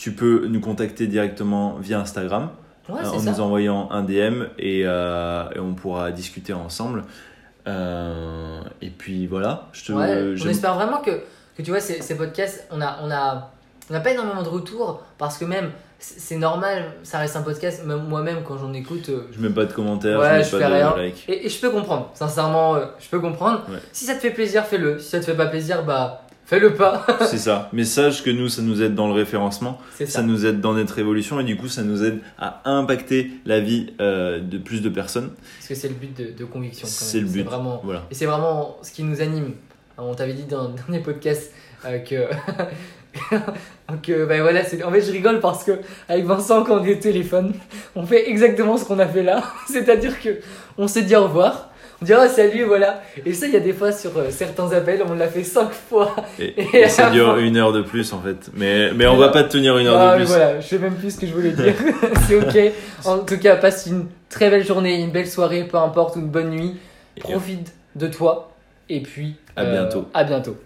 tu 0.00 0.12
peux 0.12 0.46
nous 0.48 0.60
contacter 0.60 1.06
directement 1.06 1.74
via 1.78 2.00
Instagram 2.00 2.48
Ouais, 2.88 3.00
euh, 3.04 3.08
en 3.10 3.18
ça. 3.18 3.30
nous 3.32 3.40
envoyant 3.40 3.90
un 3.92 4.02
DM 4.02 4.44
et, 4.58 4.82
euh, 4.86 5.44
et 5.54 5.60
on 5.60 5.74
pourra 5.74 6.10
discuter 6.10 6.54
ensemble. 6.54 7.04
Euh, 7.66 8.60
et 8.80 8.88
puis 8.88 9.26
voilà, 9.26 9.68
je 9.72 9.84
te, 9.84 9.92
Ouais, 9.92 10.34
on 10.42 10.48
espère 10.48 10.74
vraiment 10.74 10.98
que, 11.02 11.10
que 11.56 11.62
tu 11.62 11.70
vois, 11.70 11.80
ces, 11.80 12.00
ces 12.00 12.16
podcasts, 12.16 12.66
on 12.70 12.80
a, 12.80 12.98
on 13.02 13.10
a, 13.10 13.50
on 13.90 13.92
n'a 13.92 14.00
pas 14.00 14.12
énormément 14.12 14.42
de 14.42 14.48
retours 14.48 15.02
parce 15.18 15.36
que 15.36 15.44
même, 15.44 15.70
c'est 15.98 16.36
normal, 16.38 16.84
ça 17.02 17.18
reste 17.18 17.36
un 17.36 17.42
podcast, 17.42 17.84
même 17.84 18.04
moi-même 18.08 18.38
quand 18.42 18.56
j'en 18.56 18.72
écoute, 18.72 19.10
euh, 19.10 19.28
je 19.32 19.38
mets 19.40 19.50
pas 19.50 19.66
de 19.66 19.72
commentaires, 19.74 20.18
Ouais, 20.18 20.28
je 20.30 20.34
mets 20.38 20.44
je 20.44 20.50
pas 20.52 20.58
fais 20.58 20.68
de 20.70 20.74
rien. 20.74 20.96
like. 20.96 21.24
Et, 21.28 21.44
et 21.46 21.48
je 21.50 21.60
peux 21.60 21.70
comprendre, 21.70 22.10
sincèrement, 22.14 22.76
euh, 22.76 22.86
je 22.98 23.08
peux 23.10 23.20
comprendre. 23.20 23.64
Ouais. 23.68 23.78
Si 23.92 24.06
ça 24.06 24.14
te 24.14 24.20
fait 24.20 24.30
plaisir, 24.30 24.64
fais-le. 24.64 24.98
Si 24.98 25.10
ça 25.10 25.20
te 25.20 25.26
fait 25.26 25.36
pas 25.36 25.46
plaisir, 25.46 25.84
bah 25.84 26.22
fais-le 26.50 26.74
pas. 26.74 27.06
C'est 27.30 27.38
ça. 27.38 27.68
Mais 27.72 27.84
sache 27.84 28.22
que 28.24 28.30
nous, 28.30 28.48
ça 28.48 28.60
nous 28.60 28.82
aide 28.82 28.94
dans 28.96 29.06
le 29.06 29.14
référencement. 29.14 29.80
Ça 29.96 30.06
ça. 30.06 30.22
nous 30.22 30.44
aide 30.44 30.60
dans 30.60 30.74
notre 30.74 30.98
évolution 30.98 31.38
et 31.38 31.44
du 31.44 31.56
coup, 31.56 31.68
ça 31.68 31.82
nous 31.82 32.02
aide 32.02 32.18
à 32.38 32.60
impacter 32.64 33.30
la 33.46 33.60
vie 33.60 33.92
euh, 34.00 34.40
de 34.40 34.58
plus 34.58 34.82
de 34.82 34.88
personnes. 34.88 35.30
Parce 35.58 35.68
que 35.68 35.74
c'est 35.76 35.88
le 35.88 35.94
but 35.94 36.16
de, 36.18 36.32
de 36.36 36.44
conviction. 36.44 36.88
C'est 36.90 37.20
le 37.20 37.26
but. 37.26 37.44
Vraiment, 37.44 37.80
Voilà. 37.84 38.02
et 38.10 38.14
c'est 38.14 38.26
vraiment 38.26 38.76
ce 38.82 38.90
qui 38.90 39.04
nous 39.04 39.20
anime. 39.20 39.52
On 39.96 40.14
t'avait 40.14 40.32
dit 40.32 40.44
dans, 40.44 40.74
les 40.88 40.98
podcasts 40.98 41.52
euh, 41.86 41.98
que. 42.00 42.26
que 44.02 44.24
bah 44.24 44.40
voilà, 44.40 44.64
c'est- 44.64 44.82
en 44.84 44.90
fait 44.92 45.00
je 45.00 45.10
rigole 45.10 45.40
parce 45.40 45.64
que 45.64 45.72
avec 46.08 46.24
Vincent 46.24 46.62
quand 46.64 46.78
on 46.80 46.84
est 46.84 46.92
au 46.96 47.00
téléphone, 47.00 47.52
on 47.96 48.06
fait 48.06 48.28
exactement 48.30 48.76
ce 48.76 48.84
qu'on 48.84 48.98
a 49.00 49.06
fait 49.06 49.24
là, 49.24 49.42
c'est-à-dire 49.68 50.20
que 50.20 50.38
on 50.78 50.86
se 50.86 51.00
dit 51.00 51.16
au 51.16 51.24
revoir, 51.24 51.69
on 52.00 52.04
dit 52.04 52.12
ah 52.12 52.28
salut 52.28 52.64
voilà, 52.64 53.02
et 53.26 53.32
ça 53.34 53.46
il 53.46 53.52
y 53.52 53.56
a 53.56 53.60
des 53.60 53.72
fois 53.72 53.92
sur 53.92 54.16
euh, 54.16 54.30
certains 54.30 54.70
appels 54.72 55.02
on 55.08 55.14
l'a 55.14 55.28
fait 55.28 55.44
cinq 55.44 55.70
fois. 55.70 56.14
Et, 56.38 56.54
Et 56.74 56.80
et 56.82 56.88
ça 56.88 57.10
dure 57.10 57.36
une 57.38 57.56
heure 57.56 57.72
de 57.72 57.82
plus 57.82 58.12
en 58.12 58.20
fait. 58.20 58.50
Mais, 58.54 58.92
mais 58.92 59.06
on 59.06 59.16
va 59.16 59.28
pas 59.28 59.44
te 59.44 59.52
tenir 59.52 59.76
une 59.78 59.86
heure 59.86 59.98
Ah, 60.00 60.14
de 60.14 60.18
mais 60.20 60.24
plus. 60.24 60.28
voilà, 60.34 60.60
je 60.60 60.66
sais 60.66 60.78
même 60.78 60.94
plus 60.94 61.14
ce 61.14 61.20
que 61.20 61.26
je 61.26 61.32
voulais 61.34 61.50
dire. 61.52 61.74
c'est 62.28 62.36
ok. 62.36 62.72
En 63.04 63.18
tout 63.18 63.38
cas, 63.38 63.56
passe 63.56 63.86
une 63.86 64.06
très 64.28 64.48
belle 64.50 64.64
journée, 64.64 65.00
une 65.00 65.10
belle 65.10 65.28
soirée, 65.28 65.64
peu 65.64 65.76
importe, 65.78 66.16
ou 66.16 66.20
une 66.20 66.28
bonne 66.28 66.50
nuit. 66.50 66.76
Profite 67.20 67.72
de 67.96 68.06
toi. 68.06 68.52
Et 68.88 69.00
puis, 69.00 69.36
À 69.56 69.64
bientôt. 69.64 70.08
À 70.14 70.24
bientôt. 70.24 70.56